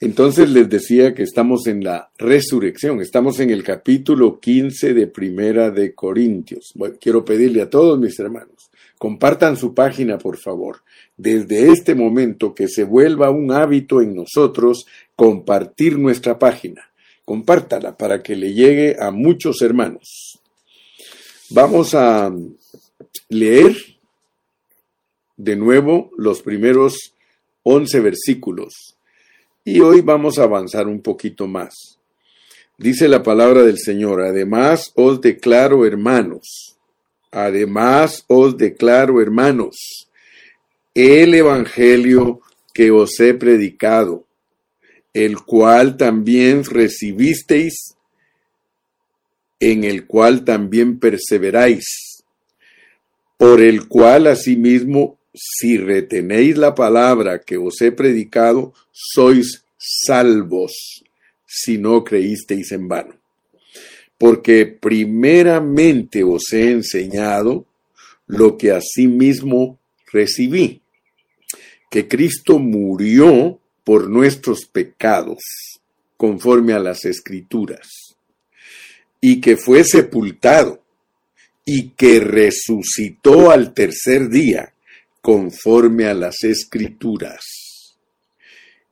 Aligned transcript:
Entonces 0.00 0.48
les 0.50 0.68
decía 0.68 1.12
que 1.12 1.24
estamos 1.24 1.66
en 1.66 1.82
la 1.82 2.12
resurrección, 2.18 3.00
estamos 3.00 3.40
en 3.40 3.50
el 3.50 3.64
capítulo 3.64 4.38
15 4.38 4.94
de 4.94 5.08
Primera 5.08 5.72
de 5.72 5.92
Corintios. 5.92 6.72
quiero 7.00 7.24
pedirle 7.24 7.62
a 7.62 7.70
todos 7.70 7.98
mis 7.98 8.16
hermanos, 8.20 8.70
compartan 8.96 9.56
su 9.56 9.74
página 9.74 10.16
por 10.16 10.36
favor. 10.36 10.82
Desde 11.16 11.72
este 11.72 11.96
momento 11.96 12.54
que 12.54 12.68
se 12.68 12.84
vuelva 12.84 13.30
un 13.30 13.50
hábito 13.50 14.00
en 14.00 14.14
nosotros 14.14 14.86
compartir 15.16 15.98
nuestra 15.98 16.38
página. 16.38 16.92
Compártala 17.24 17.96
para 17.96 18.22
que 18.22 18.36
le 18.36 18.54
llegue 18.54 18.96
a 19.00 19.10
muchos 19.10 19.62
hermanos. 19.62 20.38
Vamos 21.50 21.96
a 21.96 22.32
leer 23.28 23.76
de 25.36 25.56
nuevo 25.56 26.12
los 26.16 26.40
primeros 26.40 27.14
11 27.64 28.00
versículos 28.00 28.97
y 29.68 29.80
hoy 29.80 30.00
vamos 30.00 30.38
a 30.38 30.44
avanzar 30.44 30.86
un 30.86 31.02
poquito 31.02 31.46
más. 31.46 31.98
Dice 32.78 33.06
la 33.06 33.22
palabra 33.22 33.64
del 33.64 33.78
Señor, 33.78 34.22
además 34.22 34.92
os 34.94 35.20
declaro 35.20 35.84
hermanos, 35.84 36.78
además 37.30 38.24
os 38.28 38.56
declaro 38.56 39.20
hermanos, 39.20 40.08
el 40.94 41.34
Evangelio 41.34 42.40
que 42.72 42.90
os 42.90 43.20
he 43.20 43.34
predicado, 43.34 44.24
el 45.12 45.38
cual 45.42 45.98
también 45.98 46.64
recibisteis, 46.64 47.94
en 49.60 49.84
el 49.84 50.06
cual 50.06 50.46
también 50.46 50.98
perseveráis, 50.98 52.24
por 53.36 53.60
el 53.60 53.86
cual 53.86 54.28
asimismo 54.28 55.18
si 55.34 55.76
retenéis 55.76 56.56
la 56.56 56.74
palabra 56.74 57.40
que 57.40 57.56
os 57.56 57.80
he 57.80 57.92
predicado, 57.92 58.72
sois 58.90 59.64
salvos, 59.78 61.04
si 61.46 61.78
no 61.78 62.04
creísteis 62.04 62.72
en 62.72 62.88
vano. 62.88 63.14
Porque 64.18 64.66
primeramente 64.66 66.24
os 66.24 66.52
he 66.52 66.72
enseñado 66.72 67.66
lo 68.26 68.58
que 68.58 68.72
asimismo 68.72 69.78
recibí, 70.12 70.82
que 71.90 72.08
Cristo 72.08 72.58
murió 72.58 73.60
por 73.84 74.10
nuestros 74.10 74.66
pecados, 74.66 75.38
conforme 76.16 76.72
a 76.74 76.78
las 76.78 77.04
escrituras, 77.04 77.88
y 79.20 79.40
que 79.40 79.56
fue 79.56 79.84
sepultado, 79.84 80.82
y 81.64 81.90
que 81.90 82.20
resucitó 82.20 83.50
al 83.50 83.72
tercer 83.72 84.28
día, 84.28 84.74
conforme 85.22 86.06
a 86.06 86.14
las 86.14 86.42
escrituras, 86.42 87.67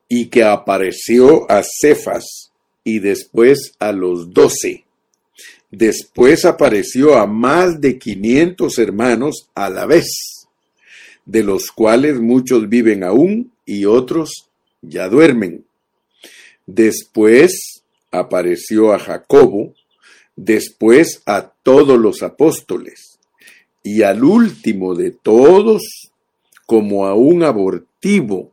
y 0.09 0.27
que 0.27 0.45
apareció 0.45 1.51
a 1.51 1.63
Cefas 1.63 2.53
y 2.85 3.01
después 3.01 3.73
a 3.79 3.93
los 3.93 4.33
doce. 4.33 4.85
Después 5.71 6.45
apareció 6.45 7.17
a 7.17 7.27
más 7.27 7.81
de 7.81 7.99
quinientos 7.99 8.79
hermanos 8.79 9.49
a 9.55 9.69
la 9.69 9.87
vez, 9.87 10.07
de 11.25 11.43
los 11.43 11.73
cuales 11.73 12.21
muchos 12.21 12.69
viven 12.69 13.03
aún 13.03 13.53
y 13.65 13.85
otros 13.85 14.49
ya 14.81 15.09
duermen. 15.09 15.65
Después 16.67 17.83
apareció 18.13 18.93
a 18.93 18.99
Jacobo, 18.99 19.75
después 20.37 21.23
a 21.27 21.53
todos 21.63 21.99
los 21.99 22.23
apóstoles, 22.23 23.19
y 23.83 24.03
al 24.03 24.25
último 24.25 24.95
de 24.95 25.11
todos 25.11 26.13
como 26.67 27.07
a 27.07 27.15
un 27.15 27.43
abortivo 27.43 28.53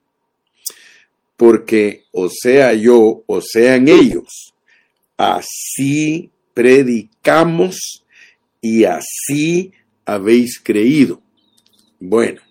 Porque 1.41 2.03
o 2.11 2.29
sea 2.29 2.75
yo 2.75 3.23
o 3.25 3.41
sean 3.41 3.87
ellos, 3.87 4.53
así 5.17 6.29
predicamos 6.53 8.05
y 8.61 8.83
así 8.83 9.73
habéis 10.05 10.59
creído. 10.59 11.19
Bueno, 11.99 12.41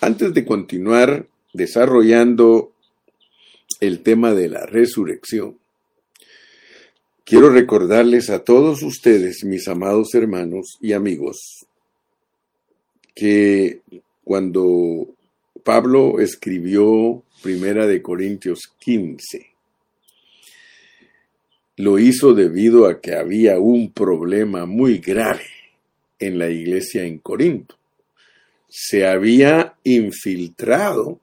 antes 0.00 0.34
de 0.34 0.44
continuar 0.44 1.26
desarrollando 1.52 2.72
el 3.80 4.04
tema 4.04 4.32
de 4.32 4.48
la 4.48 4.64
resurrección, 4.64 5.58
Quiero 7.24 7.50
recordarles 7.50 8.30
a 8.30 8.44
todos 8.44 8.84
ustedes, 8.84 9.42
mis 9.42 9.66
amados 9.66 10.14
hermanos 10.14 10.78
y 10.80 10.92
amigos, 10.92 11.66
que 13.16 13.80
cuando 14.22 15.08
Pablo 15.66 16.20
escribió 16.20 17.24
Primera 17.42 17.86
de 17.86 18.00
Corintios 18.00 18.72
15, 18.78 19.50
lo 21.76 21.98
hizo 21.98 22.32
debido 22.32 22.86
a 22.86 23.00
que 23.00 23.16
había 23.16 23.58
un 23.58 23.92
problema 23.92 24.64
muy 24.64 24.98
grave 24.98 25.44
en 26.18 26.38
la 26.38 26.48
iglesia 26.48 27.04
en 27.04 27.18
Corinto. 27.18 27.76
Se 28.68 29.06
había 29.06 29.74
infiltrado 29.84 31.20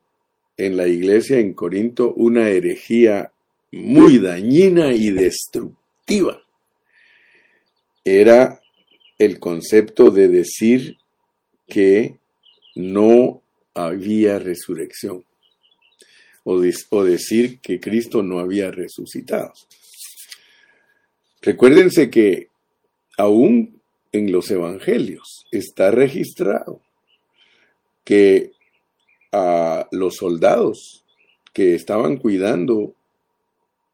en 0.58 0.78
la 0.78 0.88
iglesia 0.88 1.40
en 1.40 1.54
Corinto 1.54 2.14
una 2.14 2.50
herejía 2.50 3.32
muy 3.72 4.20
dañina 4.20 4.94
y 4.94 5.10
destructiva 5.10 6.44
era 8.04 8.62
el 9.18 9.40
concepto 9.40 10.12
de 10.12 10.28
decir 10.28 10.98
que 11.68 12.18
no 12.76 13.43
había 13.74 14.40
resurrección 14.40 15.26
o, 16.44 16.62
o, 16.90 17.04
decir 17.04 17.60
que 17.60 17.80
Cristo 17.80 18.22
no 18.22 18.40
había 18.40 18.70
resucitado. 18.70 19.54
Recuérdense 21.42 22.10
que 22.10 22.50
aún 23.18 23.82
en 24.12 24.32
los 24.32 24.52
evangelios 24.52 25.46
está 25.52 25.92
registrado 25.92 26.82
que 28.04 28.52
a 29.32 29.88
los 29.92 30.18
soldados 30.18 31.04
que 31.54 31.76
estaban 31.76 32.18
cuidando 32.18 32.94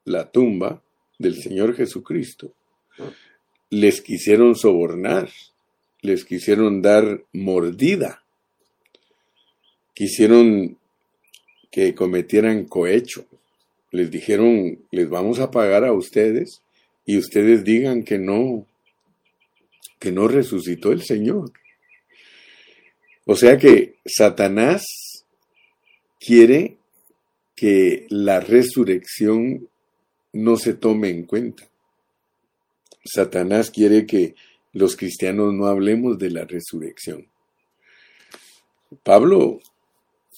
la 0.06 0.32
tumba 0.32 0.82
del 1.18 1.42
Señor 1.42 1.76
Jesucristo, 1.76 2.54
les 3.70 4.02
quisieron 4.02 4.56
sobornar, 4.56 5.30
les 6.02 6.26
quisieron 6.26 6.82
dar 6.82 7.24
mordida, 7.34 8.24
quisieron 10.00 10.78
que 11.70 11.94
cometieran 11.94 12.64
cohecho, 12.64 13.26
les 13.92 14.10
dijeron, 14.10 14.80
les 14.92 15.10
vamos 15.10 15.40
a 15.40 15.52
pagar 15.52 15.84
a 15.84 15.92
ustedes 15.92 16.62
y 17.06 17.18
ustedes 17.18 17.66
digan 17.66 18.04
que 18.04 18.18
no, 18.18 18.66
que 20.00 20.14
no 20.14 20.30
resucitó 20.30 20.94
el 20.94 21.02
Señor. 21.02 21.52
O 23.26 23.36
sea 23.36 23.58
que 23.58 23.96
Satanás 24.06 24.86
quiere 26.18 26.78
que 27.54 28.08
la 28.08 28.40
resurrección 28.40 29.68
no 30.31 30.56
se 30.56 30.75
tome 30.75 31.10
en 31.10 31.24
cuenta. 31.25 31.68
Satanás 33.04 33.69
quiere 33.69 34.06
que 34.06 34.34
los 34.72 34.96
cristianos 34.96 35.54
no 35.54 35.66
hablemos 35.66 36.18
de 36.18 36.30
la 36.30 36.46
resurrección. 36.46 37.28
Pablo 39.04 39.60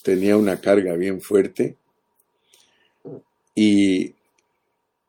tenía 0.02 0.36
una 0.36 0.60
carga 0.60 0.94
bien 0.94 1.20
fuerte 1.20 1.76
y 3.54 4.14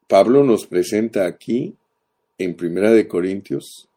Pablo 0.07 0.43
nos 0.43 0.67
presenta 0.67 1.25
aquí 1.25 1.75
en 2.37 2.55
Primera 2.55 2.91
de 2.91 3.07
Corintios 3.07 3.89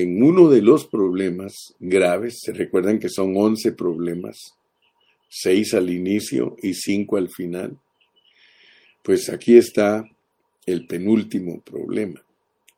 en 0.00 0.22
uno 0.22 0.48
de 0.48 0.62
los 0.62 0.86
problemas 0.86 1.74
graves, 1.80 2.40
se 2.40 2.52
recuerdan 2.52 3.00
que 3.00 3.08
son 3.08 3.36
11 3.36 3.72
problemas, 3.72 4.54
6 5.28 5.74
al 5.74 5.90
inicio 5.90 6.56
y 6.62 6.74
5 6.74 7.16
al 7.16 7.28
final. 7.28 7.76
Pues 9.02 9.28
aquí 9.28 9.56
está 9.56 10.08
el 10.66 10.86
penúltimo 10.86 11.60
problema. 11.62 12.22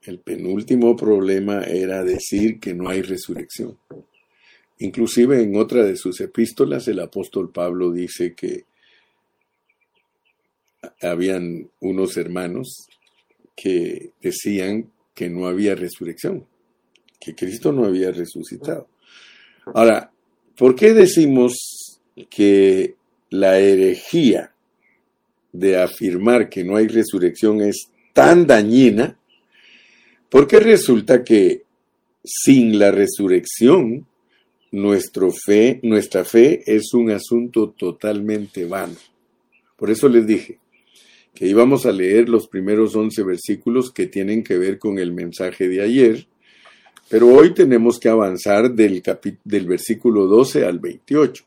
El 0.03 0.21
penúltimo 0.21 0.97
problema 0.97 1.63
era 1.65 2.03
decir 2.03 2.59
que 2.59 2.73
no 2.73 2.89
hay 2.89 3.03
resurrección. 3.03 3.77
Inclusive 4.81 5.43
en 5.43 5.57
otra 5.57 5.85
de 5.85 5.97
sus 5.97 6.21
epístolas 6.21 6.89
el 6.89 7.01
apóstol 7.01 7.51
Pablo 7.51 7.93
dice 7.93 8.35
que 8.35 8.65
habían 11.03 11.69
unos 11.81 12.17
hermanos 12.17 12.87
que 13.55 14.13
decían 14.23 14.91
que 15.15 15.29
no 15.29 15.47
había 15.47 15.75
resurrección, 15.75 16.47
que 17.21 17.35
Cristo 17.35 17.73
no 17.73 17.85
había 17.85 18.11
resucitado. 18.11 18.89
Ahora, 19.75 20.11
¿por 20.57 20.75
qué 20.75 20.95
decimos 20.95 22.01
que 22.31 22.95
la 23.29 23.59
herejía 23.59 24.55
de 25.53 25.77
afirmar 25.79 26.49
que 26.49 26.65
no 26.65 26.77
hay 26.77 26.89
resurrección 26.89 27.61
es 27.61 27.91
tan 28.15 28.47
dañina? 28.47 29.19
Porque 30.31 30.59
resulta 30.59 31.23
que 31.23 31.65
sin 32.25 32.79
la 32.79 32.91
resurrección, 32.91 34.07
nuestro 34.73 35.31
fe, 35.33 35.81
nuestra 35.83 36.25
fe 36.25 36.63
es 36.67 36.95
un 36.95 37.11
asunto 37.11 37.71
totalmente 37.71 38.65
vano. 38.65 38.97
Por 39.77 39.91
eso 39.91 40.09
les 40.09 40.27
dije 40.27 40.59
que 41.35 41.47
íbamos 41.47 41.87
a 41.87 41.93
leer 41.93 42.29
los 42.29 42.49
primeros 42.49 42.95
11 42.95 43.23
versículos 43.23 43.91
que 43.93 44.07
tienen 44.07 44.43
que 44.43 44.59
ver 44.59 44.79
con 44.79 44.99
el 44.99 45.13
mensaje 45.13 45.69
de 45.69 45.83
ayer, 45.83 46.27
pero 47.09 47.29
hoy 47.29 47.55
tenemos 47.55 47.99
que 47.99 48.09
avanzar 48.09 48.73
del, 48.73 49.03
del 49.45 49.67
versículo 49.67 50.27
12 50.27 50.65
al 50.65 50.79
28. 50.79 51.45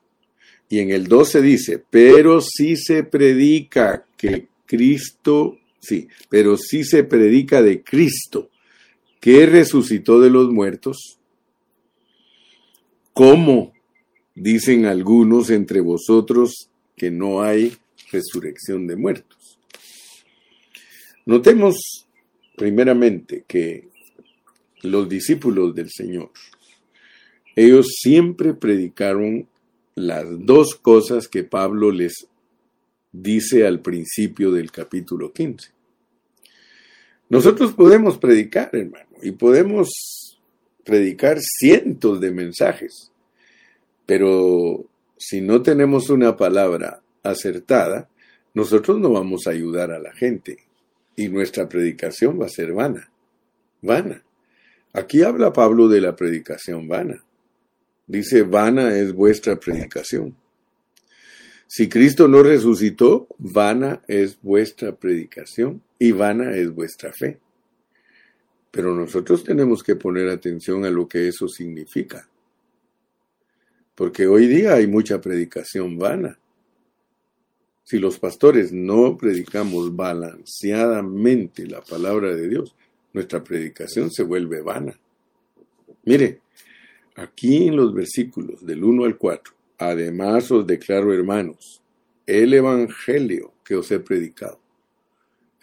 Y 0.69 0.79
en 0.79 0.91
el 0.91 1.07
12 1.07 1.41
dice, 1.41 1.83
pero 1.89 2.41
si 2.41 2.75
se 2.75 3.03
predica 3.03 4.05
que 4.17 4.47
Cristo, 4.65 5.57
sí, 5.79 6.07
pero 6.29 6.57
si 6.57 6.83
se 6.83 7.03
predica 7.03 7.61
de 7.61 7.83
Cristo, 7.83 8.49
que 9.19 9.45
resucitó 9.45 10.19
de 10.19 10.29
los 10.29 10.49
muertos, 10.49 11.19
¿cómo 13.13 13.73
dicen 14.35 14.85
algunos 14.85 15.49
entre 15.49 15.79
vosotros 15.79 16.69
que 16.95 17.11
no 17.11 17.41
hay 17.41 17.75
resurrección 18.11 18.87
de 18.87 18.95
muertos? 18.95 19.59
Notemos 21.25 22.07
primeramente 22.57 23.45
que 23.47 23.87
los 24.81 25.07
discípulos 25.07 25.73
del 25.73 25.89
Señor, 25.89 26.31
ellos 27.55 27.87
siempre 28.01 28.53
predicaron 28.53 29.47
las 29.95 30.25
dos 30.45 30.75
cosas 30.75 31.27
que 31.27 31.43
Pablo 31.43 31.91
les 31.91 32.27
dice 33.11 33.65
al 33.65 33.79
principio 33.79 34.51
del 34.51 34.71
capítulo 34.71 35.31
15. 35.31 35.69
Nosotros 37.29 37.73
podemos 37.73 38.17
predicar, 38.17 38.69
hermano, 38.73 39.09
y 39.21 39.31
podemos 39.31 39.89
predicar 40.83 41.39
cientos 41.41 42.19
de 42.19 42.31
mensajes, 42.31 43.11
pero 44.05 44.85
si 45.17 45.41
no 45.41 45.61
tenemos 45.61 46.09
una 46.09 46.35
palabra 46.35 47.01
acertada, 47.23 48.09
nosotros 48.53 48.99
no 48.99 49.11
vamos 49.11 49.47
a 49.47 49.51
ayudar 49.51 49.91
a 49.91 49.99
la 49.99 50.13
gente 50.13 50.57
y 51.15 51.29
nuestra 51.29 51.67
predicación 51.69 52.39
va 52.39 52.45
a 52.45 52.49
ser 52.49 52.73
vana, 52.73 53.11
vana. 53.81 54.23
Aquí 54.91 55.23
habla 55.23 55.53
Pablo 55.53 55.87
de 55.87 56.01
la 56.01 56.15
predicación 56.15 56.87
vana. 56.87 57.23
Dice, 58.05 58.43
vana 58.43 58.95
es 58.95 59.13
vuestra 59.13 59.59
predicación. 59.59 60.35
Si 61.67 61.89
Cristo 61.89 62.27
no 62.27 62.43
resucitó, 62.43 63.27
vana 63.39 64.03
es 64.07 64.37
vuestra 64.41 64.95
predicación 64.95 65.81
y 65.97 66.11
vana 66.11 66.55
es 66.55 66.71
vuestra 66.71 67.11
fe. 67.11 67.39
Pero 68.73 68.95
nosotros 68.95 69.43
tenemos 69.43 69.83
que 69.83 69.95
poner 69.95 70.27
atención 70.29 70.83
a 70.83 70.89
lo 70.89 71.07
que 71.07 71.27
eso 71.27 71.47
significa. 71.47 72.27
Porque 73.93 74.25
hoy 74.25 74.47
día 74.47 74.73
hay 74.73 74.87
mucha 74.87 75.21
predicación 75.21 75.99
vana. 75.99 76.39
Si 77.83 77.99
los 77.99 78.17
pastores 78.17 78.73
no 78.73 79.15
predicamos 79.15 79.95
balanceadamente 79.95 81.67
la 81.67 81.81
palabra 81.81 82.33
de 82.33 82.49
Dios, 82.49 82.75
nuestra 83.13 83.43
predicación 83.43 84.09
se 84.09 84.23
vuelve 84.23 84.61
vana. 84.61 84.99
Mire, 86.05 86.41
aquí 87.15 87.67
en 87.67 87.75
los 87.75 87.93
versículos 87.93 88.65
del 88.65 88.83
1 88.83 89.05
al 89.05 89.17
4, 89.17 89.53
Además 89.77 90.49
os 90.49 90.65
declaro, 90.65 91.13
hermanos, 91.13 91.81
el 92.25 92.53
Evangelio 92.53 93.53
que 93.65 93.75
os 93.75 93.91
he 93.91 93.99
predicado. 93.99 94.62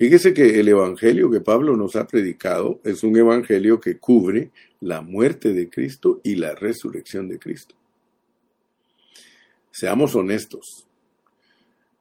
Fíjese 0.00 0.32
que 0.32 0.58
el 0.58 0.67
Evangelio 0.67 1.31
que 1.31 1.43
Pablo 1.43 1.76
nos 1.76 1.94
ha 1.94 2.06
predicado 2.06 2.81
es 2.85 3.02
un 3.02 3.19
Evangelio 3.19 3.79
que 3.79 3.99
cubre 3.99 4.50
la 4.81 5.02
muerte 5.02 5.52
de 5.52 5.69
Cristo 5.69 6.23
y 6.25 6.37
la 6.37 6.55
resurrección 6.55 7.29
de 7.29 7.38
Cristo. 7.38 7.75
Seamos 9.70 10.14
honestos. 10.14 10.87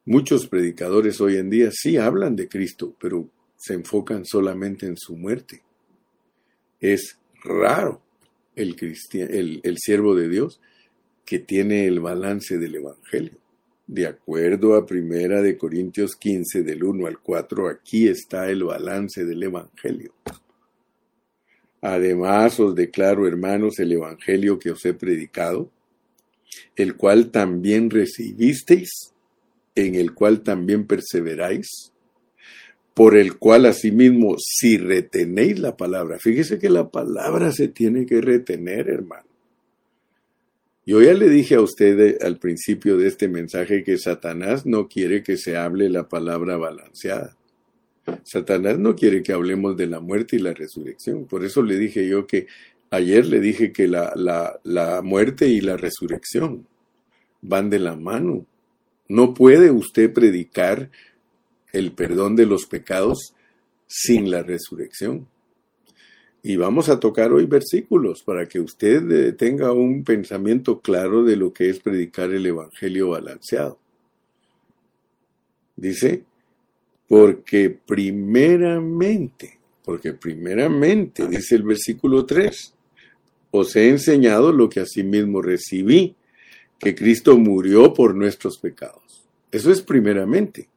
Muchos 0.06 0.48
predicadores 0.48 1.20
hoy 1.20 1.36
en 1.36 1.50
día 1.50 1.72
sí 1.74 1.98
hablan 1.98 2.38
de 2.38 2.48
Cristo, 2.48 2.96
pero 3.02 3.28
se 3.58 3.74
enfocan 3.74 4.24
solamente 4.24 4.86
en 4.86 4.96
su 4.96 5.18
muerte. 5.18 5.62
Es 6.80 7.20
raro 7.44 8.02
el, 8.56 8.78
el, 9.12 9.60
el 9.62 9.78
siervo 9.78 10.16
de 10.16 10.30
Dios 10.30 10.62
que 11.26 11.40
tiene 11.40 11.86
el 11.86 12.00
balance 12.00 12.58
del 12.60 12.76
Evangelio. 12.76 13.40
De 13.92 14.06
acuerdo 14.06 14.76
a 14.76 14.86
Primera 14.86 15.42
de 15.42 15.58
Corintios 15.58 16.16
15 16.16 16.62
del 16.62 16.84
1 16.84 17.08
al 17.08 17.18
4, 17.18 17.70
aquí 17.70 18.08
está 18.08 18.48
el 18.48 18.64
balance 18.64 19.26
del 19.26 19.42
Evangelio. 19.42 20.14
Además 21.82 22.60
os 22.60 22.76
declaro, 22.76 23.28
hermanos, 23.28 23.80
el 23.80 23.94
Evangelio 23.94 24.60
que 24.60 24.70
os 24.70 24.86
he 24.86 24.94
predicado, 24.94 25.72
el 26.76 26.98
cual 26.98 27.32
también 27.32 27.90
recibisteis, 27.90 29.16
en 29.74 29.96
el 29.96 30.14
cual 30.14 30.44
también 30.44 30.86
perseveráis, 30.86 31.92
por 32.94 33.18
el 33.18 33.40
cual 33.40 33.66
asimismo, 33.66 34.36
si 34.38 34.78
retenéis 34.78 35.58
la 35.58 35.76
palabra, 35.76 36.20
fíjese 36.20 36.60
que 36.60 36.70
la 36.70 36.92
palabra 36.92 37.52
se 37.52 37.70
tiene 37.70 38.06
que 38.06 38.22
retener, 38.22 38.88
hermano. 38.88 39.29
Yo 40.90 41.04
ya 41.04 41.14
le 41.14 41.30
dije 41.30 41.54
a 41.54 41.62
usted 41.62 42.18
al 42.24 42.40
principio 42.40 42.98
de 42.98 43.08
este 43.08 43.28
mensaje 43.28 43.84
que 43.84 44.00
Satanás 44.00 44.66
no 44.66 44.88
quiere 44.88 45.22
que 45.22 45.38
se 45.38 45.56
hable 45.56 45.88
la 45.88 46.10
palabra 46.10 46.58
balanceada. 46.58 47.38
Satanás 48.24 48.80
no 48.80 48.96
quiere 48.96 49.22
que 49.22 49.32
hablemos 49.32 49.78
de 49.78 49.86
la 49.86 50.00
muerte 50.00 50.38
y 50.38 50.40
la 50.40 50.52
resurrección. 50.52 51.26
Por 51.26 51.46
eso 51.46 51.62
le 51.62 51.78
dije 51.78 52.08
yo 52.08 52.26
que 52.26 52.48
ayer 52.90 53.28
le 53.28 53.40
dije 53.40 53.72
que 53.72 53.88
la, 53.88 54.14
la, 54.16 54.60
la 54.64 55.04
muerte 55.04 55.48
y 55.48 55.62
la 55.62 55.78
resurrección 55.78 56.66
van 57.44 57.70
de 57.70 57.78
la 57.78 57.96
mano. 57.96 58.48
No 59.08 59.36
puede 59.36 59.70
usted 59.70 60.12
predicar 60.12 60.90
el 61.72 61.92
perdón 61.92 62.36
de 62.36 62.48
los 62.48 62.66
pecados 62.66 63.36
sin 63.86 64.32
la 64.32 64.42
resurrección. 64.42 65.28
Y 66.42 66.56
vamos 66.56 66.88
a 66.88 67.00
tocar 67.00 67.34
hoy 67.34 67.46
versículos 67.46 68.24
para 68.24 68.48
que 68.48 68.60
usted 68.60 69.12
eh, 69.12 69.34
tenga 69.34 69.74
un 69.74 70.04
pensamiento 70.04 70.80
claro 70.80 71.24
de 71.24 71.36
lo 71.36 71.52
que 71.52 71.70
es 71.70 71.80
predicar 71.80 72.32
el 72.32 72.46
Evangelio 72.46 73.10
balanceado. 73.10 73.78
Dice, 75.76 76.24
porque 77.08 77.70
primeramente, 77.70 79.60
porque 79.84 80.14
primeramente, 80.14 81.28
dice 81.28 81.56
el 81.56 81.64
versículo 81.64 82.26
3, 82.26 82.74
os 83.52 83.76
he 83.76 83.90
enseñado 83.90 84.54
lo 84.54 84.70
que 84.70 84.80
asimismo 84.82 85.42
recibí, 85.42 86.16
que 86.78 86.96
Cristo 86.96 87.38
murió 87.38 87.94
por 87.94 88.16
nuestros 88.16 88.58
pecados. 88.58 89.28
Eso 89.52 89.72
es 89.72 89.82
primeramente. 89.82 90.70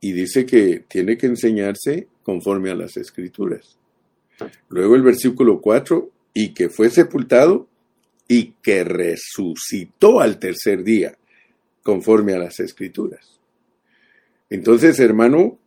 Y 0.00 0.12
dice 0.12 0.44
que 0.44 0.84
tiene 0.88 1.16
que 1.16 1.26
enseñarse 1.26 2.08
conforme 2.24 2.70
a 2.70 2.74
las 2.74 2.96
escrituras. 2.96 3.78
Luego 4.68 4.96
el 4.96 5.02
versículo 5.02 5.60
4, 5.60 6.10
y 6.34 6.54
que 6.54 6.68
fue 6.68 6.90
sepultado 6.90 7.68
y 8.28 8.54
que 8.62 8.84
resucitó 8.84 10.20
al 10.20 10.38
tercer 10.38 10.82
día, 10.84 11.16
conforme 11.82 12.32
a 12.32 12.38
las 12.38 12.60
escrituras. 12.60 13.40
Entonces, 14.48 14.98
hermano, 15.00 15.58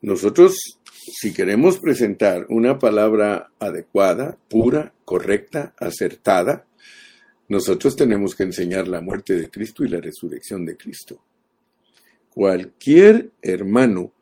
nosotros, 0.00 0.56
si 0.92 1.32
queremos 1.32 1.78
presentar 1.78 2.46
una 2.48 2.78
palabra 2.78 3.52
adecuada, 3.58 4.36
pura, 4.48 4.92
correcta, 5.04 5.74
acertada, 5.78 6.66
nosotros 7.48 7.94
tenemos 7.96 8.34
que 8.34 8.44
enseñar 8.44 8.88
la 8.88 9.00
muerte 9.00 9.34
de 9.34 9.50
Cristo 9.50 9.84
y 9.84 9.88
la 9.88 10.00
resurrección 10.00 10.64
de 10.64 10.76
Cristo. 10.76 11.22
Cualquier 12.30 13.30
hermano 13.42 14.12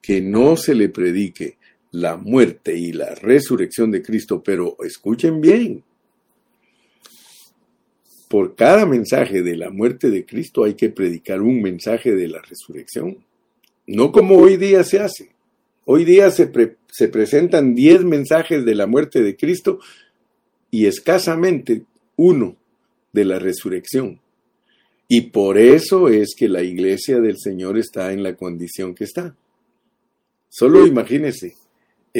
que 0.00 0.20
no 0.20 0.56
se 0.56 0.74
le 0.74 0.88
predique 0.88 1.58
la 1.96 2.18
muerte 2.18 2.76
y 2.76 2.92
la 2.92 3.14
resurrección 3.14 3.90
de 3.90 4.02
Cristo, 4.02 4.42
pero 4.42 4.76
escuchen 4.84 5.40
bien, 5.40 5.82
por 8.28 8.54
cada 8.54 8.84
mensaje 8.84 9.42
de 9.42 9.56
la 9.56 9.70
muerte 9.70 10.10
de 10.10 10.26
Cristo 10.26 10.64
hay 10.64 10.74
que 10.74 10.90
predicar 10.90 11.40
un 11.40 11.62
mensaje 11.62 12.14
de 12.14 12.28
la 12.28 12.42
resurrección, 12.42 13.24
no 13.86 14.12
como 14.12 14.36
hoy 14.36 14.58
día 14.58 14.84
se 14.84 14.98
hace. 14.98 15.30
Hoy 15.86 16.04
día 16.04 16.30
se, 16.30 16.50
se 16.88 17.08
presentan 17.08 17.74
diez 17.74 18.04
mensajes 18.04 18.66
de 18.66 18.74
la 18.74 18.86
muerte 18.86 19.22
de 19.22 19.36
Cristo 19.36 19.78
y 20.70 20.84
escasamente 20.86 21.84
uno 22.16 22.56
de 23.12 23.24
la 23.24 23.38
resurrección. 23.38 24.20
Y 25.08 25.30
por 25.30 25.56
eso 25.56 26.08
es 26.08 26.34
que 26.36 26.48
la 26.48 26.62
iglesia 26.62 27.20
del 27.20 27.38
Señor 27.38 27.78
está 27.78 28.12
en 28.12 28.22
la 28.22 28.34
condición 28.34 28.94
que 28.94 29.04
está. 29.04 29.34
Solo 30.48 30.86
imagínese, 30.86 31.54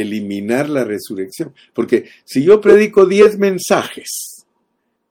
eliminar 0.01 0.69
la 0.69 0.85
resurrección. 0.85 1.55
Porque 1.75 2.07
si 2.25 2.45
yo 2.45 2.61
predico 2.61 3.07
diez 3.07 3.39
mensajes 3.39 4.47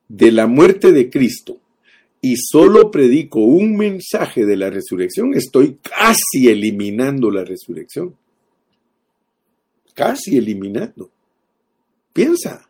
de 0.07 0.31
la 0.31 0.47
muerte 0.47 0.91
de 0.91 1.09
Cristo 1.09 1.59
y 2.21 2.35
solo 2.37 2.91
predico 2.91 3.39
un 3.39 3.75
mensaje 3.75 4.45
de 4.45 4.57
la 4.57 4.69
resurrección, 4.69 5.33
estoy 5.33 5.77
casi 5.81 6.47
eliminando 6.47 7.29
la 7.29 7.43
resurrección. 7.43 8.15
Casi 9.93 10.37
eliminando. 10.37 11.09
Piensa, 12.11 12.69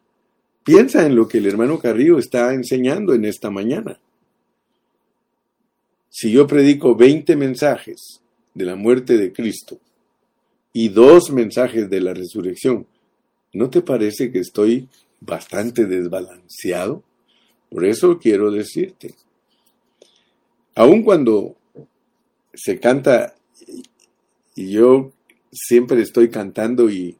piensa 0.63 1.05
en 1.05 1.15
lo 1.15 1.27
que 1.27 1.39
el 1.39 1.47
hermano 1.47 1.79
Carrillo 1.79 2.17
está 2.17 2.53
enseñando 2.53 3.13
en 3.13 3.25
esta 3.25 3.49
mañana. 3.49 3.99
Si 6.09 6.31
yo 6.31 6.47
predico 6.47 6.95
20 6.95 7.35
mensajes 7.35 8.21
de 8.53 8.65
la 8.65 8.75
muerte 8.75 9.17
de 9.17 9.33
Cristo 9.33 9.79
y 10.77 10.89
dos 10.89 11.31
mensajes 11.31 11.89
de 11.89 12.01
la 12.01 12.13
resurrección, 12.13 12.85
¿no 13.53 13.69
te 13.69 13.81
parece 13.81 14.29
que 14.29 14.39
estoy 14.39 14.89
bastante 15.21 15.85
desbalanceado? 15.85 17.01
Por 17.69 17.85
eso 17.85 18.19
quiero 18.19 18.51
decirte, 18.51 19.15
aun 20.75 21.01
cuando 21.01 21.55
se 22.53 22.77
canta, 22.77 23.35
y 24.53 24.69
yo 24.69 25.13
siempre 25.49 26.01
estoy 26.01 26.29
cantando 26.29 26.89
y 26.89 27.17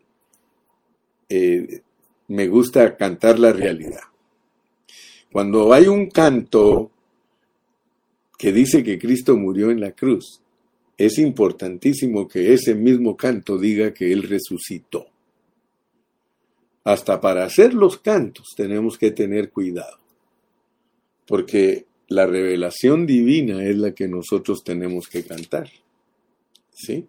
eh, 1.30 1.80
me 2.28 2.50
gusta 2.50 2.98
cantar 2.98 3.40
la 3.40 3.54
realidad. 3.54 4.04
Cuando 5.32 5.72
hay 5.72 5.88
un 5.88 6.10
canto 6.10 6.92
que 8.38 8.52
dice 8.52 8.84
que 8.84 9.00
Cristo 9.00 9.38
murió 9.38 9.72
en 9.72 9.80
la 9.80 9.94
cruz, 9.94 10.42
es 10.98 11.18
importantísimo 11.18 12.28
que 12.28 12.54
ese 12.54 12.74
mismo 12.76 13.18
canto 13.18 13.58
diga 13.58 13.94
que 13.94 14.12
Él 14.12 14.24
resucitó. 14.24 15.08
Hasta 16.84 17.20
para 17.20 17.46
hacer 17.46 17.74
los 17.74 17.98
cantos 17.98 18.54
tenemos 18.56 18.98
que 18.98 19.12
tener 19.12 19.50
cuidado, 19.50 19.98
porque 21.26 21.86
la 22.08 22.28
revelación 22.28 23.06
divina 23.06 23.64
es 23.66 23.78
la 23.78 23.94
que 23.94 24.08
nosotros 24.08 24.64
tenemos 24.64 25.08
que 25.08 25.24
cantar. 25.24 25.70
¿Sí? 26.72 27.08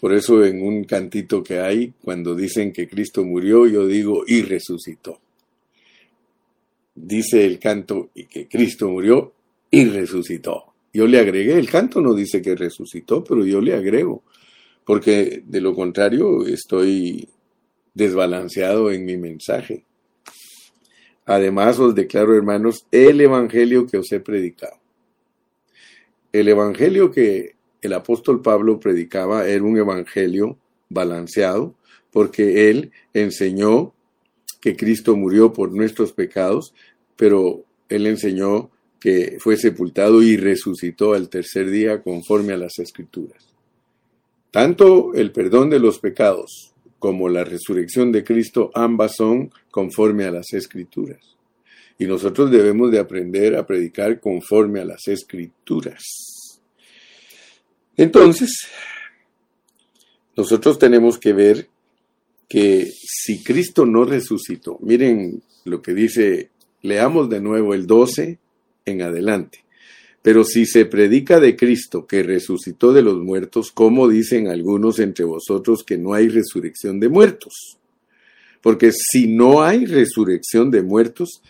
Por 0.00 0.12
eso 0.14 0.44
en 0.44 0.62
un 0.62 0.82
cantito 0.82 1.44
que 1.44 1.60
hay, 1.60 1.92
cuando 2.02 2.34
dicen 2.34 2.72
que 2.72 2.88
Cristo 2.88 3.22
murió, 3.24 3.68
yo 3.68 3.86
digo 3.86 4.24
y 4.26 4.42
resucitó. 4.42 5.20
Dice 6.94 7.46
el 7.46 7.60
canto 7.60 8.10
y 8.14 8.24
que 8.24 8.48
Cristo 8.48 8.88
murió 8.88 9.32
y 9.70 9.84
resucitó. 9.84 10.71
Yo 10.92 11.06
le 11.06 11.18
agregué, 11.18 11.58
el 11.58 11.70
canto 11.70 12.00
no 12.00 12.14
dice 12.14 12.42
que 12.42 12.54
resucitó, 12.54 13.24
pero 13.24 13.46
yo 13.46 13.60
le 13.60 13.74
agrego, 13.74 14.22
porque 14.84 15.42
de 15.46 15.60
lo 15.60 15.74
contrario 15.74 16.46
estoy 16.46 17.28
desbalanceado 17.94 18.90
en 18.90 19.04
mi 19.04 19.16
mensaje. 19.16 19.84
Además 21.24 21.78
os 21.78 21.94
declaro, 21.94 22.34
hermanos, 22.34 22.86
el 22.90 23.20
Evangelio 23.20 23.86
que 23.86 23.96
os 23.96 24.10
he 24.12 24.20
predicado. 24.20 24.76
El 26.32 26.48
Evangelio 26.48 27.10
que 27.10 27.56
el 27.80 27.92
apóstol 27.92 28.42
Pablo 28.42 28.78
predicaba 28.80 29.46
era 29.46 29.62
un 29.62 29.76
Evangelio 29.78 30.58
balanceado, 30.88 31.74
porque 32.10 32.70
él 32.70 32.92
enseñó 33.14 33.94
que 34.60 34.76
Cristo 34.76 35.16
murió 35.16 35.52
por 35.52 35.72
nuestros 35.72 36.12
pecados, 36.12 36.74
pero 37.16 37.64
él 37.88 38.06
enseñó 38.06 38.70
que 39.02 39.38
fue 39.40 39.56
sepultado 39.56 40.22
y 40.22 40.36
resucitó 40.36 41.14
al 41.14 41.28
tercer 41.28 41.68
día 41.70 42.02
conforme 42.02 42.52
a 42.52 42.56
las 42.56 42.78
escrituras. 42.78 43.44
Tanto 44.52 45.12
el 45.14 45.32
perdón 45.32 45.70
de 45.70 45.80
los 45.80 45.98
pecados 45.98 46.72
como 47.00 47.28
la 47.28 47.42
resurrección 47.42 48.12
de 48.12 48.22
Cristo, 48.22 48.70
ambas 48.74 49.16
son 49.16 49.50
conforme 49.72 50.24
a 50.24 50.30
las 50.30 50.52
escrituras. 50.52 51.18
Y 51.98 52.04
nosotros 52.04 52.52
debemos 52.52 52.92
de 52.92 53.00
aprender 53.00 53.56
a 53.56 53.66
predicar 53.66 54.20
conforme 54.20 54.78
a 54.78 54.84
las 54.84 55.08
escrituras. 55.08 56.04
Entonces, 57.96 58.68
nosotros 60.36 60.78
tenemos 60.78 61.18
que 61.18 61.32
ver 61.32 61.68
que 62.48 62.88
si 62.88 63.42
Cristo 63.42 63.84
no 63.84 64.04
resucitó, 64.04 64.78
miren 64.80 65.42
lo 65.64 65.82
que 65.82 65.92
dice, 65.92 66.50
leamos 66.82 67.28
de 67.28 67.40
nuevo 67.40 67.74
el 67.74 67.88
12 67.88 68.38
en 68.84 69.02
adelante. 69.02 69.64
Pero 70.22 70.44
si 70.44 70.66
se 70.66 70.86
predica 70.86 71.40
de 71.40 71.56
Cristo 71.56 72.06
que 72.06 72.22
resucitó 72.22 72.92
de 72.92 73.02
los 73.02 73.18
muertos, 73.18 73.72
¿cómo 73.72 74.08
dicen 74.08 74.48
algunos 74.48 75.00
entre 75.00 75.24
vosotros 75.24 75.82
que 75.82 75.98
no 75.98 76.14
hay 76.14 76.28
resurrección 76.28 77.00
de 77.00 77.08
muertos? 77.08 77.78
Porque 78.60 78.92
si 78.92 79.26
no 79.26 79.62
hay 79.62 79.84
resurrección 79.84 80.70
de 80.70 80.82
muertos, 80.82 81.42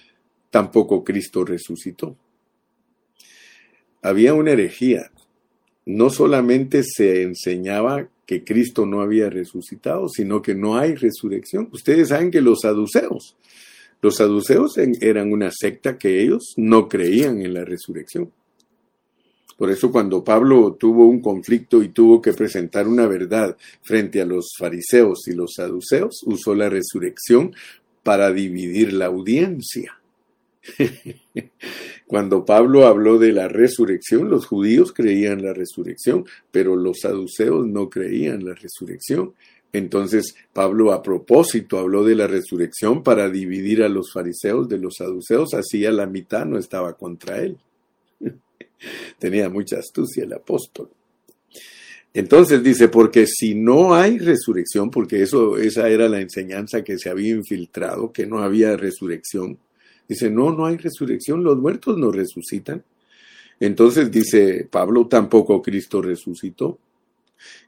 tampoco 0.51 1.05
Cristo 1.05 1.45
resucitó. 1.45 2.17
Había 4.01 4.33
una 4.33 4.53
herejía. 4.53 5.11
No 5.85 6.09
solamente 6.09 6.83
se 6.83 7.23
enseñaba 7.23 8.09
que 8.25 8.45
Cristo 8.45 8.87
no 8.87 9.03
había 9.03 9.29
resucitado, 9.29 10.09
sino 10.09 10.41
que 10.41 10.55
no 10.55 10.79
hay 10.79 10.95
resurrección. 10.95 11.69
Ustedes 11.73 12.09
saben 12.09 12.31
que 12.31 12.41
los 12.41 12.61
saduceos 12.61 13.37
los 14.02 14.16
saduceos 14.16 14.76
eran 14.78 15.32
una 15.32 15.50
secta 15.50 15.97
que 15.97 16.23
ellos 16.23 16.54
no 16.56 16.88
creían 16.88 17.40
en 17.40 17.54
la 17.54 17.64
resurrección. 17.64 18.32
Por 19.56 19.71
eso 19.71 19.92
cuando 19.92 20.25
Pablo 20.25 20.76
tuvo 20.78 21.06
un 21.06 21.21
conflicto 21.21 21.85
y 21.85 21.90
tuvo 21.90 22.21
que 22.21 22.32
presentar 22.32 22.88
una 22.88 23.06
verdad 23.06 23.56
frente 23.82 24.21
a 24.21 24.26
los 24.26 24.54
fariseos 24.59 25.28
y 25.28 25.35
los 25.35 25.52
saduceos, 25.54 26.23
usó 26.26 26.54
la 26.54 26.68
resurrección 26.68 27.54
para 28.02 28.32
dividir 28.32 28.92
la 28.92 29.06
audiencia. 29.06 30.00
Cuando 32.09 32.44
Pablo 32.44 32.87
habló 32.87 33.18
de 33.18 33.32
la 33.32 33.47
resurrección, 33.47 34.28
los 34.28 34.47
judíos 34.47 34.92
creían 34.92 35.42
la 35.42 35.52
resurrección, 35.52 36.25
pero 36.50 36.75
los 36.75 37.00
saduceos 37.00 37.66
no 37.66 37.88
creían 37.88 38.44
la 38.44 38.54
resurrección. 38.54 39.35
Entonces 39.73 40.35
Pablo 40.52 40.93
a 40.93 41.02
propósito 41.02 41.79
habló 41.79 42.05
de 42.05 42.14
la 42.14 42.26
resurrección 42.26 43.02
para 43.02 43.31
dividir 43.31 43.83
a 43.83 43.88
los 43.88 44.12
fariseos 44.12 44.69
de 44.69 44.79
los 44.79 44.97
saduceos, 44.97 45.55
así 45.55 45.87
a 45.87 45.93
la 45.93 46.07
mitad 46.07 46.45
no 46.45 46.59
estaba 46.59 46.97
contra 46.97 47.38
él. 47.38 47.57
Tenía 49.19 49.49
mucha 49.49 49.79
astucia 49.79 50.25
el 50.25 50.33
apóstol. 50.35 50.91
Entonces 52.14 52.62
dice, 52.62 52.88
porque 52.88 53.26
si 53.26 53.55
no 53.55 53.95
hay 53.95 54.19
resurrección, 54.19 54.91
porque 54.91 55.23
eso, 55.23 55.57
esa 55.57 55.88
era 55.88 56.09
la 56.11 56.21
enseñanza 56.21 56.85
que 56.85 56.99
se 56.99 57.09
había 57.09 57.31
infiltrado, 57.31 58.12
que 58.12 58.26
no 58.26 58.41
había 58.41 58.76
resurrección. 58.76 59.59
Dice, 60.07 60.31
no, 60.31 60.52
no 60.52 60.67
hay 60.67 60.76
resurrección, 60.76 61.43
los 61.43 61.57
muertos 61.57 61.97
no 61.97 62.12
resucitan. 62.12 62.85
Entonces 63.61 64.11
dice 64.11 64.69
Pablo, 64.71 65.07
tampoco 65.07 65.62
Cristo 65.62 66.02
resucitó. 66.02 66.79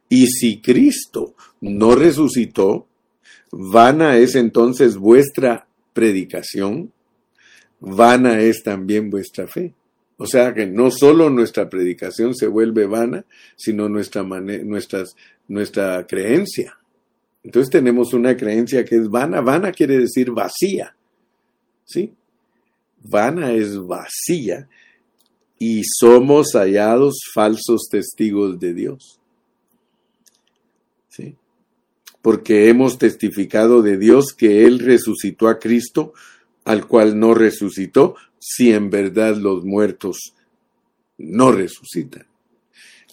Y 0.09 0.27
si 0.27 0.61
Cristo 0.61 1.35
no 1.61 1.95
resucitó, 1.95 2.87
vana 3.51 4.17
es 4.17 4.35
entonces 4.35 4.97
vuestra 4.97 5.67
predicación, 5.93 6.93
vana 7.81 8.41
es 8.41 8.63
también 8.63 9.11
vuestra 9.11 9.47
fe. 9.47 9.75
O 10.17 10.27
sea 10.27 10.55
que 10.55 10.67
no 10.67 10.91
solo 10.91 11.29
nuestra 11.29 11.69
predicación 11.69 12.35
se 12.35 12.47
vuelve 12.47 12.87
vana, 12.87 13.25
sino 13.57 13.89
nuestra, 13.89 14.25
nuestra 15.49 16.07
creencia. 16.07 16.79
Entonces 17.43 17.71
tenemos 17.71 18.15
una 18.15 18.37
creencia 18.37 18.85
que 18.85 18.97
es 18.97 19.09
vana. 19.09 19.41
Vana 19.41 19.73
quiere 19.73 19.99
decir 19.99 20.31
vacía. 20.31 20.95
¿Sí? 21.85 22.13
Vana 23.03 23.53
es 23.53 23.77
vacía 23.79 24.69
y 25.59 25.83
somos 25.85 26.53
hallados 26.55 27.19
falsos 27.35 27.89
testigos 27.91 28.59
de 28.59 28.73
Dios. 28.73 29.21
Porque 32.23 32.69
hemos 32.69 32.99
testificado 32.99 33.83
de 33.83 33.99
Dios 33.99 34.33
que 34.33 34.65
Él 34.65 34.79
resucitó 34.79 35.49
a 35.49 35.59
Cristo, 35.59 36.15
al 36.65 36.87
cual 36.87 37.19
no 37.19 37.35
resucitó, 37.35 38.17
si 38.39 38.73
en 38.73 38.91
verdad 38.91 39.37
los 39.37 39.65
muertos 39.65 40.35
no 41.19 41.53
resucitan. 41.53 42.27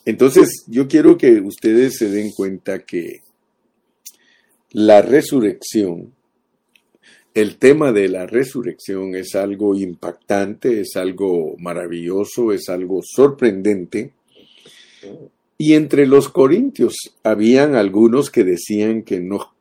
Entonces, 0.05 0.65
yo 0.67 0.87
quiero 0.87 1.17
que 1.17 1.39
ustedes 1.41 1.97
se 1.97 2.09
den 2.09 2.31
cuenta 2.31 2.79
que 2.79 3.21
la 4.71 5.01
resurrección, 5.01 6.13
el 7.33 7.57
tema 7.57 7.91
de 7.91 8.09
la 8.09 8.25
resurrección 8.25 9.15
es 9.15 9.35
algo 9.35 9.75
impactante, 9.75 10.81
es 10.81 10.95
algo 10.95 11.55
maravilloso, 11.57 12.51
es 12.51 12.67
algo 12.69 13.01
sorprendente, 13.03 14.13
y 15.63 15.75
entre 15.75 16.07
los 16.07 16.27
corintios 16.27 16.95
habían 17.21 17.75
algunos 17.75 18.31
que 18.31 18.43
decían 18.43 19.03
que 19.03 19.19
no, 19.19 19.53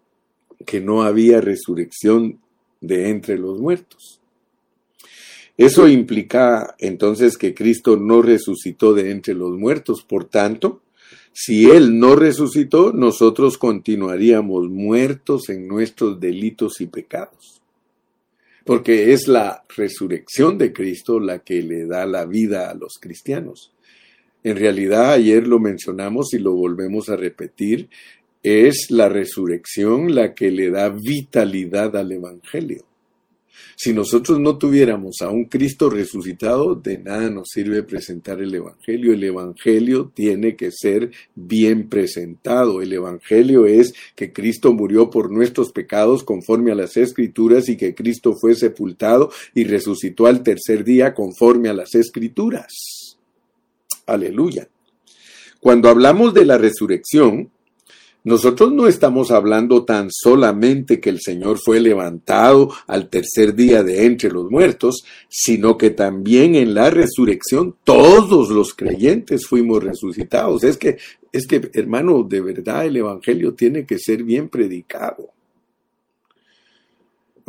que 0.65 0.81
no 0.81 1.03
había 1.03 1.43
resurrección 1.43 2.41
de 2.81 3.11
entre 3.11 3.37
los 3.37 3.61
muertos. 3.61 4.19
Eso 5.59 5.89
implica 5.89 6.75
entonces 6.79 7.37
que 7.37 7.53
Cristo 7.53 7.99
no 7.99 8.23
resucitó 8.23 8.95
de 8.95 9.11
entre 9.11 9.35
los 9.35 9.59
muertos. 9.59 10.03
Por 10.03 10.25
tanto, 10.25 10.81
si 11.35 11.71
Él 11.71 11.99
no 11.99 12.17
resucitó, 12.17 12.95
nosotros 12.95 13.59
continuaríamos 13.59 14.71
muertos 14.71 15.51
en 15.51 15.69
nuestros 15.69 16.19
delitos 16.19 16.81
y 16.81 16.87
pecados. 16.87 17.61
Porque 18.65 19.13
es 19.13 19.29
la 19.29 19.65
resurrección 19.77 20.57
de 20.57 20.73
Cristo 20.73 21.21
la 21.21 21.41
que 21.41 21.61
le 21.61 21.85
da 21.85 22.07
la 22.07 22.25
vida 22.25 22.71
a 22.71 22.75
los 22.75 22.97
cristianos. 22.99 23.75
En 24.43 24.57
realidad, 24.57 25.13
ayer 25.13 25.47
lo 25.47 25.59
mencionamos 25.59 26.33
y 26.33 26.39
lo 26.39 26.55
volvemos 26.55 27.09
a 27.09 27.17
repetir, 27.17 27.89
es 28.43 28.91
la 28.91 29.09
resurrección 29.09 30.15
la 30.15 30.35
que 30.35 30.51
le 30.51 30.71
da 30.71 30.89
vitalidad 30.89 31.95
al 31.97 32.13
Evangelio. 32.13 32.87
Si 33.83 33.95
nosotros 33.95 34.39
no 34.39 34.59
tuviéramos 34.59 35.23
a 35.23 35.31
un 35.31 35.45
Cristo 35.47 35.89
resucitado, 35.89 36.75
de 36.75 36.99
nada 36.99 37.31
nos 37.31 37.49
sirve 37.49 37.83
presentar 37.83 38.43
el 38.43 38.55
Evangelio. 38.55 39.15
El 39.15 39.25
Evangelio 39.25 40.13
tiene 40.15 40.55
que 40.55 40.71
ser 40.71 41.11
bien 41.35 41.89
presentado. 41.89 42.83
El 42.83 42.93
Evangelio 42.93 43.65
es 43.65 43.95
que 44.15 44.35
Cristo 44.35 44.75
murió 44.75 45.09
por 45.09 45.31
nuestros 45.31 45.73
pecados 45.73 46.25
conforme 46.25 46.73
a 46.73 46.75
las 46.75 46.99
Escrituras 46.99 47.71
y 47.71 47.79
que 47.79 47.95
Cristo 47.95 48.35
fue 48.39 48.55
sepultado 48.55 49.31
y 49.55 49.65
resucitó 49.65 50.27
al 50.27 50.43
tercer 50.43 50.85
día 50.85 51.15
conforme 51.15 51.71
a 51.71 51.75
las 51.75 51.95
Escrituras. 51.95 53.00
Aleluya. 54.11 54.69
Cuando 55.61 55.89
hablamos 55.89 56.35
de 56.35 56.45
la 56.45 56.59
resurrección, 56.59 57.51
nosotros 58.25 58.73
no 58.73 58.87
estamos 58.87 59.31
hablando 59.31 59.85
tan 59.85 60.09
solamente 60.11 61.01
que 61.01 61.11
el 61.11 61.21
Señor 61.21 61.59
fue 61.59 61.81
levantado 61.81 62.71
al 62.87 63.09
tercer 63.09 63.55
día 63.55 63.83
de 63.83 64.05
entre 64.05 64.31
los 64.31 64.51
muertos, 64.51 65.05
sino 65.29 65.79
que 65.79 65.91
también 65.91 66.55
en 66.55 66.75
la 66.75 66.91
resurrección 66.91 67.77
todos 67.85 68.51
los 68.51 68.75
creyentes 68.75 69.47
fuimos 69.47 69.83
resucitados. 69.83 70.65
Es 70.65 70.77
que, 70.77 70.99
es 71.33 71.47
que, 71.47 71.71
hermano, 71.75 72.23
de 72.25 72.41
verdad 72.41 72.85
el 72.85 72.97
Evangelio 72.97 73.55
tiene 73.55 73.87
que 73.87 73.99
ser 73.99 74.23
bien 74.23 74.49
predicado. 74.49 75.31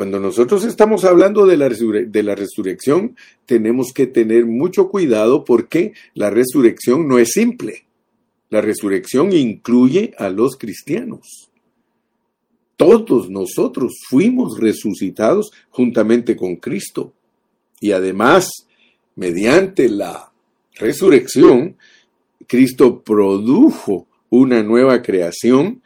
Cuando 0.01 0.20
nosotros 0.20 0.63
estamos 0.63 1.05
hablando 1.05 1.46
de 1.46 1.58
la, 1.58 1.70
de 1.70 2.24
la 2.24 2.34
resurrección, 2.34 3.15
tenemos 3.46 3.93
que 3.93 4.08
tener 4.08 4.48
mucho 4.48 4.89
cuidado 4.89 5.46
porque 5.46 5.93
la 6.15 6.31
resurrección 6.31 7.08
no 7.08 7.20
es 7.20 7.34
simple. 7.34 7.86
La 8.50 8.62
resurrección 8.62 9.31
incluye 9.31 10.15
a 10.17 10.29
los 10.29 10.58
cristianos. 10.58 11.51
Todos 12.77 13.29
nosotros 13.29 13.93
fuimos 14.10 14.60
resucitados 14.60 15.51
juntamente 15.70 16.36
con 16.36 16.55
Cristo. 16.55 17.13
Y 17.79 17.91
además, 17.91 18.50
mediante 19.15 19.88
la 19.88 20.31
resurrección, 20.79 21.75
Cristo 22.48 23.03
produjo 23.03 24.08
una 24.31 24.63
nueva 24.63 25.03
creación 25.03 25.84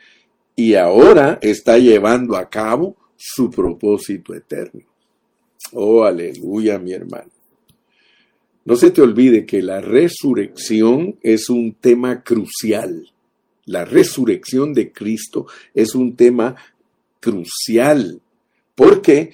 y 0.55 0.75
ahora 0.75 1.37
está 1.41 1.77
llevando 1.79 2.37
a 2.37 2.49
cabo 2.49 2.95
su 3.27 3.49
propósito 3.49 4.35
eterno. 4.35 4.83
Oh, 5.73 6.03
aleluya, 6.03 6.77
mi 6.77 6.93
hermano. 6.93 7.31
No 8.65 8.75
se 8.75 8.91
te 8.91 9.01
olvide 9.01 9.45
que 9.47 9.63
la 9.63 9.81
resurrección 9.81 11.17
es 11.23 11.49
un 11.49 11.73
tema 11.73 12.23
crucial. 12.23 13.11
La 13.65 13.83
resurrección 13.83 14.73
de 14.73 14.91
Cristo 14.91 15.47
es 15.73 15.95
un 15.95 16.15
tema 16.15 16.55
crucial 17.19 18.21
porque 18.75 19.31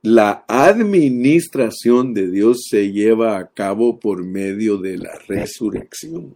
la 0.00 0.44
administración 0.48 2.14
de 2.14 2.30
Dios 2.30 2.64
se 2.70 2.92
lleva 2.92 3.36
a 3.36 3.48
cabo 3.48 4.00
por 4.00 4.24
medio 4.24 4.78
de 4.78 4.96
la 4.96 5.18
resurrección. 5.28 6.34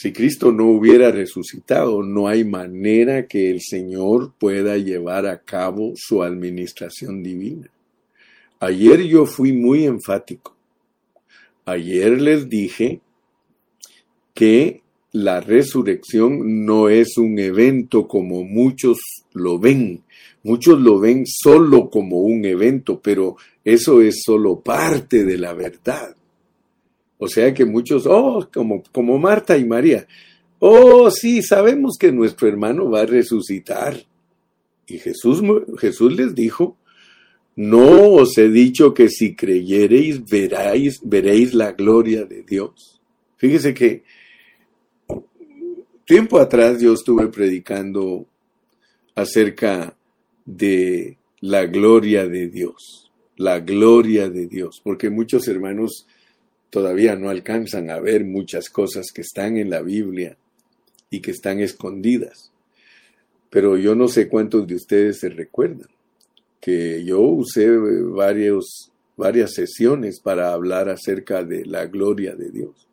Si 0.00 0.12
Cristo 0.12 0.52
no 0.52 0.66
hubiera 0.66 1.10
resucitado, 1.10 2.04
no 2.04 2.28
hay 2.28 2.44
manera 2.44 3.26
que 3.26 3.50
el 3.50 3.60
Señor 3.60 4.32
pueda 4.38 4.76
llevar 4.76 5.26
a 5.26 5.42
cabo 5.42 5.94
su 5.96 6.22
administración 6.22 7.24
divina. 7.24 7.68
Ayer 8.60 9.02
yo 9.02 9.26
fui 9.26 9.52
muy 9.52 9.86
enfático. 9.86 10.54
Ayer 11.64 12.20
les 12.20 12.48
dije 12.48 13.00
que 14.34 14.82
la 15.10 15.40
resurrección 15.40 16.64
no 16.64 16.88
es 16.88 17.18
un 17.18 17.36
evento 17.40 18.06
como 18.06 18.44
muchos 18.44 19.00
lo 19.32 19.58
ven. 19.58 20.04
Muchos 20.44 20.80
lo 20.80 21.00
ven 21.00 21.24
solo 21.26 21.90
como 21.90 22.18
un 22.18 22.44
evento, 22.44 23.00
pero 23.02 23.36
eso 23.64 24.00
es 24.00 24.22
solo 24.24 24.60
parte 24.60 25.24
de 25.24 25.38
la 25.38 25.54
verdad. 25.54 26.14
O 27.18 27.28
sea 27.28 27.52
que 27.52 27.64
muchos, 27.64 28.06
oh, 28.06 28.48
como, 28.52 28.82
como 28.92 29.18
Marta 29.18 29.56
y 29.56 29.64
María, 29.64 30.06
oh, 30.58 31.10
sí, 31.10 31.42
sabemos 31.42 31.96
que 31.98 32.12
nuestro 32.12 32.48
hermano 32.48 32.90
va 32.90 33.02
a 33.02 33.06
resucitar. 33.06 33.96
Y 34.86 34.98
Jesús, 34.98 35.42
Jesús 35.78 36.14
les 36.14 36.34
dijo, 36.34 36.78
¿No 37.60 38.12
os 38.12 38.38
he 38.38 38.48
dicho 38.48 38.94
que 38.94 39.08
si 39.08 39.34
creyereis 39.34 40.24
veréis, 40.24 41.00
veréis 41.02 41.54
la 41.54 41.72
gloria 41.72 42.24
de 42.24 42.44
Dios? 42.44 43.00
Fíjese 43.36 43.74
que 43.74 44.04
tiempo 46.04 46.38
atrás 46.38 46.80
yo 46.80 46.92
estuve 46.92 47.26
predicando 47.26 48.28
acerca 49.16 49.96
de 50.46 51.18
la 51.40 51.66
gloria 51.66 52.28
de 52.28 52.46
Dios, 52.46 53.10
la 53.36 53.58
gloria 53.58 54.30
de 54.30 54.46
Dios, 54.46 54.80
porque 54.84 55.10
muchos 55.10 55.48
hermanos 55.48 56.06
todavía 56.70 57.16
no 57.16 57.30
alcanzan 57.30 57.90
a 57.90 58.00
ver 58.00 58.24
muchas 58.24 58.68
cosas 58.68 59.06
que 59.12 59.22
están 59.22 59.56
en 59.56 59.70
la 59.70 59.82
Biblia 59.82 60.36
y 61.10 61.20
que 61.20 61.30
están 61.30 61.60
escondidas. 61.60 62.52
Pero 63.50 63.76
yo 63.76 63.94
no 63.94 64.08
sé 64.08 64.28
cuántos 64.28 64.66
de 64.66 64.74
ustedes 64.74 65.20
se 65.20 65.30
recuerdan 65.30 65.88
que 66.60 67.04
yo 67.04 67.20
usé 67.20 67.68
varias 69.16 69.54
sesiones 69.54 70.20
para 70.20 70.52
hablar 70.52 70.88
acerca 70.88 71.42
de 71.44 71.64
la 71.64 71.86
gloria 71.86 72.34
de 72.34 72.50
Dios. 72.50 72.88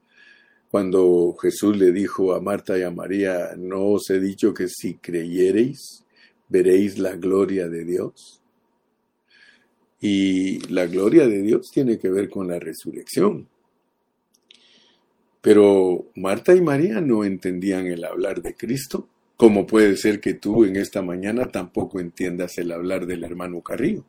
Cuando 0.69 1.35
Jesús 1.41 1.77
le 1.77 1.91
dijo 1.91 2.33
a 2.33 2.41
Marta 2.41 2.77
y 2.77 2.83
a 2.83 2.91
María, 2.91 3.55
¿no 3.57 3.91
os 3.91 4.09
he 4.09 4.19
dicho 4.19 4.53
que 4.53 4.67
si 4.67 4.95
creyereis, 4.95 6.03
veréis 6.49 6.99
la 6.99 7.15
gloria 7.15 7.67
de 7.67 7.85
Dios? 7.85 8.41
Y 9.99 10.59
la 10.67 10.85
gloria 10.85 11.27
de 11.27 11.41
Dios 11.41 11.69
tiene 11.73 11.97
que 11.97 12.09
ver 12.09 12.29
con 12.29 12.47
la 12.47 12.59
resurrección. 12.59 13.47
Pero 15.45 16.11
Marta 16.15 16.55
y 16.55 16.61
María 16.61 16.99
no 16.99 17.23
entendían 17.23 17.85
el 17.85 18.03
hablar 18.03 18.41
de 18.41 18.55
Cristo 18.55 19.07
¿Cómo 19.37 19.67
puede 19.67 19.97
ser 19.97 20.21
que 20.21 20.33
tú 20.33 20.63
en 20.63 20.77
esta 20.77 21.01
mañana 21.01 21.51
tampoco 21.51 21.99
entiendas 21.99 22.57
el 22.57 22.71
hablar 22.71 23.05
del 23.05 23.25
hermano 23.25 23.61
Carrillo? 23.61 24.05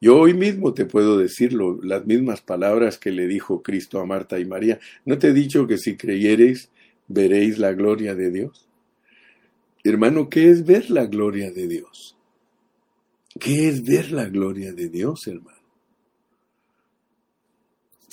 Yo 0.00 0.18
hoy 0.18 0.34
mismo 0.34 0.74
te 0.74 0.84
puedo 0.84 1.18
decirlo, 1.18 1.80
las 1.82 2.06
mismas 2.06 2.40
palabras 2.40 2.98
que 2.98 3.10
le 3.10 3.26
dijo 3.26 3.62
Cristo 3.62 4.00
a 4.00 4.06
Marta 4.06 4.38
y 4.38 4.44
María. 4.44 4.78
¿No 5.04 5.18
te 5.18 5.28
he 5.28 5.32
dicho 5.32 5.66
que 5.66 5.78
si 5.78 5.96
creyereis, 5.96 6.70
veréis 7.08 7.58
la 7.58 7.72
gloria 7.72 8.14
de 8.14 8.30
Dios? 8.30 8.68
Hermano, 9.82 10.28
¿qué 10.28 10.50
es 10.50 10.64
ver 10.64 10.90
la 10.90 11.06
gloria 11.06 11.50
de 11.50 11.66
Dios? 11.66 12.16
¿Qué 13.40 13.68
es 13.68 13.82
ver 13.82 14.12
la 14.12 14.26
gloria 14.26 14.72
de 14.72 14.88
Dios, 14.88 15.26
hermano? 15.26 15.63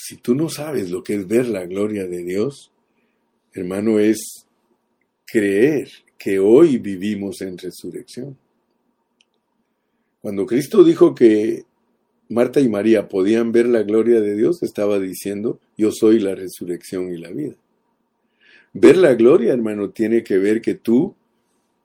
Si 0.03 0.17
tú 0.17 0.33
no 0.33 0.49
sabes 0.49 0.89
lo 0.89 1.03
que 1.03 1.13
es 1.13 1.27
ver 1.27 1.47
la 1.47 1.67
gloria 1.67 2.07
de 2.07 2.23
Dios, 2.23 2.71
hermano, 3.53 3.99
es 3.99 4.47
creer 5.27 5.91
que 6.17 6.39
hoy 6.39 6.79
vivimos 6.79 7.39
en 7.41 7.55
resurrección. 7.55 8.35
Cuando 10.19 10.47
Cristo 10.47 10.83
dijo 10.83 11.13
que 11.13 11.65
Marta 12.29 12.59
y 12.59 12.67
María 12.67 13.07
podían 13.07 13.51
ver 13.51 13.67
la 13.67 13.83
gloria 13.83 14.21
de 14.21 14.35
Dios, 14.35 14.63
estaba 14.63 14.97
diciendo, 14.97 15.59
yo 15.77 15.91
soy 15.91 16.19
la 16.19 16.33
resurrección 16.33 17.13
y 17.13 17.17
la 17.17 17.29
vida. 17.29 17.55
Ver 18.73 18.97
la 18.97 19.13
gloria, 19.13 19.53
hermano, 19.53 19.91
tiene 19.91 20.23
que 20.23 20.39
ver 20.39 20.63
que 20.63 20.73
tú 20.73 21.13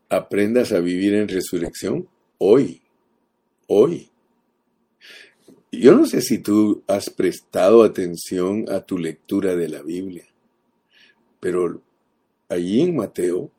aprendas 0.09 0.73
a 0.73 0.81
vivir 0.81 1.13
en 1.13 1.29
resurrección 1.29 2.09
hoy, 2.39 2.81
hoy. 3.67 4.09
Yo 5.73 5.95
no 5.95 6.07
sé 6.07 6.21
si 6.21 6.39
tú 6.39 6.83
has 6.87 7.11
prestado 7.11 7.83
atención 7.83 8.71
a 8.71 8.81
tu 8.81 8.99
lectura 8.99 9.57
de 9.57 9.69
la 9.69 9.83
Biblia, 9.83 10.25
pero 11.41 11.83
allí 12.49 12.81
en 12.81 12.97
Mateo 12.97 13.51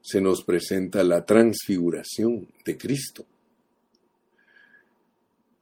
se 0.00 0.20
nos 0.20 0.42
presenta 0.42 1.04
la 1.04 1.24
transfiguración 1.24 2.48
de 2.64 2.76
Cristo. 2.76 3.24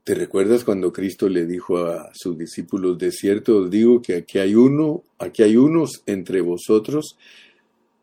¿Te 0.04 0.14
recuerdas 0.14 0.64
cuando 0.64 0.92
Cristo 0.92 1.28
le 1.28 1.44
dijo 1.44 1.76
a 1.78 2.10
sus 2.14 2.38
discípulos, 2.38 2.96
de 2.96 3.12
cierto 3.12 3.58
os 3.58 3.70
digo 3.70 4.00
que 4.00 4.14
aquí 4.14 4.38
hay 4.38 4.54
uno, 4.54 5.02
aquí 5.18 5.42
hay 5.42 5.56
unos 5.56 6.02
entre 6.06 6.40
vosotros, 6.40 7.18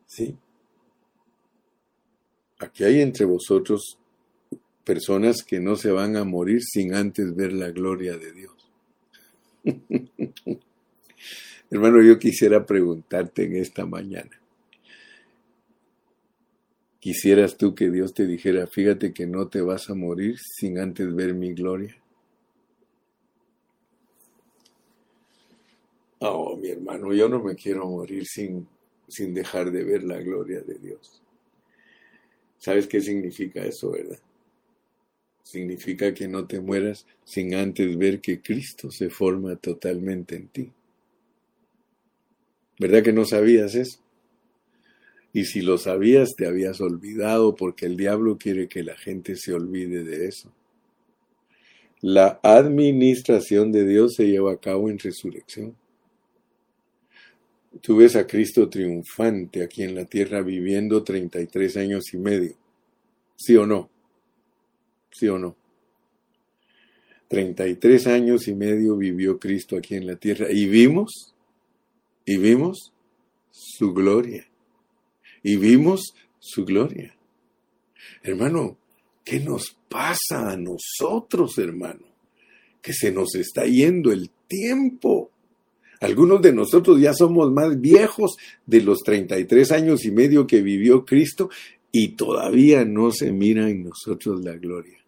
¿sí? 0.06 0.36
Aquí 2.58 2.84
hay 2.84 3.00
entre 3.00 3.24
vosotros 3.24 3.98
personas 4.86 5.42
que 5.42 5.58
no 5.58 5.74
se 5.74 5.90
van 5.90 6.16
a 6.16 6.22
morir 6.22 6.62
sin 6.62 6.94
antes 6.94 7.34
ver 7.34 7.52
la 7.52 7.70
gloria 7.70 8.16
de 8.16 8.32
Dios. 8.32 8.72
Hermano, 11.70 12.00
yo 12.00 12.20
quisiera 12.20 12.64
preguntarte 12.64 13.44
en 13.44 13.56
esta 13.56 13.84
mañana. 13.84 14.30
¿Quisieras 17.00 17.56
tú 17.56 17.74
que 17.74 17.90
Dios 17.90 18.14
te 18.14 18.26
dijera, 18.26 18.68
fíjate 18.68 19.12
que 19.12 19.26
no 19.26 19.48
te 19.48 19.60
vas 19.60 19.90
a 19.90 19.94
morir 19.94 20.38
sin 20.38 20.78
antes 20.78 21.12
ver 21.12 21.34
mi 21.34 21.52
gloria? 21.52 21.96
Oh, 26.20 26.56
mi 26.56 26.68
hermano, 26.68 27.12
yo 27.12 27.28
no 27.28 27.42
me 27.42 27.56
quiero 27.56 27.86
morir 27.86 28.24
sin, 28.24 28.68
sin 29.08 29.34
dejar 29.34 29.72
de 29.72 29.82
ver 29.82 30.04
la 30.04 30.20
gloria 30.20 30.60
de 30.60 30.78
Dios. 30.78 31.20
¿Sabes 32.58 32.86
qué 32.86 33.00
significa 33.00 33.64
eso, 33.64 33.90
verdad? 33.90 34.18
Significa 35.46 36.12
que 36.12 36.26
no 36.26 36.44
te 36.44 36.58
mueras 36.58 37.06
sin 37.24 37.54
antes 37.54 37.96
ver 37.96 38.20
que 38.20 38.42
Cristo 38.42 38.90
se 38.90 39.10
forma 39.10 39.54
totalmente 39.54 40.34
en 40.34 40.48
ti. 40.48 40.72
¿Verdad 42.80 43.04
que 43.04 43.12
no 43.12 43.24
sabías 43.24 43.76
eso? 43.76 44.00
Y 45.32 45.44
si 45.44 45.60
lo 45.60 45.78
sabías, 45.78 46.34
te 46.34 46.48
habías 46.48 46.80
olvidado 46.80 47.54
porque 47.54 47.86
el 47.86 47.96
diablo 47.96 48.38
quiere 48.38 48.66
que 48.66 48.82
la 48.82 48.96
gente 48.96 49.36
se 49.36 49.52
olvide 49.52 50.02
de 50.02 50.26
eso. 50.26 50.52
La 52.00 52.40
administración 52.42 53.70
de 53.70 53.86
Dios 53.86 54.14
se 54.16 54.26
lleva 54.26 54.50
a 54.52 54.60
cabo 54.60 54.90
en 54.90 54.98
resurrección. 54.98 55.76
Tú 57.80 57.98
ves 57.98 58.16
a 58.16 58.26
Cristo 58.26 58.68
triunfante 58.68 59.62
aquí 59.62 59.84
en 59.84 59.94
la 59.94 60.06
tierra 60.06 60.42
viviendo 60.42 61.04
33 61.04 61.76
años 61.76 62.12
y 62.12 62.16
medio. 62.16 62.56
¿Sí 63.36 63.56
o 63.56 63.64
no? 63.64 63.95
¿Sí 65.18 65.28
o 65.28 65.38
no? 65.38 65.56
33 67.28 68.06
años 68.06 68.48
y 68.48 68.54
medio 68.54 68.96
vivió 68.96 69.38
Cristo 69.38 69.78
aquí 69.78 69.94
en 69.94 70.06
la 70.06 70.16
tierra 70.16 70.52
y 70.52 70.66
vimos, 70.66 71.34
y 72.26 72.36
vimos 72.36 72.92
su 73.50 73.94
gloria. 73.94 74.46
Y 75.42 75.56
vimos 75.56 76.14
su 76.38 76.66
gloria. 76.66 77.16
Hermano, 78.22 78.76
¿qué 79.24 79.40
nos 79.40 79.76
pasa 79.88 80.50
a 80.50 80.56
nosotros, 80.56 81.56
hermano? 81.56 82.04
Que 82.82 82.92
se 82.92 83.10
nos 83.10 83.34
está 83.36 83.64
yendo 83.64 84.12
el 84.12 84.28
tiempo. 84.46 85.30
Algunos 86.00 86.42
de 86.42 86.52
nosotros 86.52 87.00
ya 87.00 87.14
somos 87.14 87.50
más 87.50 87.80
viejos 87.80 88.36
de 88.66 88.82
los 88.82 88.98
33 88.98 89.72
años 89.72 90.04
y 90.04 90.10
medio 90.10 90.46
que 90.46 90.60
vivió 90.60 91.06
Cristo 91.06 91.48
y 91.90 92.08
todavía 92.08 92.84
no 92.84 93.10
se 93.12 93.32
mira 93.32 93.70
en 93.70 93.84
nosotros 93.84 94.44
la 94.44 94.52
gloria. 94.52 95.05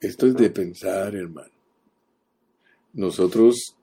Esto 0.00 0.26
es 0.26 0.34
de 0.34 0.48
pensar, 0.48 1.14
hermano. 1.14 1.50
Nosotros 2.94 3.76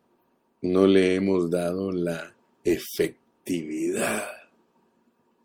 no 0.64 0.88
le 0.88 1.14
hemos 1.14 1.50
dado 1.50 1.92
la 1.92 2.34
efectividad 2.64 4.26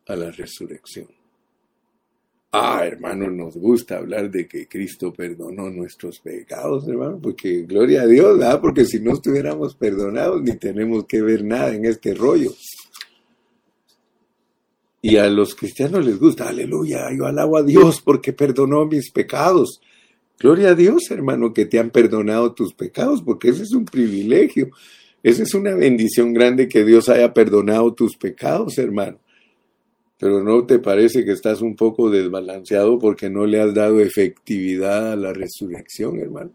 a 0.06 0.16
la 0.16 0.30
resurrección. 0.30 1.08
Ah, 2.54 2.84
hermano, 2.84 3.30
nos 3.30 3.56
gusta 3.56 3.98
hablar 3.98 4.30
de 4.30 4.46
que 4.46 4.66
Cristo 4.66 5.12
perdonó 5.12 5.70
nuestros 5.70 6.18
pecados, 6.20 6.88
hermano, 6.88 7.18
porque 7.22 7.62
gloria 7.62 8.02
a 8.02 8.06
Dios, 8.06 8.38
¿verdad? 8.38 8.60
Porque 8.60 8.84
si 8.84 8.98
no 9.00 9.12
estuviéramos 9.12 9.74
perdonados, 9.74 10.42
ni 10.42 10.56
tenemos 10.56 11.04
que 11.06 11.22
ver 11.22 11.44
nada 11.44 11.74
en 11.74 11.84
este 11.84 12.14
rollo. 12.14 12.52
Y 15.02 15.16
a 15.16 15.28
los 15.28 15.54
cristianos 15.54 16.04
les 16.04 16.18
gusta, 16.18 16.48
aleluya, 16.48 17.10
yo 17.16 17.26
alabo 17.26 17.56
a 17.56 17.62
Dios 17.62 18.00
porque 18.00 18.32
perdonó 18.32 18.86
mis 18.86 19.10
pecados. 19.10 19.80
Gloria 20.42 20.70
a 20.70 20.74
Dios, 20.74 21.08
hermano, 21.10 21.52
que 21.52 21.66
te 21.66 21.78
han 21.78 21.90
perdonado 21.90 22.52
tus 22.52 22.74
pecados, 22.74 23.22
porque 23.22 23.50
ese 23.50 23.62
es 23.62 23.72
un 23.72 23.84
privilegio. 23.84 24.70
Esa 25.22 25.44
es 25.44 25.54
una 25.54 25.72
bendición 25.74 26.32
grande 26.32 26.68
que 26.68 26.84
Dios 26.84 27.08
haya 27.08 27.32
perdonado 27.32 27.94
tus 27.94 28.16
pecados, 28.16 28.76
hermano. 28.76 29.20
Pero 30.18 30.42
¿no 30.42 30.66
te 30.66 30.80
parece 30.80 31.24
que 31.24 31.30
estás 31.30 31.62
un 31.62 31.76
poco 31.76 32.10
desbalanceado 32.10 32.98
porque 32.98 33.30
no 33.30 33.46
le 33.46 33.60
has 33.60 33.72
dado 33.72 34.00
efectividad 34.00 35.12
a 35.12 35.16
la 35.16 35.32
resurrección, 35.32 36.18
hermano? 36.18 36.50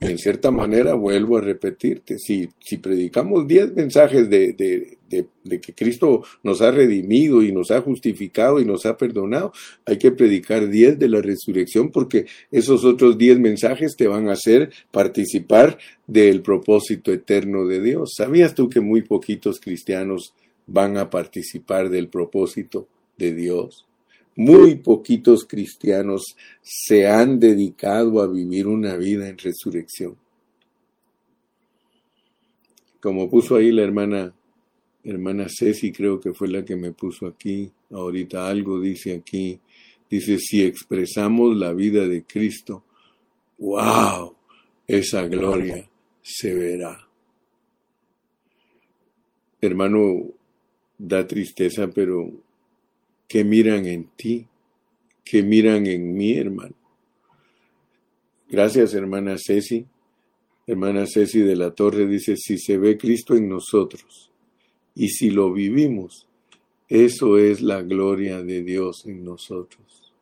en 0.00 0.18
cierta 0.18 0.50
manera, 0.50 0.94
vuelvo 0.94 1.38
a 1.38 1.40
repetirte, 1.40 2.18
si, 2.18 2.48
si 2.60 2.76
predicamos 2.78 3.48
diez 3.48 3.74
mensajes 3.74 4.30
de, 4.30 4.52
de, 4.52 4.97
que 5.08 5.74
Cristo 5.74 6.22
nos 6.42 6.60
ha 6.60 6.70
redimido 6.70 7.42
y 7.42 7.52
nos 7.52 7.70
ha 7.70 7.80
justificado 7.80 8.60
y 8.60 8.64
nos 8.64 8.86
ha 8.86 8.96
perdonado, 8.96 9.52
hay 9.84 9.98
que 9.98 10.10
predicar 10.10 10.68
diez 10.68 10.98
de 10.98 11.08
la 11.08 11.20
resurrección 11.20 11.90
porque 11.90 12.26
esos 12.50 12.84
otros 12.84 13.18
diez 13.18 13.38
mensajes 13.38 13.96
te 13.96 14.06
van 14.06 14.28
a 14.28 14.32
hacer 14.32 14.70
participar 14.90 15.78
del 16.06 16.42
propósito 16.42 17.12
eterno 17.12 17.66
de 17.66 17.80
Dios. 17.80 18.12
¿Sabías 18.16 18.54
tú 18.54 18.68
que 18.68 18.80
muy 18.80 19.02
poquitos 19.02 19.60
cristianos 19.60 20.34
van 20.66 20.96
a 20.98 21.10
participar 21.10 21.88
del 21.88 22.08
propósito 22.08 22.88
de 23.16 23.34
Dios? 23.34 23.86
Muy 24.36 24.76
poquitos 24.76 25.44
cristianos 25.44 26.36
se 26.62 27.08
han 27.08 27.40
dedicado 27.40 28.20
a 28.20 28.28
vivir 28.28 28.68
una 28.68 28.96
vida 28.96 29.28
en 29.28 29.36
resurrección. 29.36 30.16
Como 33.00 33.28
puso 33.30 33.56
ahí 33.56 33.72
la 33.72 33.82
hermana, 33.82 34.34
hermana 35.08 35.46
Ceci, 35.48 35.90
creo 35.90 36.20
que 36.20 36.34
fue 36.34 36.48
la 36.48 36.64
que 36.64 36.76
me 36.76 36.92
puso 36.92 37.26
aquí, 37.26 37.70
ahorita 37.90 38.46
algo 38.46 38.78
dice 38.78 39.14
aquí, 39.14 39.58
dice, 40.10 40.38
si 40.38 40.62
expresamos 40.62 41.56
la 41.56 41.72
vida 41.72 42.06
de 42.06 42.24
Cristo, 42.24 42.84
wow, 43.58 44.34
esa 44.86 45.26
gloria 45.26 45.88
se 46.20 46.54
verá. 46.54 47.08
Hermano, 49.60 50.24
da 50.98 51.26
tristeza, 51.26 51.88
pero 51.88 52.30
que 53.26 53.44
miran 53.44 53.86
en 53.86 54.10
ti, 54.14 54.46
que 55.24 55.42
miran 55.42 55.86
en 55.86 56.14
mí, 56.14 56.34
hermano. 56.34 56.74
Gracias, 58.48 58.92
hermana 58.92 59.36
Ceci. 59.38 59.86
Hermana 60.66 61.06
Ceci 61.06 61.40
de 61.40 61.56
la 61.56 61.70
Torre 61.70 62.06
dice, 62.06 62.36
si 62.36 62.58
se 62.58 62.76
ve 62.76 62.98
Cristo 62.98 63.34
en 63.34 63.48
nosotros 63.48 64.27
y 64.98 65.08
si 65.08 65.30
lo 65.30 65.52
vivimos, 65.52 66.26
eso 66.88 67.38
es 67.38 67.62
la 67.62 67.82
gloria 67.82 68.42
de 68.42 68.62
Dios 68.62 69.04
en 69.06 69.24
nosotros. 69.24 70.12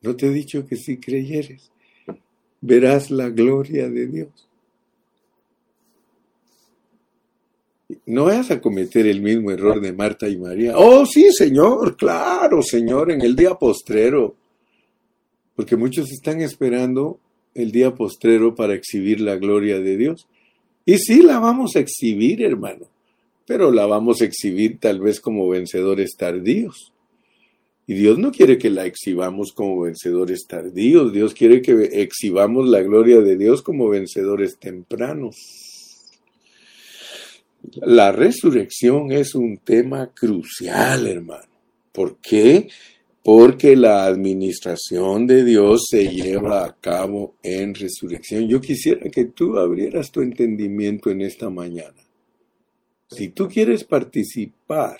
¿No 0.00 0.16
te 0.16 0.26
he 0.26 0.30
dicho 0.30 0.66
que 0.66 0.76
si 0.76 0.98
creyeres, 0.98 1.70
verás 2.60 3.10
la 3.10 3.28
gloria 3.28 3.90
de 3.90 4.06
Dios? 4.06 4.48
no 8.06 8.24
vas 8.24 8.50
a 8.50 8.60
cometer 8.60 9.06
el 9.06 9.20
mismo 9.20 9.50
error 9.50 9.80
de 9.80 9.92
Marta 9.92 10.28
y 10.28 10.36
María. 10.36 10.74
Oh, 10.76 11.04
sí, 11.04 11.30
Señor, 11.30 11.96
claro, 11.96 12.62
Señor, 12.62 13.12
en 13.12 13.20
el 13.20 13.36
día 13.36 13.54
postrero. 13.54 14.34
Porque 15.54 15.76
muchos 15.76 16.10
están 16.10 16.40
esperando 16.40 17.20
el 17.54 17.70
día 17.70 17.94
postrero 17.94 18.54
para 18.54 18.74
exhibir 18.74 19.20
la 19.20 19.36
gloria 19.36 19.78
de 19.78 19.96
Dios. 19.96 20.26
Y 20.86 20.98
sí 20.98 21.22
la 21.22 21.38
vamos 21.38 21.76
a 21.76 21.80
exhibir, 21.80 22.42
hermano, 22.42 22.86
pero 23.46 23.70
la 23.70 23.86
vamos 23.86 24.20
a 24.20 24.24
exhibir 24.24 24.78
tal 24.78 25.00
vez 25.00 25.20
como 25.20 25.48
vencedores 25.48 26.16
tardíos. 26.16 26.92
Y 27.86 27.94
Dios 27.94 28.18
no 28.18 28.30
quiere 28.30 28.58
que 28.58 28.70
la 28.70 28.86
exhibamos 28.86 29.52
como 29.52 29.80
vencedores 29.80 30.46
tardíos, 30.46 31.12
Dios 31.12 31.34
quiere 31.34 31.60
que 31.60 31.72
exhibamos 32.02 32.68
la 32.68 32.80
gloria 32.80 33.20
de 33.20 33.36
Dios 33.36 33.62
como 33.62 33.88
vencedores 33.88 34.58
tempranos. 34.58 35.36
La 37.74 38.12
resurrección 38.12 39.12
es 39.12 39.34
un 39.34 39.58
tema 39.58 40.12
crucial, 40.14 41.06
hermano. 41.06 41.52
¿Por 41.92 42.18
qué? 42.18 42.68
Porque 43.22 43.76
la 43.76 44.06
administración 44.06 45.26
de 45.26 45.44
Dios 45.44 45.86
se 45.88 46.08
lleva 46.08 46.64
a 46.64 46.76
cabo 46.80 47.36
en 47.42 47.74
resurrección. 47.74 48.48
Yo 48.48 48.60
quisiera 48.60 49.08
que 49.10 49.26
tú 49.26 49.58
abrieras 49.58 50.10
tu 50.10 50.22
entendimiento 50.22 51.10
en 51.10 51.20
esta 51.22 51.50
mañana. 51.50 51.94
Si 53.14 53.28
tú 53.28 53.48
quieres 53.48 53.84
participar 53.84 54.98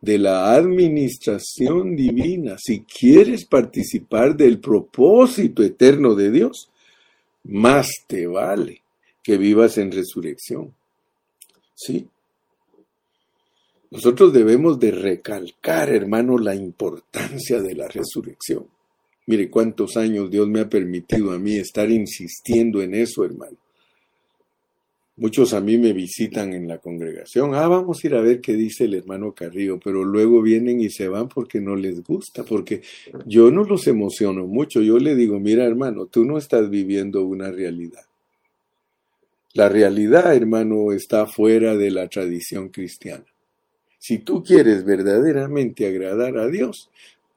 de 0.00 0.18
la 0.18 0.54
administración 0.54 1.94
divina, 1.94 2.56
si 2.58 2.80
quieres 2.80 3.44
participar 3.44 4.36
del 4.36 4.58
propósito 4.58 5.62
eterno 5.62 6.14
de 6.14 6.30
Dios, 6.30 6.70
más 7.44 7.88
te 8.06 8.26
vale 8.26 8.82
que 9.22 9.36
vivas 9.36 9.76
en 9.78 9.92
resurrección. 9.92 10.74
¿Sí? 11.74 12.08
Nosotros 13.90 14.32
debemos 14.32 14.78
de 14.78 14.90
recalcar, 14.90 15.90
hermano, 15.90 16.38
la 16.38 16.54
importancia 16.54 17.60
de 17.60 17.74
la 17.74 17.88
resurrección. 17.88 18.66
Mire 19.26 19.50
cuántos 19.50 19.96
años 19.96 20.30
Dios 20.30 20.48
me 20.48 20.60
ha 20.60 20.68
permitido 20.68 21.32
a 21.32 21.38
mí 21.38 21.56
estar 21.56 21.90
insistiendo 21.90 22.80
en 22.82 22.94
eso, 22.94 23.24
hermano. 23.24 23.56
Muchos 25.18 25.52
a 25.52 25.60
mí 25.60 25.78
me 25.78 25.92
visitan 25.92 26.52
en 26.52 26.68
la 26.68 26.78
congregación. 26.78 27.52
Ah, 27.56 27.66
vamos 27.66 28.02
a 28.02 28.06
ir 28.06 28.14
a 28.14 28.20
ver 28.20 28.40
qué 28.40 28.54
dice 28.54 28.84
el 28.84 28.94
hermano 28.94 29.32
Carrillo, 29.32 29.80
pero 29.82 30.04
luego 30.04 30.40
vienen 30.42 30.80
y 30.80 30.90
se 30.90 31.08
van 31.08 31.28
porque 31.28 31.60
no 31.60 31.74
les 31.74 32.04
gusta, 32.04 32.44
porque 32.44 32.82
yo 33.26 33.50
no 33.50 33.64
los 33.64 33.88
emociono 33.88 34.46
mucho. 34.46 34.80
Yo 34.80 34.98
le 34.98 35.16
digo, 35.16 35.40
mira 35.40 35.64
hermano, 35.64 36.06
tú 36.06 36.24
no 36.24 36.38
estás 36.38 36.70
viviendo 36.70 37.24
una 37.24 37.50
realidad. 37.50 38.04
La 39.54 39.68
realidad, 39.68 40.32
hermano, 40.36 40.92
está 40.92 41.26
fuera 41.26 41.74
de 41.74 41.90
la 41.90 42.06
tradición 42.06 42.68
cristiana. 42.68 43.24
Si 43.98 44.18
tú 44.18 44.44
quieres 44.44 44.84
verdaderamente 44.84 45.84
agradar 45.88 46.38
a 46.38 46.46
Dios, 46.46 46.90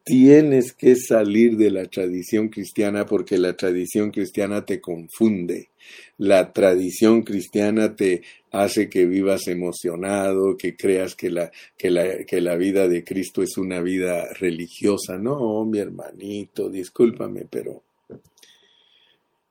tienes 0.03 0.73
que 0.73 0.95
salir 0.95 1.57
de 1.57 1.71
la 1.71 1.85
tradición 1.85 2.49
cristiana 2.49 3.05
porque 3.05 3.37
la 3.37 3.55
tradición 3.55 4.11
cristiana 4.11 4.65
te 4.65 4.81
confunde. 4.81 5.69
La 6.17 6.53
tradición 6.53 7.23
cristiana 7.23 7.95
te 7.95 8.21
hace 8.51 8.89
que 8.89 9.05
vivas 9.05 9.47
emocionado, 9.47 10.57
que 10.57 10.75
creas 10.75 11.15
que 11.15 11.29
la, 11.29 11.51
que 11.77 11.89
la, 11.89 12.23
que 12.25 12.41
la 12.41 12.55
vida 12.55 12.87
de 12.87 13.03
Cristo 13.03 13.41
es 13.41 13.57
una 13.57 13.81
vida 13.81 14.31
religiosa. 14.33 15.17
No, 15.17 15.65
mi 15.65 15.79
hermanito, 15.79 16.69
discúlpame, 16.69 17.45
pero 17.49 17.83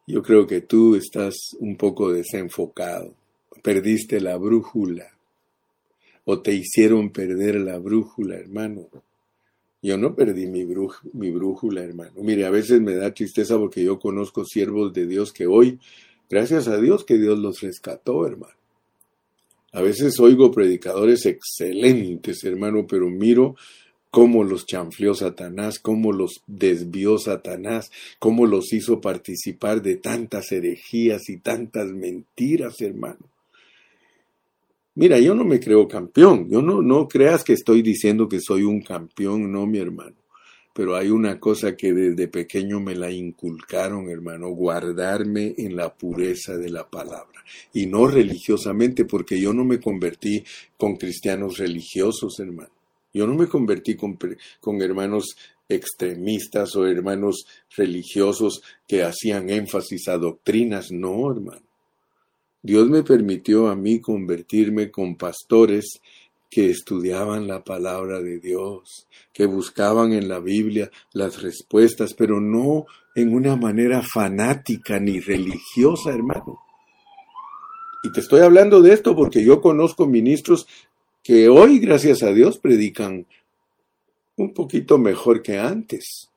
yo 0.07 0.23
creo 0.23 0.47
que 0.47 0.63
tú 0.63 0.97
estás 0.97 1.35
un 1.59 1.77
poco 1.77 2.13
desenfocado. 2.13 3.15
Perdiste 3.63 4.21
la 4.21 4.37
brújula 4.37 5.07
o 6.25 6.41
te 6.41 6.53
hicieron 6.53 7.11
perder 7.11 7.57
la 7.57 7.79
brújula, 7.79 8.37
hermano. 8.37 8.89
Yo 9.83 9.97
no 9.97 10.15
perdí 10.15 10.47
mi, 10.47 10.65
brújula, 10.65 11.83
hermano. 11.83 12.13
Mire, 12.17 12.45
a 12.45 12.51
veces 12.51 12.81
me 12.81 12.95
da 12.95 13.15
tristeza 13.15 13.57
porque 13.57 13.83
yo 13.83 13.99
conozco 13.99 14.45
siervos 14.45 14.93
de 14.93 15.07
Dios 15.07 15.33
que 15.33 15.47
hoy, 15.47 15.79
gracias 16.29 16.69
a 16.69 16.79
Dios 16.79 17.05
que 17.05 17.17
Dios 17.17 17.39
los 17.39 17.61
rescató, 17.61 18.27
hermano. 18.27 18.55
A 19.73 19.81
veces 19.81 20.19
oigo 20.21 20.51
predicadores 20.51 21.25
excelentes, 21.25 22.45
hermano, 22.45 22.87
pero 22.87 23.09
miro 23.09 23.55
cómo 24.11 24.45
los 24.45 24.67
chanfleó 24.67 25.15
Satanás, 25.15 25.79
cómo 25.79 26.13
los 26.13 26.43
desvió 26.47 27.19
Satanás, 27.19 27.91
cómo 28.19 28.47
los 28.47 28.73
hizo 28.73 29.01
participar 29.01 29.81
de 29.81 29.97
tantas 29.97 30.51
herejías 30.53 31.29
y 31.31 31.39
tantas 31.39 31.87
mentiras, 31.87 32.81
hermano. 32.81 33.21
Mira, 34.95 35.19
yo 35.21 35.35
no 35.35 35.45
me 35.45 35.61
creo 35.61 35.87
campeón. 35.87 36.49
Yo 36.49 36.63
no, 36.63 36.83
no 36.83 37.09
creas 37.09 37.45
que 37.45 37.53
estoy 37.53 37.83
diciendo 37.83 38.29
que 38.29 38.41
soy 38.41 38.65
un 38.65 38.83
campeón, 38.83 39.51
no, 39.53 39.67
mi 39.67 39.79
hermano. 39.79 40.17
Pero 40.73 40.97
hay 40.97 41.11
una 41.11 41.39
cosa 41.39 41.77
que 41.77 41.93
desde 41.93 42.29
pequeño 42.29 42.81
me 42.81 42.95
la 42.95 43.11
inculcaron, 43.11 44.09
hermano, 44.09 44.49
guardarme 44.51 45.55
en 45.59 45.77
la 45.77 45.95
pureza 45.95 46.57
de 46.57 46.71
la 46.71 46.89
palabra. 46.89 47.45
Y 47.73 47.87
no 47.87 48.07
religiosamente, 48.07 49.05
porque 49.05 49.41
yo 49.41 49.53
no 49.53 49.65
me 49.65 49.81
convertí 49.81 50.45
con 50.77 50.97
cristianos 50.97 51.59
religiosos, 51.59 52.39
hermano. 52.39 52.71
Yo 53.13 53.27
no 53.27 53.35
me 53.35 53.49
convertí 53.49 53.97
con, 53.97 54.17
con 54.61 54.81
hermanos 54.81 55.37
extremistas 55.69 56.75
o 56.77 56.87
hermanos 56.87 57.47
religiosos 57.77 58.63
que 58.87 59.03
hacían 59.03 59.51
énfasis 59.51 60.09
a 60.09 60.19
doctrinas. 60.19 60.93
No, 60.93 61.31
hermano. 61.31 61.70
Dios 62.63 62.89
me 62.91 63.03
permitió 63.03 63.69
a 63.69 63.75
mí 63.75 64.01
convertirme 64.01 64.91
con 64.91 65.17
pastores 65.17 66.01
que 66.51 66.69
estudiaban 66.69 67.47
la 67.47 67.63
palabra 67.63 68.21
de 68.21 68.41
Dios, 68.41 69.07
que 69.33 69.47
buscaban 69.47 70.13
en 70.13 70.29
la 70.29 70.41
Biblia 70.41 70.91
las 71.13 71.41
respuestas, 71.41 72.13
pero 72.13 72.41
no 72.41 72.87
en 73.15 73.33
una 73.33 73.57
manera 73.57 74.03
fanática 74.03 74.99
ni 74.99 75.21
religiosa, 75.21 76.11
hermano. 76.11 76.61
Y 78.03 78.13
te 78.13 78.21
estoy 78.21 78.41
hablando 78.41 78.83
de 78.83 78.93
esto 78.93 79.15
porque 79.15 79.45
yo 79.45 79.61
conozco 79.61 80.07
ministros 80.07 80.67
que 81.23 81.49
hoy, 81.49 81.79
gracias 81.79 82.23
a 82.23 82.33
Dios, 82.33 82.59
predican 82.59 83.27
un 84.37 84.55
poquito 84.55 84.99
mejor 84.99 85.43
que 85.43 85.59
antes. 85.59 86.30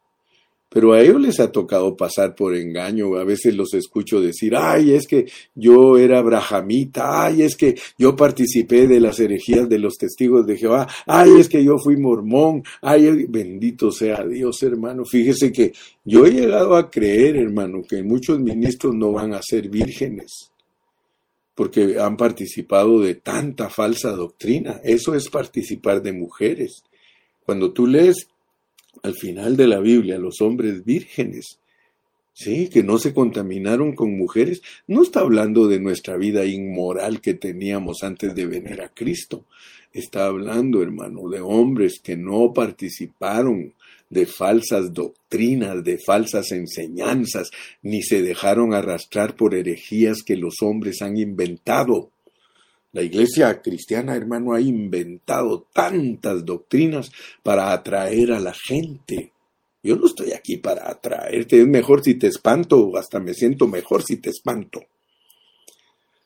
Pero 0.74 0.94
a 0.94 1.02
ellos 1.02 1.22
les 1.22 1.40
ha 1.40 1.52
tocado 1.52 1.96
pasar 1.96 2.34
por 2.34 2.56
engaño. 2.56 3.16
A 3.16 3.24
veces 3.24 3.56
los 3.56 3.76
escucho 3.76 4.20
decir, 4.20 4.56
ay, 4.56 4.94
es 4.94 5.06
que 5.06 5.28
yo 5.54 6.00
era 6.00 6.20
brahamita, 6.24 7.26
ay, 7.26 7.44
es 7.44 7.56
que 7.56 7.76
yo 7.96 8.16
participé 8.16 8.88
de 8.88 9.00
las 9.00 9.20
herejías 9.20 9.70
de 9.70 9.78
los 9.78 9.98
testigos 10.00 10.48
de 10.48 10.58
Jehová, 10.58 10.88
ay, 11.06 11.30
es 11.40 11.48
que 11.48 11.64
yo 11.64 11.78
fui 11.78 11.96
mormón, 11.96 12.64
ay, 12.82 13.28
bendito 13.30 13.92
sea 13.92 14.26
Dios, 14.26 14.64
hermano. 14.64 15.06
Fíjese 15.06 15.52
que 15.52 15.74
yo 16.04 16.26
he 16.26 16.32
llegado 16.32 16.76
a 16.76 16.90
creer, 16.90 17.38
hermano, 17.38 17.84
que 17.88 18.02
muchos 18.02 18.40
ministros 18.40 18.96
no 18.96 19.12
van 19.12 19.36
a 19.36 19.42
ser 19.44 19.70
vírgenes 19.70 20.50
porque 21.54 22.00
han 22.00 22.18
participado 22.18 23.00
de 23.00 23.14
tanta 23.14 23.70
falsa 23.70 24.10
doctrina. 24.14 24.82
Eso 24.84 25.14
es 25.14 25.30
participar 25.30 26.02
de 26.02 26.14
mujeres. 26.14 26.84
Cuando 27.46 27.72
tú 27.72 27.86
lees 27.86 28.28
al 29.04 29.16
final 29.16 29.58
de 29.58 29.68
la 29.68 29.80
Biblia, 29.80 30.18
los 30.18 30.42
hombres 30.42 30.86
vírgenes, 30.86 31.60
sí, 32.34 32.70
que 32.70 32.84
no 32.84 32.98
se 32.98 33.14
contaminaron 33.14 33.94
con 33.96 34.18
mujeres, 34.18 34.62
no 34.88 35.04
está 35.04 35.20
hablando 35.20 35.68
de 35.68 35.80
nuestra 35.80 36.16
vida 36.16 36.46
inmoral 36.46 37.20
que 37.20 37.34
teníamos 37.34 38.04
antes 38.04 38.34
de 38.34 38.46
venir 38.46 38.82
a 38.82 38.90
Cristo. 38.90 39.46
Está 39.92 40.26
hablando, 40.26 40.82
hermano, 40.82 41.30
de 41.30 41.42
hombres 41.42 42.00
que 42.02 42.16
no 42.16 42.54
participaron 42.54 43.74
de 44.10 44.26
falsas 44.26 44.94
doctrinas, 44.94 45.84
de 45.84 45.98
falsas 45.98 46.52
enseñanzas, 46.52 47.52
ni 47.82 48.04
se 48.04 48.22
dejaron 48.22 48.74
arrastrar 48.74 49.36
por 49.36 49.54
herejías 49.54 50.24
que 50.24 50.38
los 50.38 50.62
hombres 50.62 51.02
han 51.02 51.18
inventado. 51.18 52.10
La 52.94 53.02
iglesia 53.02 53.60
cristiana, 53.60 54.16
hermano, 54.16 54.54
ha 54.54 54.62
inventado 54.62 55.66
tantas 55.74 56.46
doctrinas 56.46 57.12
para 57.42 57.74
atraer 57.74 58.32
a 58.32 58.40
la 58.40 58.54
gente. 58.54 59.32
Yo 59.82 59.96
no 59.96 60.06
estoy 60.06 60.32
aquí 60.32 60.58
para 60.58 60.88
atraerte. 60.88 61.60
Es 61.60 61.68
mejor 61.68 62.04
si 62.04 62.14
te 62.14 62.28
espanto, 62.28 62.96
hasta 62.96 63.20
me 63.20 63.34
siento 63.34 63.68
mejor 63.68 64.04
si 64.04 64.18
te 64.18 64.30
espanto. 64.30 64.84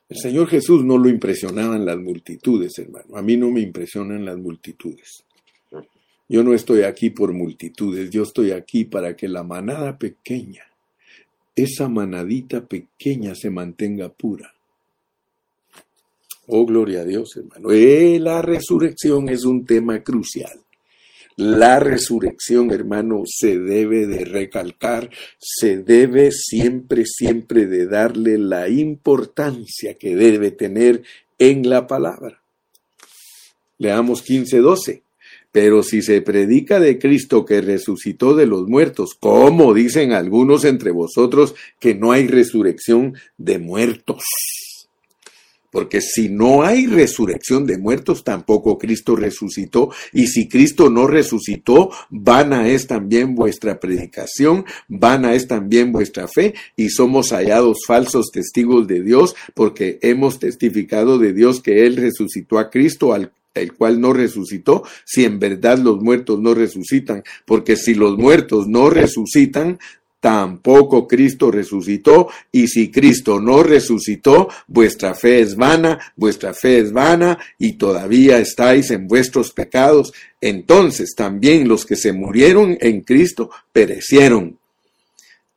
El 0.09 0.17
Señor 0.17 0.49
Jesús 0.49 0.83
no 0.83 0.97
lo 0.97 1.07
impresionaban 1.07 1.85
las 1.85 1.97
multitudes, 1.97 2.77
hermano. 2.77 3.15
A 3.15 3.21
mí 3.21 3.37
no 3.37 3.49
me 3.49 3.61
impresionan 3.61 4.25
las 4.25 4.37
multitudes. 4.37 5.23
Yo 6.27 6.43
no 6.43 6.53
estoy 6.53 6.81
aquí 6.81 7.11
por 7.11 7.31
multitudes, 7.31 8.09
yo 8.09 8.23
estoy 8.23 8.51
aquí 8.51 8.83
para 8.83 9.15
que 9.15 9.29
la 9.29 9.43
manada 9.43 9.97
pequeña, 9.97 10.63
esa 11.55 11.87
manadita 11.87 12.65
pequeña 12.65 13.33
se 13.35 13.49
mantenga 13.49 14.09
pura 14.09 14.56
Oh, 16.49 16.65
gloria 16.65 17.01
a 17.01 17.03
Dios, 17.03 17.35
hermano. 17.35 17.71
Eh, 17.71 18.19
la 18.21 18.41
resurrección 18.41 19.27
es 19.27 19.43
un 19.43 19.65
tema 19.65 20.01
crucial. 20.01 20.61
La 21.35 21.79
resurrección, 21.79 22.71
hermano, 22.71 23.23
se 23.25 23.59
debe 23.59 24.07
de 24.07 24.23
recalcar, 24.23 25.09
se 25.37 25.77
debe 25.77 26.31
siempre, 26.31 27.03
siempre 27.05 27.67
de 27.67 27.85
darle 27.85 28.37
la 28.37 28.69
importancia 28.69 29.95
que 29.95 30.15
debe 30.15 30.51
tener 30.51 31.03
en 31.37 31.69
la 31.69 31.85
palabra. 31.85 32.41
Leamos 33.77 34.23
15:12. 34.23 35.03
Pero 35.51 35.83
si 35.83 36.01
se 36.01 36.21
predica 36.21 36.79
de 36.79 36.97
Cristo 36.97 37.45
que 37.45 37.61
resucitó 37.61 38.35
de 38.35 38.45
los 38.45 38.67
muertos, 38.67 39.15
como 39.19 39.73
dicen 39.73 40.11
algunos 40.13 40.65
entre 40.65 40.91
vosotros 40.91 41.55
que 41.79 41.95
no 41.95 42.11
hay 42.11 42.27
resurrección 42.27 43.15
de 43.37 43.59
muertos? 43.59 44.23
Porque 45.77 46.01
si 46.01 46.27
no 46.27 46.63
hay 46.63 46.87
resurrección 46.87 47.67
de 47.67 47.77
muertos, 47.77 48.23
tampoco 48.23 48.79
Cristo 48.79 49.15
resucitó. 49.15 49.91
Y 50.11 50.25
si 50.25 50.49
Cristo 50.49 50.89
no 50.89 51.05
resucitó, 51.05 51.91
vana 52.09 52.67
es 52.67 52.87
también 52.87 53.35
vuestra 53.35 53.79
predicación, 53.79 54.65
vana 54.87 55.35
es 55.35 55.47
también 55.47 55.91
vuestra 55.91 56.27
fe, 56.27 56.55
y 56.75 56.89
somos 56.89 57.29
hallados 57.31 57.77
falsos 57.85 58.31
testigos 58.31 58.87
de 58.87 59.03
Dios, 59.03 59.35
porque 59.53 59.99
hemos 60.01 60.39
testificado 60.39 61.19
de 61.19 61.31
Dios 61.31 61.61
que 61.61 61.85
Él 61.85 61.97
resucitó 61.97 62.57
a 62.57 62.71
Cristo, 62.71 63.13
al 63.13 63.31
el 63.53 63.73
cual 63.73 64.01
no 64.01 64.13
resucitó, 64.13 64.83
si 65.03 65.25
en 65.25 65.39
verdad 65.39 65.77
los 65.79 65.99
muertos 65.99 66.39
no 66.39 66.53
resucitan, 66.53 67.23
porque 67.45 67.75
si 67.75 67.95
los 67.95 68.17
muertos 68.17 68.67
no 68.67 68.89
resucitan, 68.89 69.79
tampoco 70.19 71.07
Cristo 71.07 71.51
resucitó, 71.51 72.27
y 72.51 72.67
si 72.67 72.89
Cristo 72.91 73.39
no 73.39 73.63
resucitó, 73.63 74.49
vuestra 74.67 75.13
fe 75.13 75.41
es 75.41 75.55
vana, 75.55 75.99
vuestra 76.15 76.53
fe 76.53 76.79
es 76.79 76.91
vana, 76.91 77.37
y 77.59 77.73
todavía 77.73 78.39
estáis 78.39 78.91
en 78.91 79.07
vuestros 79.07 79.51
pecados, 79.51 80.13
entonces 80.41 81.13
también 81.15 81.67
los 81.67 81.85
que 81.85 81.95
se 81.95 82.13
murieron 82.13 82.77
en 82.81 83.01
Cristo 83.01 83.49
perecieron. 83.71 84.57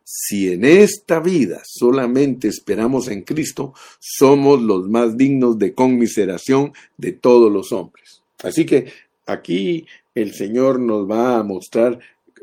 Si 0.04 0.52
en 0.52 0.64
esta 0.64 1.20
vida 1.20 1.62
solamente 1.64 2.48
esperamos 2.48 3.08
en 3.08 3.22
Cristo, 3.22 3.72
somos 4.00 4.60
los 4.60 4.88
más 4.88 5.16
dignos 5.16 5.58
de 5.58 5.72
conmiseración 5.72 6.72
de 6.98 7.12
todos 7.12 7.50
los 7.50 7.72
hombres. 7.72 8.20
Así 8.42 8.66
que 8.66 8.92
aquí 9.26 9.86
el 10.14 10.34
Señor 10.34 10.80
nos 10.80 11.08
va 11.08 11.38
a 11.38 11.42
mostrar 11.44 11.98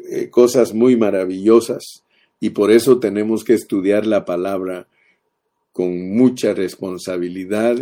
eh, 0.09 0.29
cosas 0.29 0.73
muy 0.73 0.95
maravillosas 0.95 2.03
y 2.39 2.51
por 2.51 2.71
eso 2.71 2.99
tenemos 2.99 3.43
que 3.43 3.53
estudiar 3.53 4.05
la 4.05 4.25
palabra 4.25 4.87
con 5.71 6.15
mucha 6.15 6.53
responsabilidad 6.53 7.77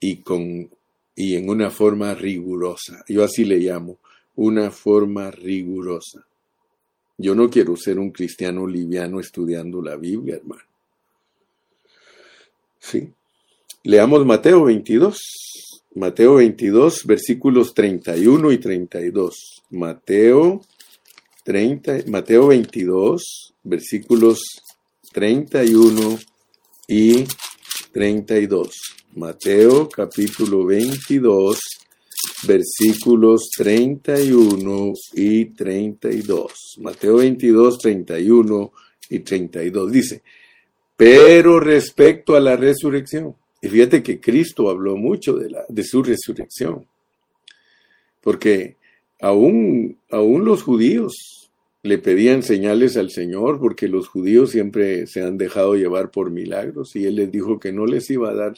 y, 0.00 0.16
con, 0.16 0.70
y 1.14 1.36
en 1.36 1.48
una 1.48 1.70
forma 1.70 2.14
rigurosa. 2.14 3.04
Yo 3.08 3.24
así 3.24 3.44
le 3.44 3.58
llamo, 3.58 3.98
una 4.36 4.70
forma 4.70 5.30
rigurosa. 5.30 6.26
Yo 7.16 7.34
no 7.34 7.48
quiero 7.48 7.76
ser 7.76 7.98
un 7.98 8.10
cristiano 8.10 8.66
liviano 8.66 9.20
estudiando 9.20 9.80
la 9.80 9.96
Biblia, 9.96 10.36
hermano. 10.36 10.62
Sí. 12.80 13.08
Leamos 13.84 14.26
Mateo 14.26 14.64
22. 14.64 15.18
Mateo 15.94 16.34
22, 16.34 17.06
versículos 17.06 17.72
31 17.72 18.50
y 18.50 18.58
32. 18.58 19.62
Mateo 19.70 20.60
30, 21.44 22.04
Mateo 22.08 22.48
22, 22.48 23.53
versículos 23.64 24.40
31 25.12 26.18
y 26.86 27.24
32. 27.92 28.70
Mateo 29.16 29.88
capítulo 29.88 30.66
22, 30.66 31.58
versículos 32.46 33.48
31 33.56 34.92
y 35.14 35.46
32. 35.46 36.76
Mateo 36.80 37.16
22, 37.16 37.78
31 37.78 38.72
y 39.10 39.18
32 39.20 39.92
dice, 39.92 40.22
pero 40.96 41.58
respecto 41.60 42.36
a 42.36 42.40
la 42.40 42.56
resurrección, 42.56 43.34
y 43.60 43.68
fíjate 43.68 44.02
que 44.02 44.20
Cristo 44.20 44.68
habló 44.68 44.96
mucho 44.96 45.34
de, 45.34 45.50
la, 45.50 45.64
de 45.68 45.84
su 45.84 46.02
resurrección, 46.02 46.86
porque 48.20 48.76
aún, 49.20 49.98
aún 50.10 50.44
los 50.44 50.62
judíos 50.62 51.43
le 51.84 51.98
pedían 51.98 52.42
señales 52.42 52.96
al 52.96 53.10
Señor, 53.10 53.60
porque 53.60 53.88
los 53.88 54.08
judíos 54.08 54.50
siempre 54.50 55.06
se 55.06 55.22
han 55.22 55.36
dejado 55.36 55.74
llevar 55.74 56.10
por 56.10 56.30
milagros, 56.30 56.96
y 56.96 57.04
Él 57.04 57.16
les 57.16 57.30
dijo 57.30 57.60
que 57.60 57.72
no 57.72 57.84
les 57.84 58.08
iba 58.08 58.30
a 58.30 58.34
dar 58.34 58.54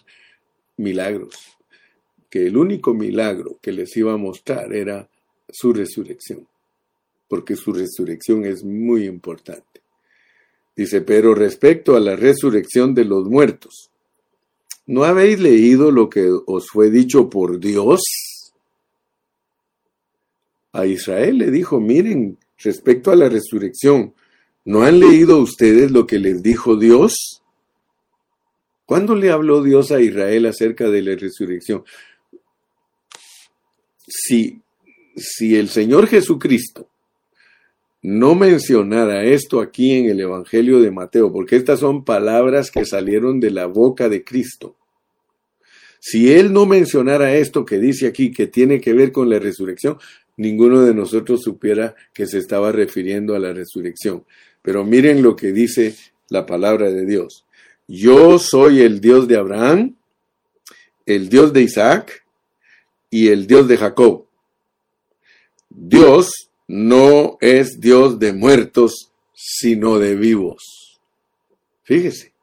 milagros, 0.76 1.58
que 2.30 2.46
el 2.46 2.56
único 2.56 2.94
milagro 2.94 3.58
que 3.60 3.72
les 3.72 3.96
iba 3.96 4.12
a 4.12 4.16
mostrar 4.16 4.72
era 4.72 5.08
su 5.48 5.72
resurrección, 5.72 6.46
porque 7.26 7.56
su 7.56 7.72
resurrección 7.72 8.44
es 8.44 8.62
muy 8.62 9.06
importante. 9.06 9.80
Dice, 10.76 11.00
pero 11.00 11.34
respecto 11.34 11.96
a 11.96 12.00
la 12.00 12.14
resurrección 12.14 12.94
de 12.94 13.06
los 13.06 13.28
muertos, 13.28 13.90
¿no 14.86 15.02
habéis 15.02 15.40
leído 15.40 15.90
lo 15.90 16.08
que 16.08 16.30
os 16.46 16.68
fue 16.68 16.90
dicho 16.90 17.28
por 17.28 17.58
Dios? 17.58 18.02
A 20.70 20.86
Israel 20.86 21.38
le 21.38 21.50
dijo, 21.50 21.80
miren, 21.80 22.38
respecto 22.58 23.10
a 23.10 23.16
la 23.16 23.28
resurrección, 23.28 24.14
¿no 24.64 24.82
han 24.82 25.00
leído 25.00 25.38
ustedes 25.38 25.90
lo 25.90 26.06
que 26.06 26.18
les 26.18 26.42
dijo 26.42 26.76
Dios? 26.76 27.42
¿Cuándo 28.84 29.14
le 29.14 29.30
habló 29.30 29.62
Dios 29.62 29.90
a 29.90 30.00
Israel 30.00 30.46
acerca 30.46 30.88
de 30.88 31.02
la 31.02 31.16
resurrección? 31.16 31.84
Si, 34.06 34.60
si 35.16 35.56
el 35.56 35.68
Señor 35.68 36.06
Jesucristo 36.06 36.88
no 38.02 38.36
mencionara 38.36 39.24
esto 39.24 39.60
aquí 39.60 39.94
en 39.94 40.08
el 40.08 40.20
Evangelio 40.20 40.80
de 40.80 40.92
Mateo, 40.92 41.32
porque 41.32 41.56
estas 41.56 41.80
son 41.80 42.04
palabras 42.04 42.70
que 42.70 42.84
salieron 42.84 43.40
de 43.40 43.50
la 43.50 43.66
boca 43.66 44.08
de 44.08 44.22
Cristo. 44.22 44.76
Si 45.98 46.32
Él 46.32 46.52
no 46.52 46.66
mencionara 46.66 47.34
esto 47.34 47.64
que 47.64 47.78
dice 47.78 48.06
aquí, 48.06 48.30
que 48.30 48.46
tiene 48.46 48.80
que 48.80 48.92
ver 48.92 49.10
con 49.10 49.28
la 49.28 49.40
resurrección, 49.40 49.98
ninguno 50.36 50.82
de 50.82 50.94
nosotros 50.94 51.42
supiera 51.42 51.94
que 52.12 52.26
se 52.26 52.38
estaba 52.38 52.72
refiriendo 52.72 53.34
a 53.34 53.38
la 53.38 53.52
resurrección. 53.52 54.24
Pero 54.62 54.84
miren 54.84 55.22
lo 55.22 55.36
que 55.36 55.52
dice 55.52 55.94
la 56.28 56.46
palabra 56.46 56.90
de 56.90 57.06
Dios. 57.06 57.44
Yo 57.88 58.38
soy 58.38 58.80
el 58.80 59.00
Dios 59.00 59.28
de 59.28 59.36
Abraham, 59.36 59.96
el 61.04 61.28
Dios 61.28 61.52
de 61.52 61.62
Isaac 61.62 62.24
y 63.10 63.28
el 63.28 63.46
Dios 63.46 63.68
de 63.68 63.76
Jacob. 63.76 64.26
Dios 65.70 66.50
no 66.66 67.38
es 67.40 67.80
Dios 67.80 68.18
de 68.18 68.32
muertos, 68.32 69.12
sino 69.34 69.98
de 69.98 70.16
vivos. 70.16 71.00
Fíjese. 71.84 72.35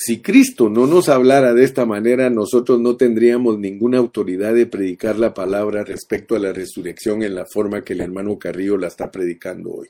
Si 0.00 0.22
Cristo 0.22 0.68
no 0.68 0.86
nos 0.86 1.08
hablara 1.08 1.54
de 1.54 1.64
esta 1.64 1.84
manera, 1.84 2.30
nosotros 2.30 2.80
no 2.80 2.96
tendríamos 2.96 3.58
ninguna 3.58 3.98
autoridad 3.98 4.54
de 4.54 4.66
predicar 4.66 5.18
la 5.18 5.34
palabra 5.34 5.82
respecto 5.82 6.36
a 6.36 6.38
la 6.38 6.52
resurrección 6.52 7.24
en 7.24 7.34
la 7.34 7.46
forma 7.52 7.82
que 7.82 7.94
el 7.94 8.02
hermano 8.02 8.38
Carrillo 8.38 8.76
la 8.76 8.86
está 8.86 9.10
predicando 9.10 9.72
hoy. 9.72 9.88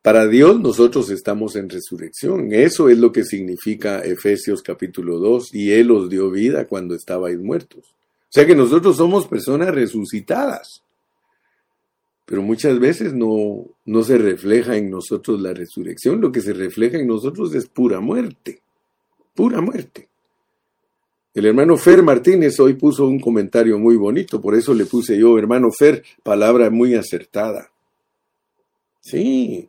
Para 0.00 0.26
Dios 0.28 0.58
nosotros 0.60 1.10
estamos 1.10 1.56
en 1.56 1.68
resurrección. 1.68 2.54
Eso 2.54 2.88
es 2.88 2.96
lo 2.96 3.12
que 3.12 3.24
significa 3.24 3.98
Efesios 3.98 4.62
capítulo 4.62 5.18
2. 5.18 5.54
Y 5.54 5.72
Él 5.72 5.90
os 5.90 6.08
dio 6.08 6.30
vida 6.30 6.64
cuando 6.64 6.94
estabais 6.94 7.38
muertos. 7.38 7.84
O 7.84 8.32
sea 8.32 8.46
que 8.46 8.54
nosotros 8.54 8.96
somos 8.96 9.26
personas 9.26 9.74
resucitadas. 9.74 10.82
Pero 12.30 12.42
muchas 12.42 12.78
veces 12.78 13.12
no, 13.12 13.66
no 13.86 14.04
se 14.04 14.16
refleja 14.16 14.76
en 14.76 14.88
nosotros 14.88 15.40
la 15.40 15.52
resurrección. 15.52 16.20
Lo 16.20 16.30
que 16.30 16.40
se 16.40 16.52
refleja 16.52 16.96
en 16.96 17.08
nosotros 17.08 17.52
es 17.56 17.66
pura 17.66 17.98
muerte. 17.98 18.62
Pura 19.34 19.60
muerte. 19.60 20.08
El 21.34 21.46
hermano 21.46 21.76
Fer 21.76 22.04
Martínez 22.04 22.60
hoy 22.60 22.74
puso 22.74 23.08
un 23.08 23.18
comentario 23.18 23.80
muy 23.80 23.96
bonito, 23.96 24.40
por 24.40 24.54
eso 24.54 24.74
le 24.74 24.86
puse 24.86 25.18
yo, 25.18 25.36
hermano 25.38 25.72
Fer, 25.76 26.04
palabra 26.22 26.70
muy 26.70 26.94
acertada. 26.94 27.72
Sí, 29.00 29.68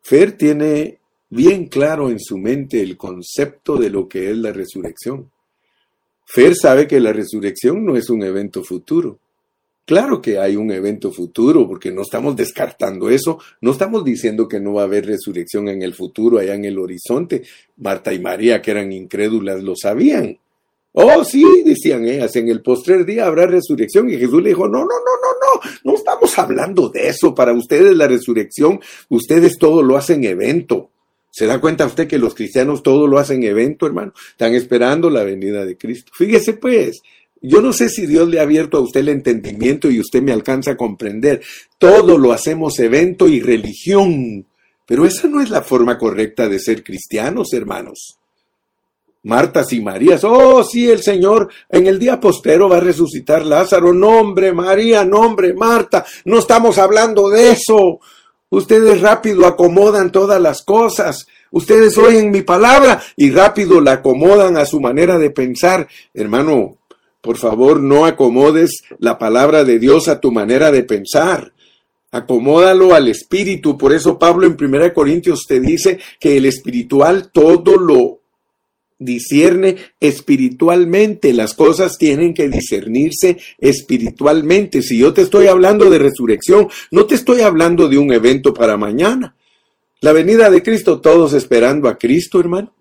Fer 0.00 0.32
tiene 0.32 1.00
bien 1.28 1.66
claro 1.66 2.08
en 2.08 2.20
su 2.20 2.38
mente 2.38 2.80
el 2.80 2.96
concepto 2.96 3.76
de 3.76 3.90
lo 3.90 4.08
que 4.08 4.30
es 4.30 4.38
la 4.38 4.52
resurrección. 4.54 5.30
Fer 6.24 6.54
sabe 6.54 6.86
que 6.86 7.00
la 7.00 7.12
resurrección 7.12 7.84
no 7.84 7.96
es 7.96 8.08
un 8.08 8.22
evento 8.22 8.64
futuro. 8.64 9.18
Claro 9.88 10.20
que 10.20 10.38
hay 10.38 10.54
un 10.54 10.70
evento 10.70 11.10
futuro, 11.10 11.66
porque 11.66 11.90
no 11.90 12.02
estamos 12.02 12.36
descartando 12.36 13.08
eso, 13.08 13.38
no 13.62 13.70
estamos 13.70 14.04
diciendo 14.04 14.46
que 14.46 14.60
no 14.60 14.74
va 14.74 14.82
a 14.82 14.84
haber 14.84 15.06
resurrección 15.06 15.66
en 15.68 15.80
el 15.80 15.94
futuro, 15.94 16.36
allá 16.36 16.56
en 16.56 16.66
el 16.66 16.78
horizonte. 16.78 17.44
Marta 17.78 18.12
y 18.12 18.18
María, 18.18 18.60
que 18.60 18.70
eran 18.70 18.92
incrédulas, 18.92 19.62
lo 19.62 19.74
sabían. 19.74 20.38
Oh, 20.92 21.24
sí, 21.24 21.42
decían 21.64 22.04
ellas, 22.04 22.36
en 22.36 22.50
el 22.50 22.60
postrer 22.60 23.06
día 23.06 23.24
habrá 23.24 23.46
resurrección. 23.46 24.10
Y 24.10 24.18
Jesús 24.18 24.42
le 24.42 24.50
dijo, 24.50 24.68
no, 24.68 24.80
no, 24.80 24.84
no, 24.84 24.90
no, 25.22 25.62
no, 25.64 25.70
no 25.84 25.94
estamos 25.94 26.38
hablando 26.38 26.90
de 26.90 27.08
eso. 27.08 27.34
Para 27.34 27.54
ustedes 27.54 27.96
la 27.96 28.08
resurrección, 28.08 28.80
ustedes 29.08 29.56
todo 29.56 29.82
lo 29.82 29.96
hacen 29.96 30.22
evento. 30.22 30.90
¿Se 31.30 31.46
da 31.46 31.62
cuenta 31.62 31.86
usted 31.86 32.06
que 32.06 32.18
los 32.18 32.34
cristianos 32.34 32.82
todo 32.82 33.06
lo 33.06 33.18
hacen 33.18 33.42
evento, 33.42 33.86
hermano? 33.86 34.12
Están 34.32 34.54
esperando 34.54 35.08
la 35.08 35.24
venida 35.24 35.64
de 35.64 35.78
Cristo. 35.78 36.12
Fíjese 36.14 36.52
pues, 36.52 37.00
yo 37.40 37.60
no 37.60 37.72
sé 37.72 37.88
si 37.88 38.06
Dios 38.06 38.28
le 38.28 38.40
ha 38.40 38.42
abierto 38.42 38.78
a 38.78 38.80
usted 38.80 39.00
el 39.00 39.10
entendimiento 39.10 39.90
y 39.90 40.00
usted 40.00 40.22
me 40.22 40.32
alcanza 40.32 40.72
a 40.72 40.76
comprender. 40.76 41.40
Todo 41.78 42.18
lo 42.18 42.32
hacemos 42.32 42.78
evento 42.78 43.28
y 43.28 43.40
religión. 43.40 44.46
Pero 44.86 45.04
esa 45.04 45.28
no 45.28 45.40
es 45.40 45.50
la 45.50 45.62
forma 45.62 45.98
correcta 45.98 46.48
de 46.48 46.58
ser 46.58 46.82
cristianos, 46.82 47.52
hermanos. 47.52 48.18
Martas 49.24 49.72
y 49.72 49.80
Marías, 49.80 50.22
oh 50.24 50.64
sí, 50.64 50.88
el 50.88 51.02
Señor 51.02 51.50
en 51.68 51.86
el 51.86 51.98
día 51.98 52.18
postero 52.18 52.68
va 52.68 52.78
a 52.78 52.80
resucitar 52.80 53.44
Lázaro. 53.44 53.92
Nombre, 53.92 54.52
María, 54.52 55.04
nombre, 55.04 55.52
Marta. 55.52 56.06
No 56.24 56.38
estamos 56.38 56.78
hablando 56.78 57.28
de 57.28 57.50
eso. 57.50 58.00
Ustedes 58.48 59.02
rápido 59.02 59.46
acomodan 59.46 60.10
todas 60.10 60.40
las 60.40 60.62
cosas. 60.62 61.26
Ustedes 61.50 61.98
oyen 61.98 62.30
mi 62.30 62.42
palabra 62.42 63.02
y 63.16 63.30
rápido 63.30 63.80
la 63.80 63.92
acomodan 63.92 64.56
a 64.56 64.64
su 64.64 64.80
manera 64.80 65.18
de 65.18 65.30
pensar. 65.30 65.86
Hermano, 66.14 66.77
por 67.20 67.36
favor, 67.36 67.80
no 67.80 68.06
acomodes 68.06 68.82
la 68.98 69.18
palabra 69.18 69.64
de 69.64 69.78
Dios 69.78 70.08
a 70.08 70.20
tu 70.20 70.30
manera 70.30 70.70
de 70.70 70.84
pensar. 70.84 71.52
Acomódalo 72.10 72.94
al 72.94 73.08
espíritu. 73.08 73.76
Por 73.76 73.92
eso 73.92 74.18
Pablo 74.18 74.46
en 74.46 74.56
1 74.58 74.94
Corintios 74.94 75.44
te 75.46 75.60
dice 75.60 75.98
que 76.20 76.36
el 76.36 76.46
espiritual 76.46 77.30
todo 77.32 77.76
lo 77.76 78.20
discierne 78.98 79.76
espiritualmente. 80.00 81.32
Las 81.32 81.54
cosas 81.54 81.98
tienen 81.98 82.34
que 82.34 82.48
discernirse 82.48 83.38
espiritualmente. 83.58 84.80
Si 84.82 84.98
yo 84.98 85.12
te 85.12 85.22
estoy 85.22 85.48
hablando 85.48 85.90
de 85.90 85.98
resurrección, 85.98 86.68
no 86.90 87.06
te 87.06 87.14
estoy 87.14 87.42
hablando 87.42 87.88
de 87.88 87.98
un 87.98 88.12
evento 88.12 88.54
para 88.54 88.76
mañana. 88.76 89.34
La 90.00 90.12
venida 90.12 90.50
de 90.50 90.62
Cristo, 90.62 91.00
todos 91.00 91.32
esperando 91.32 91.88
a 91.88 91.98
Cristo, 91.98 92.38
hermano. 92.38 92.72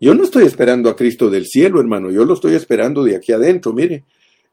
Yo 0.00 0.14
no 0.14 0.24
estoy 0.24 0.44
esperando 0.44 0.88
a 0.88 0.96
Cristo 0.96 1.28
del 1.28 1.46
cielo, 1.46 1.80
hermano. 1.80 2.10
Yo 2.10 2.24
lo 2.24 2.34
estoy 2.34 2.54
esperando 2.54 3.02
de 3.02 3.16
aquí 3.16 3.32
adentro, 3.32 3.72
mire. 3.72 4.04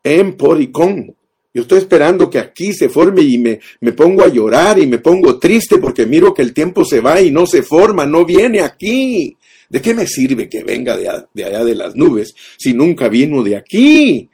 En 0.04 0.36
por 0.36 0.62
y 0.62 0.72
con. 0.72 1.16
Yo 1.54 1.62
estoy 1.62 1.80
esperando 1.80 2.30
que 2.30 2.40
aquí 2.40 2.74
se 2.74 2.90
forme 2.90 3.22
y 3.22 3.38
me, 3.38 3.60
me 3.80 3.94
pongo 3.94 4.24
a 4.24 4.28
llorar 4.28 4.78
y 4.78 4.88
me 4.88 4.98
pongo 4.98 5.40
triste 5.40 5.78
porque 5.78 6.06
miro 6.06 6.34
que 6.34 6.42
el 6.42 6.54
tiempo 6.54 6.84
se 6.84 7.00
va 7.00 7.22
y 7.22 7.32
no 7.32 7.48
se 7.48 7.64
forma, 7.64 8.06
no 8.06 8.26
viene 8.26 8.62
aquí. 8.62 9.38
¿De 9.70 9.82
qué 9.82 9.94
me 9.94 10.06
sirve 10.06 10.48
que 10.50 10.64
venga 10.64 10.96
de, 10.98 11.10
allá 11.10 11.64
de 11.64 11.76
las 11.76 11.96
nubes 11.96 12.36
si 12.58 12.74
nunca 12.74 13.08
vino 13.08 13.42
de 13.44 13.56
aquí? 13.56 14.30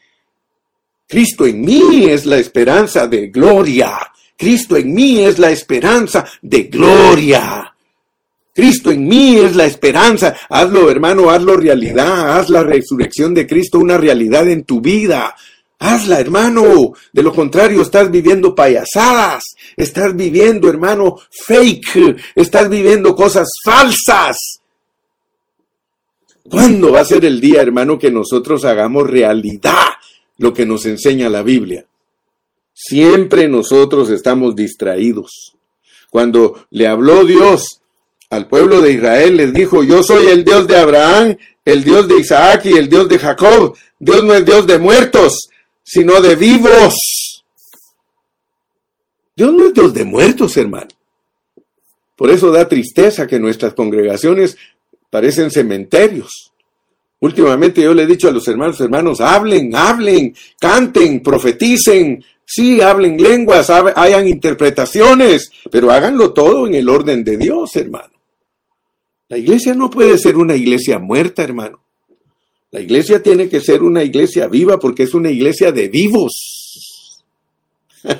Cristo 1.07 1.45
en 1.45 1.61
mí 1.61 2.05
es 2.09 2.25
la 2.25 2.37
esperanza 2.37 3.07
de 3.07 3.27
gloria. 3.27 3.97
Cristo 4.37 4.75
en 4.75 4.93
mí 4.93 5.19
es 5.19 5.39
la 5.39 5.51
esperanza 5.51 6.25
de 6.41 6.63
gloria. 6.63 7.70
Cristo 8.53 8.91
en 8.91 9.07
mí 9.07 9.37
es 9.37 9.55
la 9.55 9.65
esperanza. 9.65 10.35
Hazlo, 10.49 10.89
hermano, 10.89 11.29
hazlo 11.29 11.55
realidad. 11.55 12.37
Haz 12.37 12.49
la 12.49 12.63
resurrección 12.63 13.33
de 13.33 13.47
Cristo 13.47 13.79
una 13.79 13.97
realidad 13.97 14.47
en 14.49 14.65
tu 14.65 14.81
vida. 14.81 15.35
Hazla, 15.79 16.19
hermano. 16.19 16.93
De 17.13 17.23
lo 17.23 17.33
contrario, 17.33 17.81
estás 17.81 18.11
viviendo 18.11 18.53
payasadas. 18.53 19.43
Estás 19.77 20.15
viviendo, 20.15 20.69
hermano, 20.69 21.17
fake. 21.45 22.17
Estás 22.35 22.69
viviendo 22.69 23.15
cosas 23.15 23.49
falsas. 23.63 24.37
¿Cuándo 26.49 26.91
va 26.91 26.99
a 26.99 27.05
ser 27.05 27.23
el 27.23 27.39
día, 27.39 27.61
hermano, 27.61 27.97
que 27.97 28.11
nosotros 28.11 28.65
hagamos 28.65 29.09
realidad 29.09 29.87
lo 30.37 30.53
que 30.53 30.65
nos 30.65 30.85
enseña 30.85 31.29
la 31.29 31.43
Biblia? 31.43 31.85
Siempre 32.73 33.47
nosotros 33.47 34.09
estamos 34.09 34.55
distraídos. 34.55 35.55
Cuando 36.09 36.65
le 36.71 36.87
habló 36.87 37.23
Dios 37.23 37.80
al 38.31 38.47
pueblo 38.47 38.81
de 38.81 38.93
Israel, 38.93 39.35
les 39.35 39.53
dijo, 39.53 39.83
yo 39.83 40.01
soy 40.01 40.27
el 40.27 40.45
Dios 40.45 40.65
de 40.65 40.77
Abraham, 40.77 41.37
el 41.65 41.83
Dios 41.83 42.07
de 42.07 42.17
Isaac 42.17 42.65
y 42.65 42.77
el 42.77 42.87
Dios 42.87 43.09
de 43.09 43.19
Jacob. 43.19 43.75
Dios 43.99 44.23
no 44.23 44.33
es 44.33 44.45
Dios 44.45 44.65
de 44.65 44.79
muertos, 44.79 45.49
sino 45.83 46.21
de 46.21 46.35
vivos. 46.35 46.95
Dios 49.35 49.53
no 49.53 49.67
es 49.67 49.73
Dios 49.73 49.93
de 49.93 50.05
muertos, 50.05 50.55
hermano. 50.55 50.87
Por 52.15 52.31
eso 52.31 52.51
da 52.51 52.69
tristeza 52.69 53.27
que 53.27 53.37
nuestras 53.37 53.73
congregaciones 53.73 54.57
parecen 55.09 55.51
cementerios. 55.51 56.53
Últimamente 57.19 57.81
yo 57.81 57.93
le 57.93 58.03
he 58.03 58.07
dicho 58.07 58.29
a 58.29 58.31
los 58.31 58.47
hermanos, 58.47 58.79
hermanos, 58.79 59.19
hablen, 59.19 59.75
hablen, 59.75 60.33
canten, 60.57 61.21
profeticen, 61.21 62.23
sí, 62.45 62.79
hablen 62.79 63.21
lenguas, 63.21 63.69
hayan 63.69 64.25
interpretaciones, 64.25 65.51
pero 65.69 65.91
háganlo 65.91 66.31
todo 66.31 66.65
en 66.65 66.75
el 66.75 66.87
orden 66.87 67.25
de 67.25 67.35
Dios, 67.35 67.75
hermano. 67.75 68.20
La 69.31 69.37
iglesia 69.37 69.73
no 69.73 69.89
puede 69.89 70.17
ser 70.17 70.35
una 70.35 70.57
iglesia 70.57 70.99
muerta, 70.99 71.41
hermano. 71.41 71.79
La 72.69 72.81
iglesia 72.81 73.23
tiene 73.23 73.47
que 73.47 73.61
ser 73.61 73.81
una 73.81 74.03
iglesia 74.03 74.49
viva 74.49 74.77
porque 74.77 75.03
es 75.03 75.13
una 75.13 75.31
iglesia 75.31 75.71
de 75.71 75.87
vivos. 75.87 77.23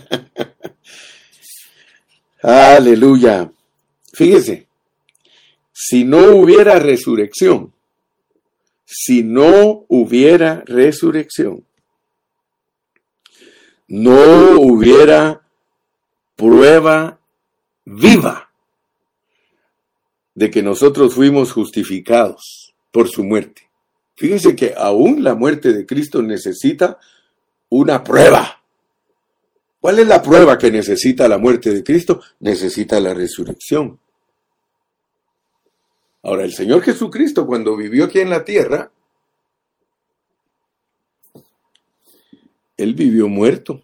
Aleluya. 2.41 3.51
Fíjese, 4.13 4.67
si 5.73 6.05
no 6.05 6.33
hubiera 6.33 6.79
resurrección, 6.79 7.73
si 8.85 9.21
no 9.21 9.83
hubiera 9.89 10.63
resurrección, 10.65 11.65
no 13.89 14.61
hubiera 14.61 15.41
prueba 16.37 17.19
viva 17.83 18.50
de 20.33 20.49
que 20.49 20.63
nosotros 20.63 21.13
fuimos 21.13 21.51
justificados 21.51 22.73
por 22.91 23.09
su 23.09 23.23
muerte. 23.23 23.69
Fíjense 24.15 24.55
que 24.55 24.73
aún 24.77 25.23
la 25.23 25.35
muerte 25.35 25.73
de 25.73 25.85
Cristo 25.85 26.21
necesita 26.21 26.99
una 27.69 28.03
prueba. 28.03 28.61
¿Cuál 29.79 29.99
es 29.99 30.07
la 30.07 30.21
prueba 30.21 30.57
que 30.57 30.69
necesita 30.69 31.27
la 31.27 31.37
muerte 31.37 31.73
de 31.73 31.83
Cristo? 31.83 32.21
Necesita 32.39 32.99
la 32.99 33.13
resurrección. 33.13 33.99
Ahora, 36.23 36.43
el 36.43 36.53
Señor 36.53 36.83
Jesucristo, 36.83 37.47
cuando 37.47 37.75
vivió 37.75 38.05
aquí 38.05 38.19
en 38.19 38.29
la 38.29 38.45
tierra, 38.45 38.91
Él 42.77 42.93
vivió 42.93 43.27
muerto 43.27 43.81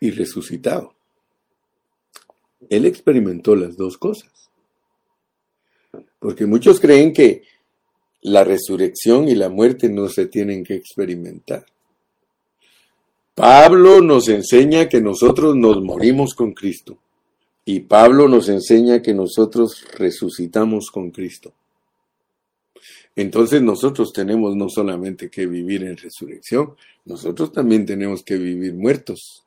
y 0.00 0.10
resucitado. 0.10 0.94
Él 2.68 2.86
experimentó 2.86 3.54
las 3.54 3.76
dos 3.76 3.98
cosas. 3.98 4.35
Porque 6.18 6.46
muchos 6.46 6.80
creen 6.80 7.12
que 7.12 7.42
la 8.22 8.44
resurrección 8.44 9.28
y 9.28 9.34
la 9.34 9.48
muerte 9.48 9.88
no 9.88 10.08
se 10.08 10.26
tienen 10.26 10.64
que 10.64 10.74
experimentar. 10.74 11.64
Pablo 13.34 14.00
nos 14.00 14.28
enseña 14.28 14.88
que 14.88 15.00
nosotros 15.00 15.54
nos 15.54 15.82
morimos 15.82 16.34
con 16.34 16.52
Cristo. 16.52 16.98
Y 17.64 17.80
Pablo 17.80 18.28
nos 18.28 18.48
enseña 18.48 19.02
que 19.02 19.12
nosotros 19.12 19.84
resucitamos 19.96 20.90
con 20.90 21.10
Cristo. 21.10 21.52
Entonces 23.14 23.62
nosotros 23.62 24.12
tenemos 24.12 24.54
no 24.54 24.68
solamente 24.68 25.30
que 25.30 25.46
vivir 25.46 25.84
en 25.84 25.96
resurrección, 25.96 26.76
nosotros 27.06 27.50
también 27.50 27.86
tenemos 27.86 28.22
que 28.22 28.36
vivir 28.36 28.74
muertos. 28.74 29.45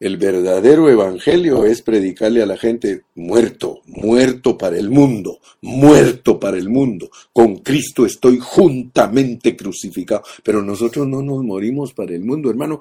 El 0.00 0.16
verdadero 0.16 0.88
evangelio 0.88 1.66
es 1.66 1.82
predicarle 1.82 2.42
a 2.42 2.46
la 2.46 2.56
gente 2.56 3.02
muerto, 3.16 3.82
muerto 3.84 4.56
para 4.56 4.78
el 4.78 4.88
mundo, 4.88 5.40
muerto 5.60 6.40
para 6.40 6.56
el 6.56 6.70
mundo. 6.70 7.10
Con 7.34 7.58
Cristo 7.58 8.06
estoy 8.06 8.38
juntamente 8.40 9.54
crucificado. 9.54 10.22
Pero 10.42 10.62
nosotros 10.62 11.06
no 11.06 11.20
nos 11.20 11.44
morimos 11.44 11.92
para 11.92 12.14
el 12.14 12.24
mundo, 12.24 12.48
hermano. 12.48 12.80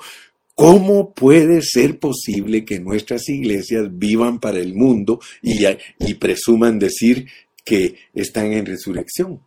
¿Cómo 0.55 1.13
puede 1.13 1.61
ser 1.61 1.99
posible 1.99 2.63
que 2.63 2.79
nuestras 2.79 3.27
iglesias 3.27 3.89
vivan 3.91 4.39
para 4.39 4.59
el 4.59 4.73
mundo 4.73 5.19
y, 5.41 5.65
y 5.99 6.13
presuman 6.13 6.79
decir 6.79 7.27
que 7.65 7.95
están 8.13 8.53
en 8.53 8.65
resurrección? 8.65 9.41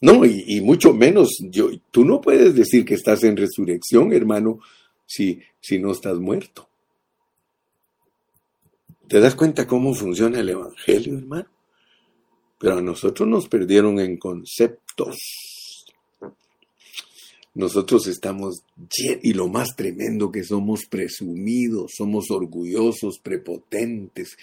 No, 0.00 0.24
y, 0.24 0.60
mucho 0.60 0.94
menos, 0.94 1.28
yo, 1.50 1.70
tú 1.90 2.04
no 2.04 2.20
puedes 2.20 2.54
decir 2.54 2.84
que 2.84 2.94
estás 2.94 3.24
en 3.24 3.36
resurrección, 3.36 4.12
hermano, 4.12 4.60
si, 5.08 5.40
si 5.60 5.78
no 5.78 5.90
estás 5.90 6.18
muerto. 6.18 6.68
¿Te 9.08 9.20
das 9.20 9.34
cuenta 9.34 9.66
cómo 9.66 9.94
funciona 9.94 10.40
el 10.40 10.50
Evangelio, 10.50 11.16
hermano? 11.16 11.48
Pero 12.58 12.78
a 12.78 12.82
nosotros 12.82 13.26
nos 13.26 13.48
perdieron 13.48 13.98
en 14.00 14.18
conceptos. 14.18 15.16
Nosotros 17.54 18.06
estamos, 18.06 18.62
y 19.22 19.32
lo 19.32 19.48
más 19.48 19.74
tremendo 19.74 20.30
que 20.30 20.44
somos 20.44 20.84
presumidos, 20.84 21.92
somos 21.96 22.30
orgullosos, 22.30 23.18
prepotentes, 23.18 24.36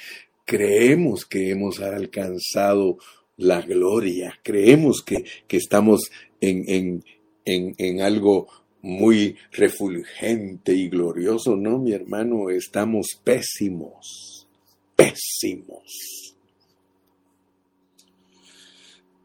creemos 0.46 1.26
que 1.26 1.52
hemos 1.52 1.80
alcanzado 1.80 2.98
la 3.38 3.62
gloria. 3.62 4.40
Creemos 4.44 5.04
que, 5.04 5.26
estamos 5.50 6.12
en, 6.42 7.04
en, 7.46 8.02
algo 8.02 8.48
muy 8.86 9.36
refulgente 9.52 10.74
y 10.76 10.90
glorioso. 10.90 11.56
No, 11.56 11.80
mi 11.80 11.92
hermano, 11.92 12.52
estamos 12.52 13.08
pésimos, 13.24 14.48
pésimos. 14.96 16.36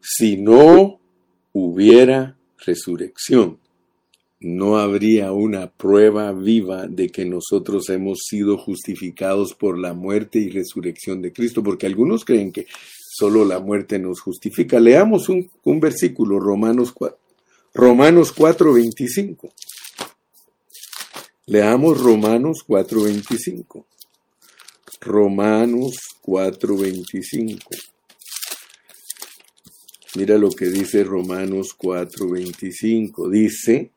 Si 0.01 0.35
no 0.37 0.99
hubiera 1.53 2.35
resurrección, 2.65 3.59
no 4.39 4.77
habría 4.77 5.31
una 5.31 5.69
prueba 5.69 6.31
viva 6.31 6.87
de 6.87 7.09
que 7.09 7.25
nosotros 7.25 7.87
hemos 7.89 8.21
sido 8.27 8.57
justificados 8.57 9.53
por 9.53 9.77
la 9.77 9.93
muerte 9.93 10.39
y 10.39 10.49
resurrección 10.49 11.21
de 11.21 11.31
Cristo, 11.31 11.61
porque 11.61 11.85
algunos 11.85 12.25
creen 12.25 12.51
que 12.51 12.65
Solo 13.13 13.43
la 13.43 13.59
muerte 13.59 13.99
nos 13.99 14.21
justifica. 14.21 14.79
Leamos 14.79 15.27
un, 15.27 15.79
versículo, 15.81 16.39
Romanos 16.39 16.93
4, 16.93 17.19
Romanos 17.73 18.33
4:25. 18.33 19.53
Leamos 21.45 22.01
Romanos 22.01 22.65
4:25. 22.67 23.85
Romanos 24.99 25.95
4:25. 26.21 27.69
Mira 30.15 30.37
lo 30.37 30.51
que 30.51 30.65
dice 30.65 31.05
Romanos 31.05 31.73
4:25. 31.77 33.29
Dice, 33.29 33.91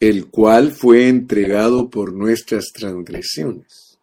el 0.00 0.26
cual 0.26 0.72
fue 0.72 1.06
entregado 1.06 1.88
por 1.88 2.12
nuestras 2.12 2.72
transgresiones, 2.72 3.96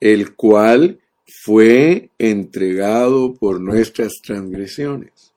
el 0.00 0.34
cual 0.34 1.00
fue 1.26 2.10
entregado 2.18 3.32
por 3.32 3.58
nuestras 3.58 4.20
transgresiones 4.22 5.29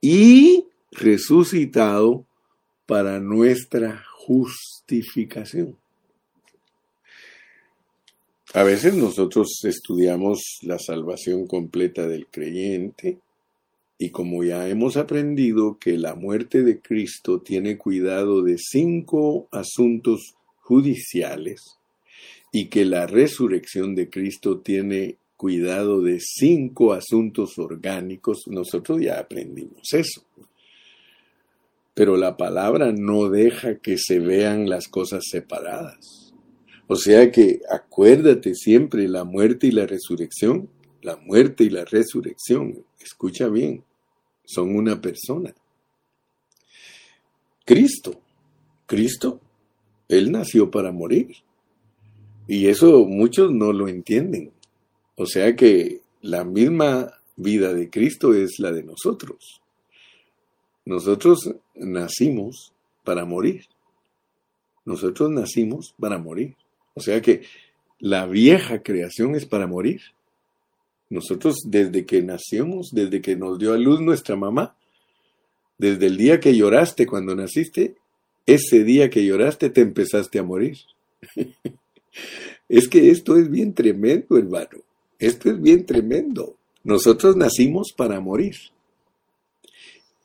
y 0.00 0.66
resucitado 0.90 2.24
para 2.86 3.20
nuestra 3.20 4.04
justificación. 4.12 5.76
A 8.54 8.62
veces 8.62 8.94
nosotros 8.94 9.60
estudiamos 9.64 10.58
la 10.62 10.78
salvación 10.78 11.46
completa 11.46 12.06
del 12.06 12.26
creyente 12.28 13.18
y 13.98 14.10
como 14.10 14.44
ya 14.44 14.68
hemos 14.68 14.96
aprendido 14.96 15.78
que 15.78 15.98
la 15.98 16.14
muerte 16.14 16.62
de 16.62 16.80
Cristo 16.80 17.40
tiene 17.40 17.76
cuidado 17.76 18.42
de 18.42 18.56
cinco 18.56 19.48
asuntos 19.50 20.34
judiciales, 20.60 21.78
y 22.52 22.66
que 22.66 22.84
la 22.84 23.06
resurrección 23.06 23.94
de 23.94 24.08
Cristo 24.08 24.60
tiene 24.60 25.16
cuidado 25.38 26.02
de 26.02 26.20
cinco 26.20 26.92
asuntos 26.92 27.58
orgánicos, 27.58 28.42
nosotros 28.48 29.00
ya 29.00 29.18
aprendimos 29.18 29.94
eso. 29.94 30.22
Pero 31.94 32.18
la 32.18 32.36
palabra 32.36 32.92
no 32.92 33.30
deja 33.30 33.78
que 33.78 33.96
se 33.96 34.18
vean 34.18 34.68
las 34.68 34.86
cosas 34.88 35.24
separadas. 35.30 36.34
O 36.86 36.96
sea 36.96 37.32
que 37.32 37.60
acuérdate 37.70 38.54
siempre, 38.54 39.08
la 39.08 39.24
muerte 39.24 39.68
y 39.68 39.70
la 39.70 39.86
resurrección 39.86 40.68
la 41.02 41.16
muerte 41.16 41.64
y 41.64 41.70
la 41.70 41.84
resurrección, 41.84 42.84
escucha 43.00 43.48
bien, 43.48 43.84
son 44.44 44.74
una 44.74 45.00
persona. 45.00 45.54
Cristo, 47.64 48.20
Cristo, 48.86 49.40
Él 50.08 50.32
nació 50.32 50.70
para 50.70 50.90
morir. 50.90 51.36
Y 52.46 52.66
eso 52.66 53.04
muchos 53.04 53.52
no 53.52 53.72
lo 53.72 53.88
entienden. 53.88 54.52
O 55.18 55.26
sea 55.26 55.56
que 55.56 56.00
la 56.22 56.44
misma 56.44 57.12
vida 57.34 57.74
de 57.74 57.90
Cristo 57.90 58.34
es 58.34 58.60
la 58.60 58.70
de 58.70 58.84
nosotros. 58.84 59.60
Nosotros 60.84 61.50
nacimos 61.74 62.72
para 63.02 63.24
morir. 63.24 63.66
Nosotros 64.84 65.28
nacimos 65.30 65.92
para 65.98 66.18
morir. 66.18 66.54
O 66.94 67.00
sea 67.00 67.20
que 67.20 67.42
la 67.98 68.26
vieja 68.26 68.84
creación 68.84 69.34
es 69.34 69.44
para 69.44 69.66
morir. 69.66 70.02
Nosotros 71.10 71.56
desde 71.64 72.06
que 72.06 72.22
nacimos, 72.22 72.90
desde 72.92 73.20
que 73.20 73.34
nos 73.34 73.58
dio 73.58 73.72
a 73.72 73.76
luz 73.76 74.00
nuestra 74.00 74.36
mamá, 74.36 74.76
desde 75.78 76.06
el 76.06 76.16
día 76.16 76.38
que 76.38 76.56
lloraste 76.56 77.06
cuando 77.06 77.34
naciste, 77.34 77.96
ese 78.46 78.84
día 78.84 79.10
que 79.10 79.26
lloraste 79.26 79.68
te 79.70 79.80
empezaste 79.80 80.38
a 80.38 80.44
morir. 80.44 80.76
es 82.68 82.88
que 82.88 83.10
esto 83.10 83.36
es 83.36 83.50
bien 83.50 83.74
tremendo, 83.74 84.38
hermano. 84.38 84.87
Esto 85.18 85.50
es 85.50 85.60
bien 85.60 85.84
tremendo. 85.84 86.56
Nosotros 86.84 87.36
nacimos 87.36 87.92
para 87.96 88.20
morir. 88.20 88.54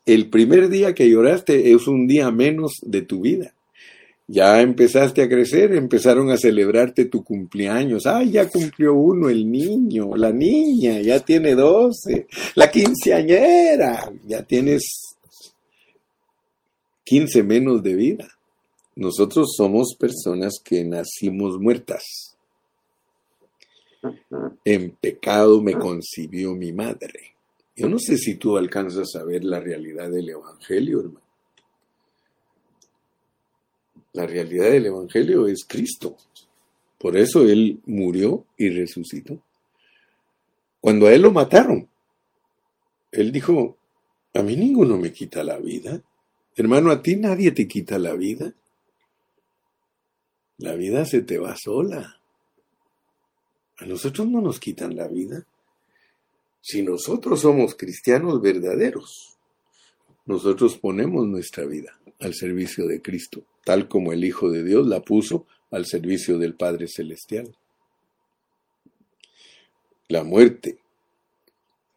El 0.06 0.28
primer 0.28 0.68
día 0.68 0.94
que 0.94 1.08
lloraste 1.08 1.72
es 1.72 1.88
un 1.88 2.06
día 2.06 2.30
menos 2.30 2.72
de 2.82 3.02
tu 3.02 3.20
vida. 3.20 3.54
Ya 4.26 4.62
empezaste 4.62 5.22
a 5.22 5.28
crecer, 5.28 5.74
empezaron 5.74 6.30
a 6.30 6.38
celebrarte 6.38 7.04
tu 7.06 7.22
cumpleaños. 7.22 8.06
Ay, 8.06 8.32
ya 8.32 8.48
cumplió 8.48 8.94
uno 8.94 9.28
el 9.28 9.50
niño, 9.50 10.16
la 10.16 10.32
niña, 10.32 11.00
ya 11.00 11.20
tiene 11.20 11.54
doce, 11.54 12.26
la 12.54 12.70
quinceañera, 12.70 14.10
ya 14.26 14.42
tienes 14.42 15.16
quince 17.04 17.42
menos 17.42 17.82
de 17.82 17.94
vida. 17.94 18.28
Nosotros 18.96 19.54
somos 19.56 19.94
personas 19.98 20.54
que 20.64 20.84
nacimos 20.84 21.58
muertas. 21.58 22.33
En 24.64 24.90
pecado 24.90 25.60
me 25.60 25.74
concibió 25.74 26.54
mi 26.54 26.72
madre. 26.72 27.34
Yo 27.76 27.88
no 27.88 27.98
sé 27.98 28.16
si 28.16 28.36
tú 28.36 28.56
alcanzas 28.56 29.14
a 29.16 29.24
ver 29.24 29.44
la 29.44 29.60
realidad 29.60 30.10
del 30.10 30.28
Evangelio, 30.28 31.00
hermano. 31.00 31.24
La 34.12 34.26
realidad 34.26 34.70
del 34.70 34.86
Evangelio 34.86 35.48
es 35.48 35.64
Cristo. 35.64 36.16
Por 36.98 37.16
eso 37.16 37.42
Él 37.42 37.80
murió 37.86 38.46
y 38.56 38.70
resucitó. 38.70 39.42
Cuando 40.80 41.06
a 41.06 41.12
Él 41.12 41.22
lo 41.22 41.32
mataron, 41.32 41.88
Él 43.10 43.32
dijo, 43.32 43.76
a 44.34 44.42
mí 44.42 44.56
ninguno 44.56 44.96
me 44.96 45.12
quita 45.12 45.42
la 45.42 45.58
vida. 45.58 46.00
Hermano, 46.56 46.90
a 46.90 47.02
ti 47.02 47.16
nadie 47.16 47.50
te 47.50 47.66
quita 47.66 47.98
la 47.98 48.14
vida. 48.14 48.54
La 50.58 50.74
vida 50.74 51.04
se 51.04 51.22
te 51.22 51.38
va 51.38 51.56
sola. 51.56 52.20
A 53.78 53.86
nosotros 53.86 54.26
no 54.28 54.40
nos 54.40 54.60
quitan 54.60 54.96
la 54.96 55.08
vida. 55.08 55.46
Si 56.60 56.82
nosotros 56.82 57.40
somos 57.40 57.74
cristianos 57.74 58.40
verdaderos, 58.40 59.36
nosotros 60.26 60.78
ponemos 60.78 61.26
nuestra 61.26 61.64
vida 61.64 61.98
al 62.20 62.34
servicio 62.34 62.86
de 62.86 63.02
Cristo, 63.02 63.44
tal 63.64 63.88
como 63.88 64.12
el 64.12 64.24
Hijo 64.24 64.50
de 64.50 64.64
Dios 64.64 64.86
la 64.86 65.00
puso 65.00 65.46
al 65.70 65.86
servicio 65.86 66.38
del 66.38 66.54
Padre 66.54 66.88
Celestial. 66.88 67.54
La 70.08 70.22
muerte 70.22 70.78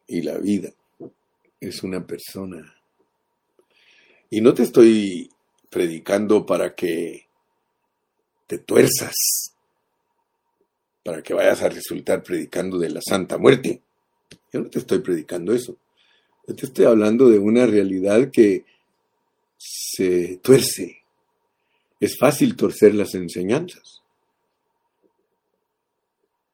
y 0.06 0.22
la 0.22 0.38
vida 0.38 0.72
es 1.60 1.82
una 1.82 2.06
persona. 2.06 2.74
Y 4.30 4.40
no 4.40 4.52
te 4.52 4.64
estoy 4.64 5.30
predicando 5.70 6.44
para 6.44 6.74
que 6.74 7.26
te 8.46 8.58
tuerzas, 8.58 9.14
para 11.08 11.22
que 11.22 11.32
vayas 11.32 11.62
a 11.62 11.70
resultar 11.70 12.22
predicando 12.22 12.76
de 12.76 12.90
la 12.90 13.00
Santa 13.00 13.38
Muerte. 13.38 13.80
Yo 14.52 14.60
no 14.60 14.68
te 14.68 14.80
estoy 14.80 14.98
predicando 14.98 15.54
eso. 15.54 15.78
Yo 16.46 16.54
te 16.54 16.66
estoy 16.66 16.84
hablando 16.84 17.30
de 17.30 17.38
una 17.38 17.64
realidad 17.64 18.30
que 18.30 18.66
se 19.56 20.36
tuerce. 20.42 20.98
Es 21.98 22.18
fácil 22.18 22.56
torcer 22.56 22.94
las 22.94 23.14
enseñanzas. 23.14 24.02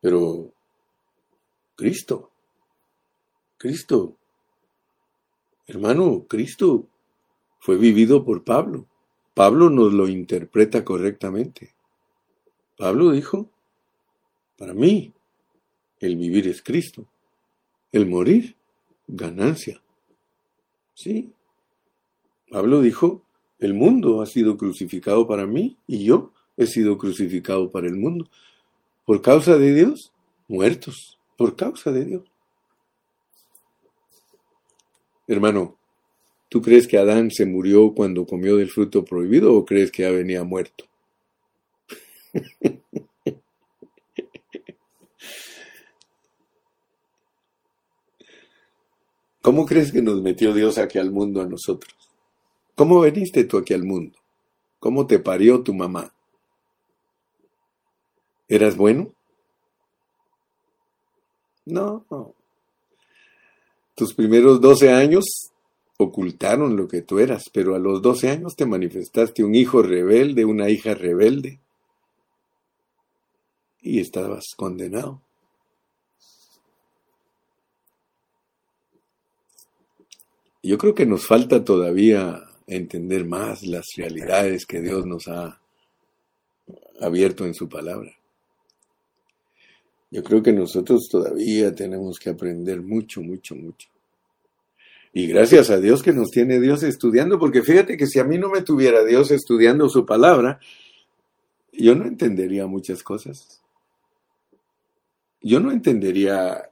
Pero 0.01 0.53
Cristo, 1.75 2.31
Cristo, 3.57 4.17
hermano, 5.67 6.27
Cristo 6.29 6.87
fue 7.59 7.77
vivido 7.77 8.25
por 8.25 8.45
Pablo. 8.45 8.87
Pablo 9.35 9.69
nos 9.69 9.93
lo 9.93 10.07
interpreta 10.07 10.85
correctamente. 10.85 11.75
Pablo 12.77 13.11
dijo, 13.11 13.51
para 14.57 14.75
mí, 14.75 15.13
el 16.01 16.17
vivir 16.17 16.49
es 16.49 16.63
Cristo, 16.63 17.07
el 17.93 18.07
morir, 18.07 18.57
ganancia. 19.07 19.81
Sí, 20.95 21.33
Pablo 22.51 22.81
dijo, 22.81 23.23
el 23.59 23.75
mundo 23.75 24.23
ha 24.23 24.27
sido 24.27 24.57
crucificado 24.57 25.27
para 25.27 25.47
mí 25.47 25.77
y 25.87 26.05
yo 26.05 26.33
he 26.57 26.67
sido 26.67 26.99
crucificado 26.99 27.71
para 27.71 27.87
el 27.87 27.97
mundo. 27.97 28.29
Por 29.05 29.23
causa 29.23 29.59
de 29.59 29.75
Dios, 29.75 30.13
muertos, 30.49 31.19
por 31.37 31.57
causa 31.57 31.91
de 31.93 32.05
Dios. 32.05 32.23
Hermano, 35.27 35.77
¿tú 36.49 36.61
crees 36.61 36.87
que 36.87 36.99
Adán 36.99 37.31
se 37.31 37.47
murió 37.47 37.95
cuando 37.95 38.27
comió 38.27 38.57
del 38.57 38.71
fruto 38.71 39.05
prohibido 39.05 39.55
o 39.55 39.65
crees 39.65 39.91
que 39.91 40.03
ya 40.03 40.11
venía 40.11 40.45
muerto? 40.45 40.85
¿Cómo 49.55 49.67
crees 49.67 49.93
que 49.93 50.03
nos 50.03 50.21
metió 50.21 50.53
Dios 50.53 50.79
aquí 50.79 50.99
al 50.99 51.13
mundo 51.13 51.41
a 51.41 51.47
nosotros? 51.47 51.95
¿Cómo 52.75 52.99
veniste 52.99 53.45
tú 53.45 53.57
aquí 53.57 53.73
al 53.73 53.85
mundo? 53.85 54.19
¿Cómo 54.81 55.07
te 55.07 55.21
parió 55.21 55.63
tu 55.63 55.73
mamá? 55.73 56.13
¿Eras 58.49 58.77
bueno? 58.77 59.13
No. 61.67 62.05
Tus 63.95 64.13
primeros 64.15 64.61
12 64.61 64.93
años 64.93 65.53
ocultaron 65.99 66.77
lo 66.77 66.89
que 66.89 67.03
tú 67.03 67.21
eras, 67.21 67.45
pero 67.53 67.77
a 67.77 67.79
los 67.79 68.03
12 68.03 68.31
años 68.31 68.57
te 68.57 68.67
manifestaste 68.67 69.45
un 69.45 69.55
hijo 69.55 69.83
rebelde, 69.83 70.45
una 70.45 70.69
hija 70.69 70.95
rebelde, 70.95 71.61
y 73.81 74.01
estabas 74.01 74.47
condenado. 74.57 75.23
Yo 80.65 80.79
creo 80.79 80.95
que 80.95 81.05
nos 81.05 81.27
falta 81.27 81.63
todavía 81.63 82.43
entender 82.67 83.27
más 83.27 83.67
las 83.67 83.85
realidades 83.99 84.65
que 84.65 84.81
Dios 84.81 85.05
nos 85.05 85.29
ha 85.29 85.61
abierto 87.03 87.45
en 87.45 87.53
su 87.53 87.69
palabra. 87.69 88.11
Yo 90.11 90.25
creo 90.25 90.43
que 90.43 90.55
nosotros 90.55 91.07
todavía 91.11 91.75
tenemos 91.75 92.19
que 92.19 92.31
aprender 92.31 92.81
mucho, 92.81 93.21
mucho, 93.21 93.55
mucho. 93.55 93.91
Y 95.13 95.27
gracias 95.27 95.69
a 95.69 95.79
Dios 95.79 96.03
que 96.03 96.15
nos 96.15 96.31
tiene 96.31 96.59
Dios 96.59 96.83
estudiando, 96.83 97.39
porque 97.39 97.63
fíjate 97.63 97.99
que 97.99 98.07
si 98.07 98.19
a 98.19 98.25
mí 98.25 98.39
no 98.39 98.49
me 98.49 98.63
tuviera 98.63 99.05
Dios 99.05 99.33
estudiando 99.33 99.91
su 99.91 100.07
palabra, 100.07 100.61
yo 101.75 101.95
no 101.95 102.07
entendería 102.07 102.67
muchas 102.67 103.03
cosas. 103.03 103.61
Yo 105.43 105.61
no 105.61 105.71
entendería 105.73 106.71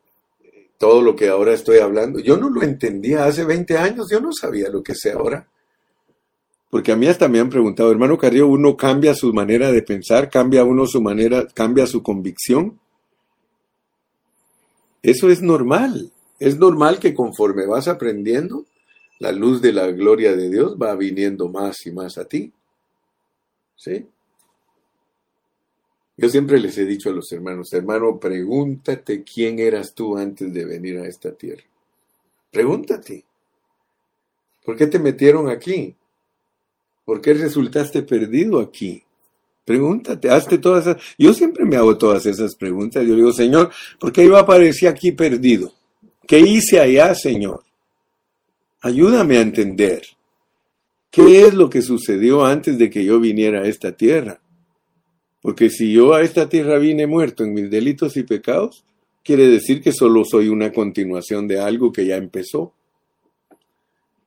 todo 0.82 1.00
lo 1.00 1.14
que 1.14 1.28
ahora 1.28 1.52
estoy 1.52 1.78
hablando. 1.78 2.18
Yo 2.18 2.36
no 2.36 2.50
lo 2.50 2.60
entendía 2.60 3.24
hace 3.24 3.44
20 3.44 3.78
años, 3.78 4.08
yo 4.10 4.18
no 4.18 4.32
sabía 4.32 4.68
lo 4.68 4.82
que 4.82 4.96
sé 4.96 5.12
ahora. 5.12 5.46
Porque 6.70 6.90
a 6.90 6.96
mí 6.96 7.06
hasta 7.06 7.28
me 7.28 7.38
han 7.38 7.50
preguntado, 7.50 7.92
hermano 7.92 8.18
Carrillo, 8.18 8.48
uno 8.48 8.76
cambia 8.76 9.14
su 9.14 9.32
manera 9.32 9.70
de 9.70 9.82
pensar, 9.82 10.28
cambia 10.28 10.64
uno 10.64 10.84
su 10.88 11.00
manera, 11.00 11.46
cambia 11.54 11.86
su 11.86 12.02
convicción. 12.02 12.80
Eso 15.04 15.30
es 15.30 15.40
normal. 15.40 16.10
Es 16.40 16.58
normal 16.58 16.98
que 16.98 17.14
conforme 17.14 17.64
vas 17.64 17.86
aprendiendo, 17.86 18.64
la 19.20 19.30
luz 19.30 19.62
de 19.62 19.72
la 19.72 19.86
gloria 19.86 20.34
de 20.34 20.50
Dios 20.50 20.76
va 20.82 20.96
viniendo 20.96 21.46
más 21.46 21.86
y 21.86 21.92
más 21.92 22.18
a 22.18 22.24
ti. 22.24 22.52
¿Sí? 23.76 24.04
Yo 26.16 26.28
siempre 26.28 26.60
les 26.60 26.76
he 26.78 26.84
dicho 26.84 27.10
a 27.10 27.12
los 27.12 27.32
hermanos, 27.32 27.72
hermano, 27.72 28.18
pregúntate 28.18 29.24
quién 29.24 29.58
eras 29.58 29.94
tú 29.94 30.16
antes 30.16 30.52
de 30.52 30.64
venir 30.64 30.98
a 30.98 31.06
esta 31.06 31.32
tierra. 31.32 31.62
Pregúntate. 32.50 33.24
¿Por 34.64 34.76
qué 34.76 34.86
te 34.86 34.98
metieron 34.98 35.48
aquí? 35.48 35.96
¿Por 37.04 37.20
qué 37.20 37.34
resultaste 37.34 38.02
perdido 38.02 38.60
aquí? 38.60 39.02
Pregúntate, 39.64 40.28
hazte 40.28 40.58
todas 40.58 40.86
esas. 40.86 41.02
Yo 41.16 41.32
siempre 41.32 41.64
me 41.64 41.76
hago 41.76 41.96
todas 41.96 42.26
esas 42.26 42.54
preguntas. 42.56 43.06
Yo 43.06 43.16
digo, 43.16 43.32
Señor, 43.32 43.70
¿por 43.98 44.12
qué 44.12 44.26
yo 44.26 44.36
aparecí 44.36 44.86
aquí 44.86 45.12
perdido? 45.12 45.72
¿Qué 46.26 46.40
hice 46.40 46.78
allá, 46.78 47.14
Señor? 47.14 47.64
Ayúdame 48.82 49.38
a 49.38 49.42
entender. 49.42 50.02
¿Qué 51.10 51.46
es 51.46 51.54
lo 51.54 51.70
que 51.70 51.82
sucedió 51.82 52.44
antes 52.44 52.78
de 52.78 52.90
que 52.90 53.04
yo 53.04 53.18
viniera 53.20 53.62
a 53.62 53.66
esta 53.66 53.92
tierra? 53.92 54.41
Porque 55.42 55.70
si 55.70 55.92
yo 55.92 56.14
a 56.14 56.22
esta 56.22 56.48
tierra 56.48 56.78
vine 56.78 57.06
muerto 57.06 57.42
en 57.42 57.52
mis 57.52 57.68
delitos 57.68 58.16
y 58.16 58.22
pecados, 58.22 58.84
quiere 59.24 59.48
decir 59.48 59.82
que 59.82 59.92
solo 59.92 60.24
soy 60.24 60.48
una 60.48 60.72
continuación 60.72 61.48
de 61.48 61.60
algo 61.60 61.92
que 61.92 62.06
ya 62.06 62.16
empezó. 62.16 62.72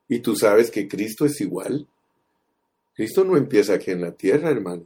Y 0.08 0.20
tú 0.20 0.36
sabes 0.36 0.70
que 0.70 0.86
Cristo 0.86 1.24
es 1.24 1.40
igual. 1.40 1.86
Cristo 2.94 3.24
no 3.24 3.36
empieza 3.36 3.74
aquí 3.74 3.90
en 3.90 4.02
la 4.02 4.12
tierra, 4.12 4.50
hermano. 4.50 4.84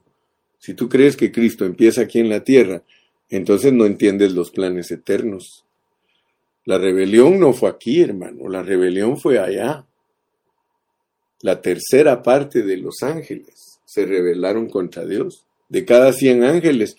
Si 0.59 0.75
tú 0.75 0.89
crees 0.89 1.17
que 1.17 1.33
Cristo 1.33 1.65
empieza 1.65 2.03
aquí 2.03 2.21
en 2.21 2.29
la 2.29 2.45
tierra, 2.45 2.83
entonces 3.29 3.73
no 3.73 3.85
entiendes 3.85 4.33
los 4.33 4.51
planes 4.51 4.91
eternos. 4.91 5.65
La 6.65 6.79
rebelión 6.79 7.41
no 7.41 7.53
fue 7.53 7.71
aquí, 7.71 8.03
hermano, 8.03 8.49
la 8.49 8.63
rebelión 8.63 9.19
fue 9.19 9.39
allá. 9.39 9.87
La 11.41 11.61
tercera 11.61 12.23
parte 12.23 12.63
de 12.63 12.77
los 12.77 13.03
ángeles 13.03 13.81
se 13.85 14.05
rebelaron 14.05 14.69
contra 14.69 15.07
Dios. 15.07 15.47
De 15.71 15.87
cada 15.87 16.13
cien 16.13 16.45
ángeles, 16.45 16.97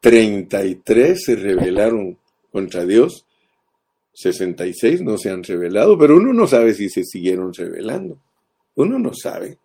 33 0.00 1.22
se 1.24 1.36
rebelaron 1.36 2.18
contra 2.50 2.84
Dios. 2.84 3.24
66 4.14 5.02
no 5.02 5.18
se 5.18 5.30
han 5.30 5.44
rebelado, 5.44 5.96
pero 5.98 6.16
uno 6.16 6.32
no 6.32 6.46
sabe 6.46 6.74
si 6.74 6.88
se 6.88 7.04
siguieron 7.04 7.52
rebelando. 7.52 8.18
Uno 8.74 8.98
no 8.98 9.12
sabe. 9.14 9.58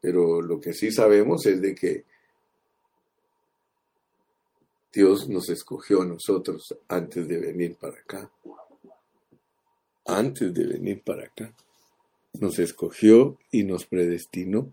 Pero 0.00 0.40
lo 0.40 0.60
que 0.60 0.72
sí 0.72 0.90
sabemos 0.90 1.44
es 1.46 1.60
de 1.60 1.74
que 1.74 2.04
Dios 4.92 5.28
nos 5.28 5.48
escogió 5.48 6.02
a 6.02 6.06
nosotros 6.06 6.76
antes 6.86 7.26
de 7.26 7.38
venir 7.40 7.74
para 7.76 7.98
acá. 7.98 8.30
Antes 10.06 10.54
de 10.54 10.64
venir 10.64 11.02
para 11.02 11.24
acá. 11.24 11.52
Nos 12.34 12.58
escogió 12.58 13.38
y 13.50 13.64
nos 13.64 13.86
predestinó, 13.86 14.72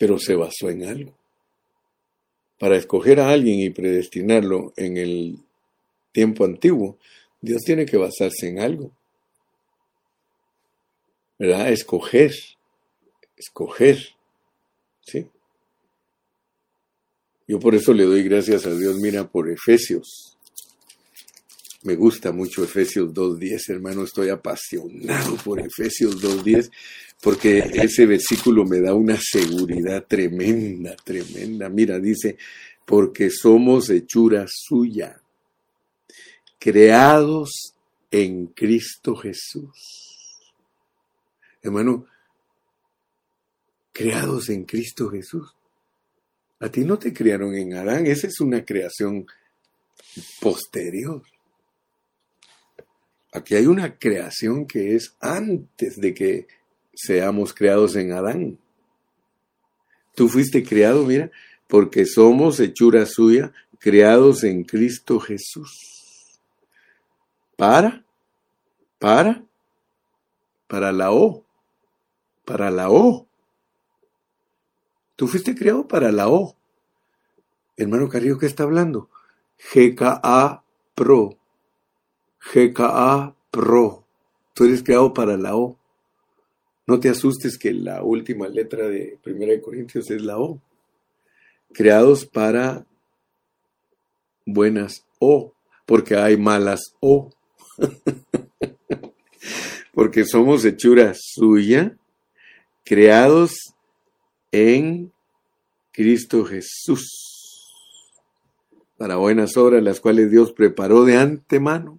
pero 0.00 0.18
se 0.18 0.34
basó 0.34 0.70
en 0.70 0.84
algo. 0.84 1.12
Para 2.58 2.78
escoger 2.78 3.20
a 3.20 3.30
alguien 3.30 3.60
y 3.60 3.68
predestinarlo 3.68 4.72
en 4.76 4.96
el 4.96 5.36
tiempo 6.10 6.46
antiguo, 6.46 6.96
Dios 7.42 7.60
tiene 7.62 7.84
que 7.84 7.98
basarse 7.98 8.48
en 8.48 8.60
algo. 8.60 8.90
¿Verdad? 11.38 11.70
Escoger 11.70 12.32
escoger. 13.40 13.98
¿Sí? 15.02 15.26
Yo 17.48 17.58
por 17.58 17.74
eso 17.74 17.92
le 17.92 18.04
doy 18.04 18.22
gracias 18.22 18.64
a 18.66 18.74
Dios, 18.74 18.96
mira, 18.96 19.28
por 19.28 19.50
Efesios. 19.50 20.36
Me 21.82 21.96
gusta 21.96 22.30
mucho 22.30 22.62
Efesios 22.62 23.12
2.10, 23.12 23.70
hermano, 23.70 24.04
estoy 24.04 24.28
apasionado 24.28 25.36
por 25.36 25.60
Efesios 25.60 26.22
2.10, 26.22 26.70
porque 27.22 27.58
ese 27.74 28.06
versículo 28.06 28.64
me 28.64 28.80
da 28.80 28.94
una 28.94 29.18
seguridad 29.20 30.06
tremenda, 30.06 30.96
tremenda. 30.96 31.68
Mira, 31.68 31.98
dice, 31.98 32.38
porque 32.84 33.30
somos 33.30 33.90
hechura 33.90 34.46
suya, 34.48 35.20
creados 36.58 37.74
en 38.10 38.46
Cristo 38.48 39.14
Jesús. 39.16 40.54
Hermano, 41.62 42.06
creados 43.92 44.48
en 44.48 44.64
Cristo 44.64 45.10
Jesús. 45.10 45.54
A 46.58 46.70
ti 46.70 46.84
no 46.84 46.98
te 46.98 47.12
crearon 47.12 47.54
en 47.54 47.74
Adán, 47.74 48.06
esa 48.06 48.26
es 48.26 48.40
una 48.40 48.64
creación 48.64 49.26
posterior. 50.40 51.22
Aquí 53.32 53.54
hay 53.54 53.66
una 53.66 53.98
creación 53.98 54.66
que 54.66 54.96
es 54.96 55.16
antes 55.20 56.00
de 56.00 56.14
que 56.14 56.46
seamos 57.02 57.54
creados 57.54 57.96
en 57.96 58.12
Adán. 58.12 58.58
Tú 60.14 60.28
fuiste 60.28 60.62
creado, 60.64 61.04
mira, 61.04 61.30
porque 61.66 62.04
somos 62.04 62.60
hechura 62.60 63.06
suya, 63.06 63.52
creados 63.78 64.44
en 64.44 64.64
Cristo 64.64 65.18
Jesús. 65.20 66.40
Para, 67.56 68.04
para, 68.98 69.42
para 70.66 70.92
la 70.92 71.12
O, 71.12 71.44
para 72.44 72.70
la 72.70 72.90
O. 72.90 73.26
Tú 75.16 75.26
fuiste 75.26 75.54
creado 75.54 75.86
para 75.86 76.12
la 76.12 76.28
O. 76.28 76.56
Hermano 77.76 78.08
Carrillo, 78.08 78.38
¿qué 78.38 78.46
está 78.46 78.64
hablando? 78.64 79.08
GKA 79.72 80.62
Pro. 80.94 81.38
GKA 82.52 83.34
Pro. 83.50 84.04
Tú 84.54 84.64
eres 84.64 84.82
creado 84.82 85.14
para 85.14 85.36
la 85.36 85.56
O. 85.56 85.79
No 86.86 86.98
te 86.98 87.08
asustes 87.08 87.58
que 87.58 87.72
la 87.72 88.02
última 88.02 88.48
letra 88.48 88.88
de 88.88 89.18
1 89.24 89.62
Corintios 89.62 90.10
es 90.10 90.22
la 90.22 90.38
O. 90.38 90.60
Creados 91.72 92.26
para 92.26 92.84
buenas 94.44 95.06
O, 95.18 95.52
porque 95.86 96.16
hay 96.16 96.36
malas 96.36 96.94
O. 97.00 97.30
porque 99.94 100.24
somos 100.24 100.64
hechura 100.64 101.12
suya, 101.14 101.96
creados 102.84 103.74
en 104.52 105.12
Cristo 105.92 106.44
Jesús 106.44 107.30
para 109.00 109.16
buenas 109.16 109.56
obras, 109.56 109.82
las 109.82 109.98
cuales 109.98 110.30
Dios 110.30 110.52
preparó 110.52 111.06
de 111.06 111.16
antemano 111.16 111.98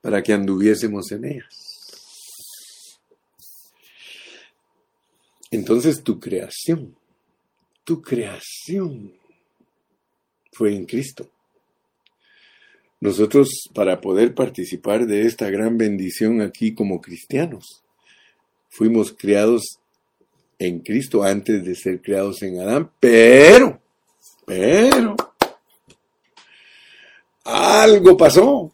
para 0.00 0.20
que 0.20 0.32
anduviésemos 0.32 1.12
en 1.12 1.24
ellas. 1.24 1.71
Entonces 5.52 6.02
tu 6.02 6.18
creación, 6.18 6.96
tu 7.84 8.00
creación 8.00 9.12
fue 10.50 10.74
en 10.74 10.86
Cristo. 10.86 11.28
Nosotros, 13.00 13.68
para 13.74 14.00
poder 14.00 14.34
participar 14.34 15.06
de 15.06 15.26
esta 15.26 15.50
gran 15.50 15.76
bendición 15.76 16.40
aquí 16.40 16.74
como 16.74 17.02
cristianos, 17.02 17.84
fuimos 18.70 19.12
creados 19.12 19.78
en 20.58 20.80
Cristo 20.80 21.22
antes 21.22 21.62
de 21.64 21.74
ser 21.74 22.00
creados 22.00 22.42
en 22.42 22.58
Adán, 22.58 22.90
pero, 22.98 23.78
pero, 24.46 25.16
algo 27.44 28.16
pasó. 28.16 28.72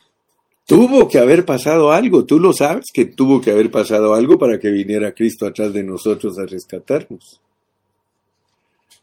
Tuvo 0.69 1.09
que 1.09 1.17
haber 1.17 1.47
pasado 1.47 1.93
algo, 1.93 2.27
tú 2.27 2.39
lo 2.39 2.53
sabes 2.53 2.89
que 2.93 3.07
tuvo 3.07 3.41
que 3.41 3.51
haber 3.51 3.71
pasado 3.71 4.13
algo 4.13 4.39
para 4.39 4.59
que 4.61 4.69
viniera 4.69 5.15
Cristo 5.15 5.47
atrás 5.47 5.73
de 5.73 5.83
nosotros 5.83 6.39
a 6.39 6.45
rescatarnos. 6.45 7.41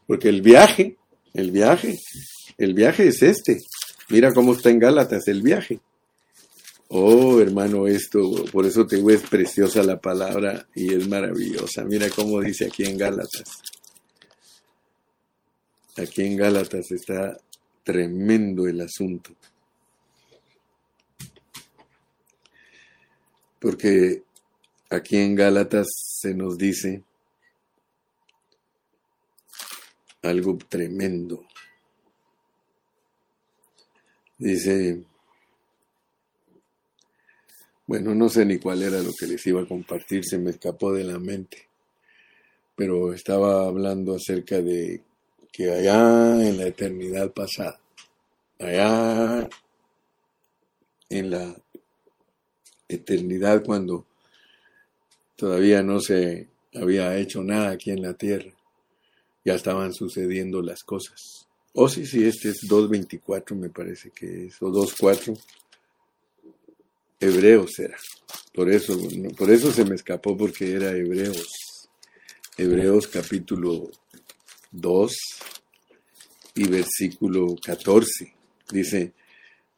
Porque 0.06 0.28
el 0.28 0.42
viaje, 0.42 0.96
el 1.34 1.50
viaje, 1.50 1.98
el 2.56 2.72
viaje 2.72 3.08
es 3.08 3.20
este. 3.20 3.58
Mira 4.10 4.32
cómo 4.32 4.52
está 4.52 4.70
en 4.70 4.78
Gálatas 4.78 5.26
el 5.26 5.42
viaje. 5.42 5.80
Oh, 6.86 7.40
hermano, 7.40 7.88
esto, 7.88 8.44
por 8.52 8.64
eso 8.64 8.86
te 8.86 8.94
digo, 8.94 9.10
es 9.10 9.22
preciosa 9.22 9.82
la 9.82 10.00
palabra 10.00 10.68
y 10.72 10.94
es 10.94 11.08
maravillosa. 11.08 11.82
Mira 11.84 12.08
cómo 12.10 12.42
dice 12.42 12.66
aquí 12.66 12.84
en 12.84 12.96
Gálatas. 12.96 13.42
Aquí 15.96 16.22
en 16.22 16.36
Gálatas 16.36 16.92
está 16.92 17.36
tremendo 17.82 18.68
el 18.68 18.82
asunto. 18.82 19.32
Porque 23.58 24.22
aquí 24.90 25.16
en 25.16 25.34
Gálatas 25.34 25.86
se 26.20 26.34
nos 26.34 26.58
dice 26.58 27.02
algo 30.22 30.58
tremendo. 30.68 31.44
Dice, 34.38 35.04
bueno, 37.86 38.14
no 38.14 38.28
sé 38.28 38.44
ni 38.44 38.58
cuál 38.58 38.82
era 38.82 39.00
lo 39.00 39.12
que 39.18 39.26
les 39.26 39.46
iba 39.46 39.62
a 39.62 39.66
compartir, 39.66 40.24
se 40.24 40.38
me 40.38 40.50
escapó 40.50 40.92
de 40.92 41.04
la 41.04 41.18
mente. 41.18 41.68
Pero 42.74 43.14
estaba 43.14 43.66
hablando 43.66 44.14
acerca 44.14 44.60
de 44.60 45.02
que 45.50 45.70
allá 45.70 46.46
en 46.46 46.58
la 46.58 46.66
eternidad 46.66 47.32
pasada, 47.32 47.80
allá 48.58 49.48
en 51.08 51.30
la 51.30 51.56
eternidad 52.88 53.64
cuando 53.64 54.06
todavía 55.36 55.82
no 55.82 56.00
se 56.00 56.48
había 56.74 57.16
hecho 57.16 57.42
nada 57.42 57.70
aquí 57.70 57.90
en 57.90 58.02
la 58.02 58.14
tierra, 58.14 58.52
ya 59.44 59.54
estaban 59.54 59.92
sucediendo 59.92 60.62
las 60.62 60.82
cosas. 60.82 61.46
Oh, 61.72 61.88
sí, 61.88 62.06
sí, 62.06 62.24
este 62.24 62.48
es 62.50 62.68
2.24 62.68 63.54
me 63.54 63.68
parece 63.68 64.10
que 64.10 64.46
es, 64.46 64.62
o 64.62 64.68
2.4 64.70 65.38
Hebreos 67.20 67.78
era. 67.78 67.96
Por 68.54 68.70
eso, 68.70 68.98
por 69.36 69.50
eso 69.50 69.72
se 69.72 69.84
me 69.84 69.94
escapó 69.94 70.36
porque 70.36 70.72
era 70.72 70.90
Hebreos. 70.90 71.46
Hebreos 72.58 73.06
capítulo 73.08 73.90
2 74.70 75.16
y 76.54 76.68
versículo 76.68 77.54
14. 77.62 78.34
Dice, 78.70 79.12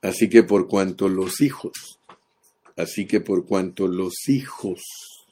así 0.00 0.28
que 0.28 0.44
por 0.44 0.68
cuanto 0.68 1.08
los 1.08 1.40
hijos, 1.40 1.97
así 2.78 3.06
que 3.06 3.20
por 3.20 3.44
cuanto 3.44 3.88
los 3.88 4.28
hijos 4.28 5.26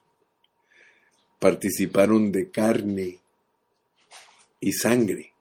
participaron 1.39 2.33
de 2.33 2.51
carne 2.51 3.21
y 4.61 4.73
sangre, 4.73 5.33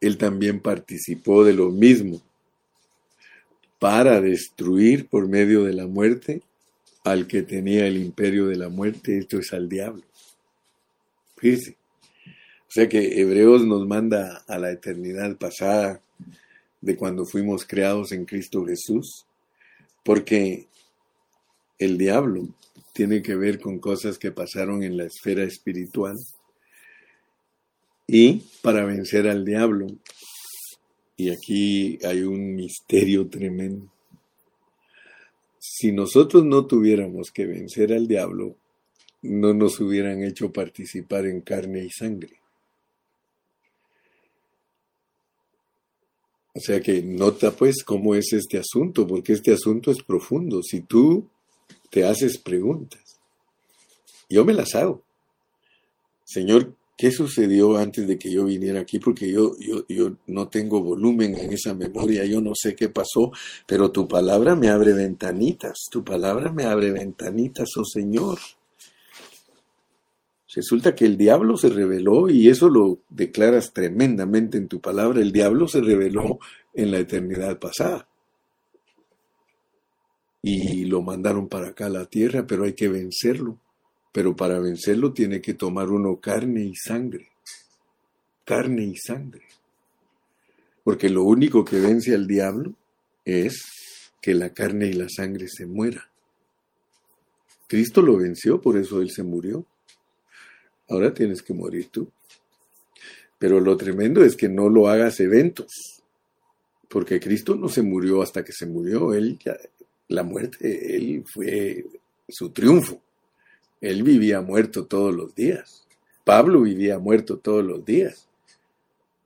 él 0.00 0.16
también 0.16 0.60
participó 0.60 1.44
de 1.44 1.52
lo 1.52 1.70
mismo 1.70 2.22
para 3.78 4.20
destruir 4.20 5.06
por 5.06 5.28
medio 5.28 5.64
de 5.64 5.74
la 5.74 5.86
muerte 5.86 6.42
al 7.04 7.26
que 7.26 7.42
tenía 7.42 7.86
el 7.86 7.98
imperio 7.98 8.46
de 8.46 8.56
la 8.56 8.68
muerte, 8.68 9.18
esto 9.18 9.38
es 9.38 9.52
al 9.52 9.68
diablo. 9.68 10.02
Fíjese. 11.36 11.76
O 12.68 12.70
sea 12.76 12.88
que 12.88 13.20
Hebreos 13.20 13.64
nos 13.64 13.86
manda 13.86 14.44
a 14.48 14.58
la 14.58 14.72
eternidad 14.72 15.36
pasada 15.36 16.00
de 16.80 16.96
cuando 16.96 17.24
fuimos 17.24 17.64
creados 17.64 18.12
en 18.12 18.24
Cristo 18.24 18.64
Jesús, 18.64 19.25
porque 20.06 20.68
el 21.80 21.98
diablo 21.98 22.48
tiene 22.94 23.22
que 23.22 23.34
ver 23.34 23.58
con 23.58 23.80
cosas 23.80 24.18
que 24.18 24.30
pasaron 24.30 24.84
en 24.84 24.96
la 24.96 25.04
esfera 25.04 25.42
espiritual. 25.42 26.16
Y 28.06 28.44
para 28.62 28.84
vencer 28.84 29.26
al 29.26 29.44
diablo, 29.44 29.88
y 31.16 31.30
aquí 31.30 31.98
hay 32.04 32.22
un 32.22 32.54
misterio 32.54 33.28
tremendo, 33.28 33.92
si 35.58 35.90
nosotros 35.90 36.44
no 36.44 36.66
tuviéramos 36.66 37.32
que 37.32 37.46
vencer 37.46 37.92
al 37.92 38.06
diablo, 38.06 38.54
no 39.22 39.54
nos 39.54 39.80
hubieran 39.80 40.22
hecho 40.22 40.52
participar 40.52 41.26
en 41.26 41.40
carne 41.40 41.82
y 41.84 41.90
sangre. 41.90 42.35
O 46.56 46.60
sea 46.60 46.80
que 46.80 47.02
nota 47.02 47.50
pues 47.50 47.84
cómo 47.84 48.14
es 48.14 48.32
este 48.32 48.56
asunto, 48.58 49.06
porque 49.06 49.34
este 49.34 49.52
asunto 49.52 49.90
es 49.90 50.02
profundo. 50.02 50.62
Si 50.62 50.80
tú 50.80 51.28
te 51.90 52.06
haces 52.06 52.38
preguntas, 52.38 53.18
yo 54.30 54.42
me 54.46 54.54
las 54.54 54.74
hago. 54.74 55.02
Señor, 56.24 56.72
¿qué 56.96 57.12
sucedió 57.12 57.76
antes 57.76 58.08
de 58.08 58.18
que 58.18 58.32
yo 58.32 58.46
viniera 58.46 58.80
aquí? 58.80 58.98
Porque 58.98 59.30
yo, 59.30 59.54
yo, 59.58 59.84
yo 59.86 60.16
no 60.28 60.48
tengo 60.48 60.82
volumen 60.82 61.36
en 61.36 61.52
esa 61.52 61.74
memoria, 61.74 62.24
yo 62.24 62.40
no 62.40 62.52
sé 62.54 62.74
qué 62.74 62.88
pasó, 62.88 63.32
pero 63.66 63.92
tu 63.92 64.08
palabra 64.08 64.56
me 64.56 64.68
abre 64.68 64.94
ventanitas, 64.94 65.76
tu 65.90 66.02
palabra 66.02 66.50
me 66.52 66.64
abre 66.64 66.90
ventanitas, 66.90 67.68
oh 67.76 67.84
Señor. 67.84 68.38
Resulta 70.54 70.94
que 70.94 71.04
el 71.04 71.16
diablo 71.16 71.56
se 71.56 71.68
reveló, 71.68 72.28
y 72.28 72.48
eso 72.48 72.68
lo 72.68 73.00
declaras 73.08 73.72
tremendamente 73.72 74.58
en 74.58 74.68
tu 74.68 74.80
palabra, 74.80 75.20
el 75.20 75.32
diablo 75.32 75.66
se 75.66 75.80
reveló 75.80 76.38
en 76.72 76.92
la 76.92 76.98
eternidad 76.98 77.58
pasada. 77.58 78.08
Y 80.42 80.84
lo 80.84 81.02
mandaron 81.02 81.48
para 81.48 81.68
acá 81.68 81.86
a 81.86 81.90
la 81.90 82.06
tierra, 82.06 82.46
pero 82.46 82.64
hay 82.64 82.74
que 82.74 82.88
vencerlo. 82.88 83.58
Pero 84.12 84.36
para 84.36 84.60
vencerlo 84.60 85.12
tiene 85.12 85.40
que 85.40 85.54
tomar 85.54 85.90
uno 85.90 86.20
carne 86.20 86.62
y 86.64 86.74
sangre. 86.76 87.28
Carne 88.44 88.84
y 88.84 88.96
sangre. 88.96 89.42
Porque 90.84 91.08
lo 91.08 91.24
único 91.24 91.64
que 91.64 91.80
vence 91.80 92.14
al 92.14 92.28
diablo 92.28 92.74
es 93.24 94.12
que 94.22 94.34
la 94.34 94.50
carne 94.50 94.86
y 94.86 94.92
la 94.92 95.08
sangre 95.08 95.48
se 95.48 95.66
muera. 95.66 96.08
Cristo 97.66 98.00
lo 98.00 98.16
venció, 98.16 98.60
por 98.60 98.76
eso 98.76 99.02
él 99.02 99.10
se 99.10 99.24
murió. 99.24 99.66
Ahora 100.88 101.12
tienes 101.12 101.42
que 101.42 101.54
morir 101.54 101.88
tú. 101.90 102.08
Pero 103.38 103.60
lo 103.60 103.76
tremendo 103.76 104.24
es 104.24 104.36
que 104.36 104.48
no 104.48 104.68
lo 104.68 104.88
hagas 104.88 105.20
eventos, 105.20 106.02
porque 106.88 107.20
Cristo 107.20 107.54
no 107.54 107.68
se 107.68 107.82
murió 107.82 108.22
hasta 108.22 108.44
que 108.44 108.52
se 108.52 108.66
murió, 108.66 109.12
él 109.12 109.38
la 110.08 110.22
muerte, 110.22 110.96
él 110.96 111.24
fue 111.26 111.84
su 112.28 112.50
triunfo. 112.50 113.00
Él 113.80 114.02
vivía 114.02 114.40
muerto 114.40 114.86
todos 114.86 115.14
los 115.14 115.34
días. 115.34 115.86
Pablo 116.24 116.62
vivía 116.62 116.98
muerto 116.98 117.38
todos 117.38 117.64
los 117.64 117.84
días. 117.84 118.26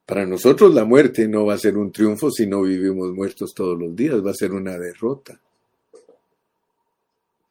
Para 0.07 0.27
nosotros 0.27 0.75
la 0.75 0.85
muerte 0.85 1.29
no 1.29 1.47
va 1.47 1.55
a 1.55 1.59
ser 1.59 1.79
un 1.79 1.93
triunfo 1.93 2.31
si 2.31 2.47
no 2.47 2.63
vivimos 2.63 3.13
muertos 3.13 3.55
todos 3.55 3.79
los 3.79 3.95
días, 3.95 4.25
va 4.25 4.33
a 4.33 4.35
ser 4.35 4.53
una 4.53 4.77
derrota. 4.77 5.41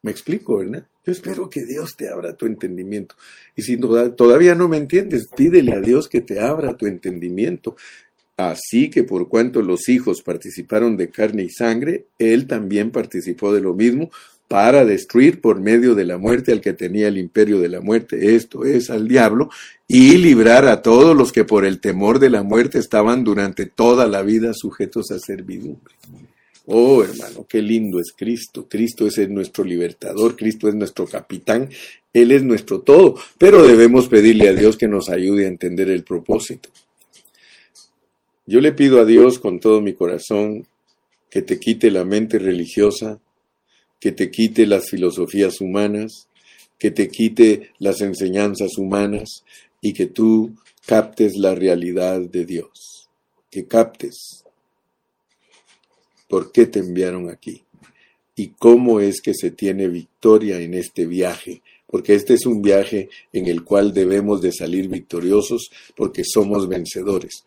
Me 0.02 0.10
explico, 0.10 0.58
¿verdad? 0.58 0.86
Yo 1.04 1.12
espero 1.12 1.50
que 1.50 1.64
Dios 1.64 1.96
te 1.96 2.08
abra 2.08 2.34
tu 2.34 2.46
entendimiento. 2.46 3.14
Y 3.54 3.62
si 3.62 3.78
todavía 3.78 4.54
no 4.54 4.68
me 4.68 4.78
entiendes, 4.78 5.28
pídele 5.34 5.72
a 5.72 5.80
Dios 5.80 6.08
que 6.08 6.20
te 6.20 6.40
abra 6.40 6.76
tu 6.76 6.86
entendimiento. 6.86 7.76
Así 8.36 8.88
que 8.88 9.02
por 9.02 9.28
cuanto 9.28 9.60
los 9.60 9.88
hijos 9.88 10.22
participaron 10.22 10.96
de 10.96 11.10
carne 11.10 11.42
y 11.42 11.50
sangre, 11.50 12.06
Él 12.18 12.46
también 12.46 12.90
participó 12.90 13.52
de 13.52 13.60
lo 13.60 13.74
mismo 13.74 14.10
para 14.48 14.84
destruir 14.84 15.40
por 15.40 15.60
medio 15.60 15.94
de 15.94 16.04
la 16.04 16.18
muerte 16.18 16.50
al 16.50 16.60
que 16.60 16.72
tenía 16.72 17.06
el 17.06 17.18
imperio 17.18 17.60
de 17.60 17.68
la 17.68 17.80
muerte, 17.80 18.34
esto 18.34 18.64
es 18.64 18.90
al 18.90 19.06
diablo, 19.06 19.48
y 19.86 20.16
librar 20.16 20.66
a 20.66 20.82
todos 20.82 21.16
los 21.16 21.30
que 21.30 21.44
por 21.44 21.64
el 21.64 21.80
temor 21.80 22.18
de 22.18 22.30
la 22.30 22.42
muerte 22.42 22.78
estaban 22.78 23.22
durante 23.22 23.66
toda 23.66 24.08
la 24.08 24.22
vida 24.22 24.52
sujetos 24.52 25.12
a 25.12 25.20
servidumbre. 25.20 25.94
Oh, 26.72 27.02
hermano, 27.02 27.44
qué 27.48 27.60
lindo 27.60 27.98
es 27.98 28.12
Cristo. 28.16 28.68
Cristo 28.68 29.08
es 29.08 29.28
nuestro 29.28 29.64
libertador, 29.64 30.36
Cristo 30.36 30.68
es 30.68 30.74
nuestro 30.76 31.04
capitán, 31.04 31.68
Él 32.12 32.30
es 32.30 32.44
nuestro 32.44 32.82
todo, 32.82 33.16
pero 33.38 33.64
debemos 33.66 34.06
pedirle 34.06 34.48
a 34.48 34.52
Dios 34.52 34.76
que 34.76 34.86
nos 34.86 35.08
ayude 35.08 35.46
a 35.46 35.48
entender 35.48 35.90
el 35.90 36.04
propósito. 36.04 36.68
Yo 38.46 38.60
le 38.60 38.70
pido 38.70 39.00
a 39.00 39.04
Dios 39.04 39.40
con 39.40 39.58
todo 39.58 39.80
mi 39.80 39.94
corazón 39.94 40.64
que 41.28 41.42
te 41.42 41.58
quite 41.58 41.90
la 41.90 42.04
mente 42.04 42.38
religiosa, 42.38 43.18
que 43.98 44.12
te 44.12 44.30
quite 44.30 44.64
las 44.64 44.90
filosofías 44.90 45.60
humanas, 45.60 46.28
que 46.78 46.92
te 46.92 47.08
quite 47.08 47.72
las 47.80 48.00
enseñanzas 48.00 48.78
humanas 48.78 49.44
y 49.80 49.92
que 49.92 50.06
tú 50.06 50.54
captes 50.86 51.36
la 51.36 51.56
realidad 51.56 52.20
de 52.20 52.44
Dios, 52.44 53.08
que 53.50 53.66
captes 53.66 54.44
por 56.30 56.52
qué 56.52 56.66
te 56.66 56.78
enviaron 56.78 57.28
aquí 57.28 57.64
y 58.36 58.50
cómo 58.50 59.00
es 59.00 59.20
que 59.20 59.34
se 59.34 59.50
tiene 59.50 59.88
victoria 59.88 60.60
en 60.60 60.74
este 60.74 61.04
viaje, 61.04 61.60
porque 61.88 62.14
este 62.14 62.34
es 62.34 62.46
un 62.46 62.62
viaje 62.62 63.10
en 63.32 63.48
el 63.48 63.64
cual 63.64 63.92
debemos 63.92 64.40
de 64.40 64.52
salir 64.52 64.88
victoriosos 64.88 65.70
porque 65.96 66.22
somos 66.24 66.68
vencedores. 66.68 67.44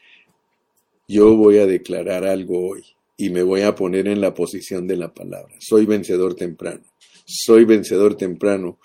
Yo 1.07 1.35
voy 1.37 1.59
a 1.59 1.65
declarar 1.65 2.25
algo 2.25 2.67
hoy 2.67 2.83
y 3.15 3.29
me 3.29 3.41
voy 3.41 3.61
a 3.61 3.73
poner 3.73 4.09
en 4.09 4.19
la 4.19 4.33
posición 4.33 4.85
de 4.85 4.97
la 4.97 5.13
palabra. 5.13 5.55
Soy 5.59 5.85
vencedor 5.85 6.35
temprano, 6.35 6.83
soy 7.25 7.63
vencedor 7.63 8.17
temprano, 8.17 8.77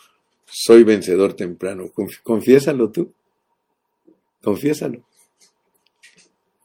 soy 0.47 0.85
vencedor 0.85 1.35
temprano. 1.35 1.91
Confiésalo 2.23 2.91
tú, 2.91 3.13
confiésalo. 4.43 5.08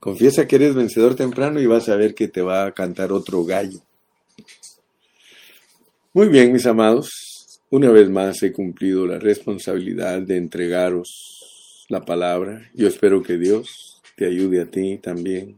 Confiesa 0.04 0.50
que 0.50 0.58
eres 0.58 0.76
vencedor 0.76 1.16
temprano 1.16 1.62
y 1.62 1.66
vas 1.66 1.88
a 1.88 1.96
ver 1.96 2.14
que 2.14 2.28
te 2.28 2.42
va 2.42 2.66
a 2.66 2.74
cantar 2.74 3.14
otro 3.14 3.46
gallo. 3.46 3.80
Muy 6.12 6.28
bien, 6.28 6.52
mis 6.52 6.66
amados, 6.66 7.62
una 7.70 7.90
vez 7.90 8.10
más 8.10 8.44
he 8.44 8.52
cumplido 8.52 9.08
la 9.08 9.18
responsabilidad 9.18 10.22
de 10.22 10.36
entregaros 10.36 11.86
la 11.88 12.04
palabra. 12.04 12.70
Yo 12.74 12.90
espero 12.90 13.24
que 13.24 13.38
Dios 13.38 14.02
te 14.18 14.26
ayude 14.26 14.60
a 14.60 14.66
ti 14.66 14.98
también 14.98 15.56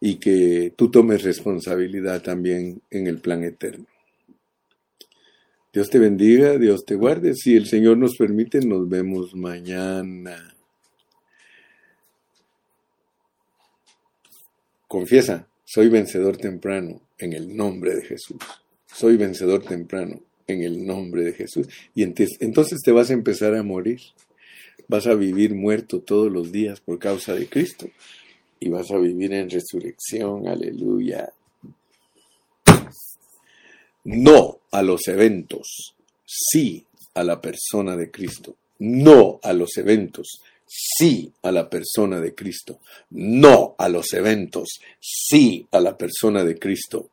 y 0.00 0.20
que 0.20 0.72
tú 0.76 0.88
tomes 0.88 1.24
responsabilidad 1.24 2.22
también 2.22 2.80
en 2.92 3.08
el 3.08 3.18
plan 3.18 3.42
eterno. 3.42 3.86
Dios 5.72 5.90
te 5.90 5.98
bendiga, 5.98 6.56
Dios 6.58 6.84
te 6.84 6.94
guarde. 6.94 7.34
Si 7.34 7.56
el 7.56 7.66
Señor 7.66 7.98
nos 7.98 8.16
permite, 8.16 8.60
nos 8.60 8.88
vemos 8.88 9.34
mañana. 9.34 10.54
Confiesa, 14.88 15.46
soy 15.66 15.88
vencedor 15.90 16.38
temprano 16.38 17.02
en 17.18 17.34
el 17.34 17.54
nombre 17.54 17.94
de 17.94 18.02
Jesús. 18.02 18.38
Soy 18.86 19.18
vencedor 19.18 19.62
temprano 19.62 20.20
en 20.46 20.62
el 20.62 20.86
nombre 20.86 21.22
de 21.24 21.34
Jesús. 21.34 21.68
Y 21.94 22.02
entonces 22.02 22.80
te 22.82 22.90
vas 22.90 23.10
a 23.10 23.12
empezar 23.12 23.54
a 23.54 23.62
morir. 23.62 24.00
Vas 24.88 25.06
a 25.06 25.14
vivir 25.14 25.54
muerto 25.54 26.00
todos 26.00 26.32
los 26.32 26.50
días 26.50 26.80
por 26.80 26.98
causa 26.98 27.34
de 27.34 27.46
Cristo. 27.46 27.90
Y 28.60 28.70
vas 28.70 28.90
a 28.90 28.96
vivir 28.96 29.34
en 29.34 29.50
resurrección. 29.50 30.48
Aleluya. 30.48 31.30
No 34.04 34.60
a 34.70 34.82
los 34.82 35.06
eventos, 35.06 35.94
sí 36.24 36.86
a 37.12 37.24
la 37.24 37.42
persona 37.42 37.94
de 37.94 38.10
Cristo. 38.10 38.56
No 38.78 39.38
a 39.42 39.52
los 39.52 39.76
eventos, 39.76 40.40
sí 40.68 41.32
a 41.42 41.50
la 41.50 41.68
persona 41.68 42.20
de 42.20 42.34
Cristo, 42.34 42.80
no 43.10 43.74
a 43.78 43.88
los 43.88 44.12
eventos, 44.12 44.80
sí 45.00 45.66
a 45.72 45.80
la 45.80 45.96
persona 45.96 46.44
de 46.44 46.58
Cristo. 46.58 47.10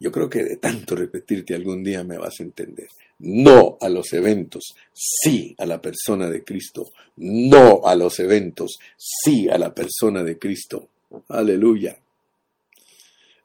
Yo 0.00 0.12
creo 0.12 0.28
que 0.28 0.44
de 0.44 0.56
tanto 0.58 0.94
repetirte 0.94 1.54
algún 1.54 1.82
día 1.82 2.04
me 2.04 2.18
vas 2.18 2.38
a 2.38 2.44
entender. 2.44 2.88
No 3.20 3.78
a 3.80 3.88
los 3.88 4.12
eventos, 4.12 4.76
sí 4.92 5.56
a 5.58 5.66
la 5.66 5.80
persona 5.80 6.30
de 6.30 6.44
Cristo. 6.44 6.92
No 7.16 7.80
a 7.84 7.96
los 7.96 8.20
eventos, 8.20 8.78
sí 8.96 9.48
a 9.48 9.58
la 9.58 9.74
persona 9.74 10.22
de 10.22 10.38
Cristo. 10.38 10.88
Aleluya. 11.28 11.98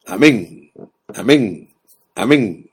Amén, 0.05 0.71
amén, 1.07 1.73
amén. 2.13 2.69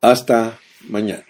Hasta 0.00 0.58
mañana. 0.88 1.24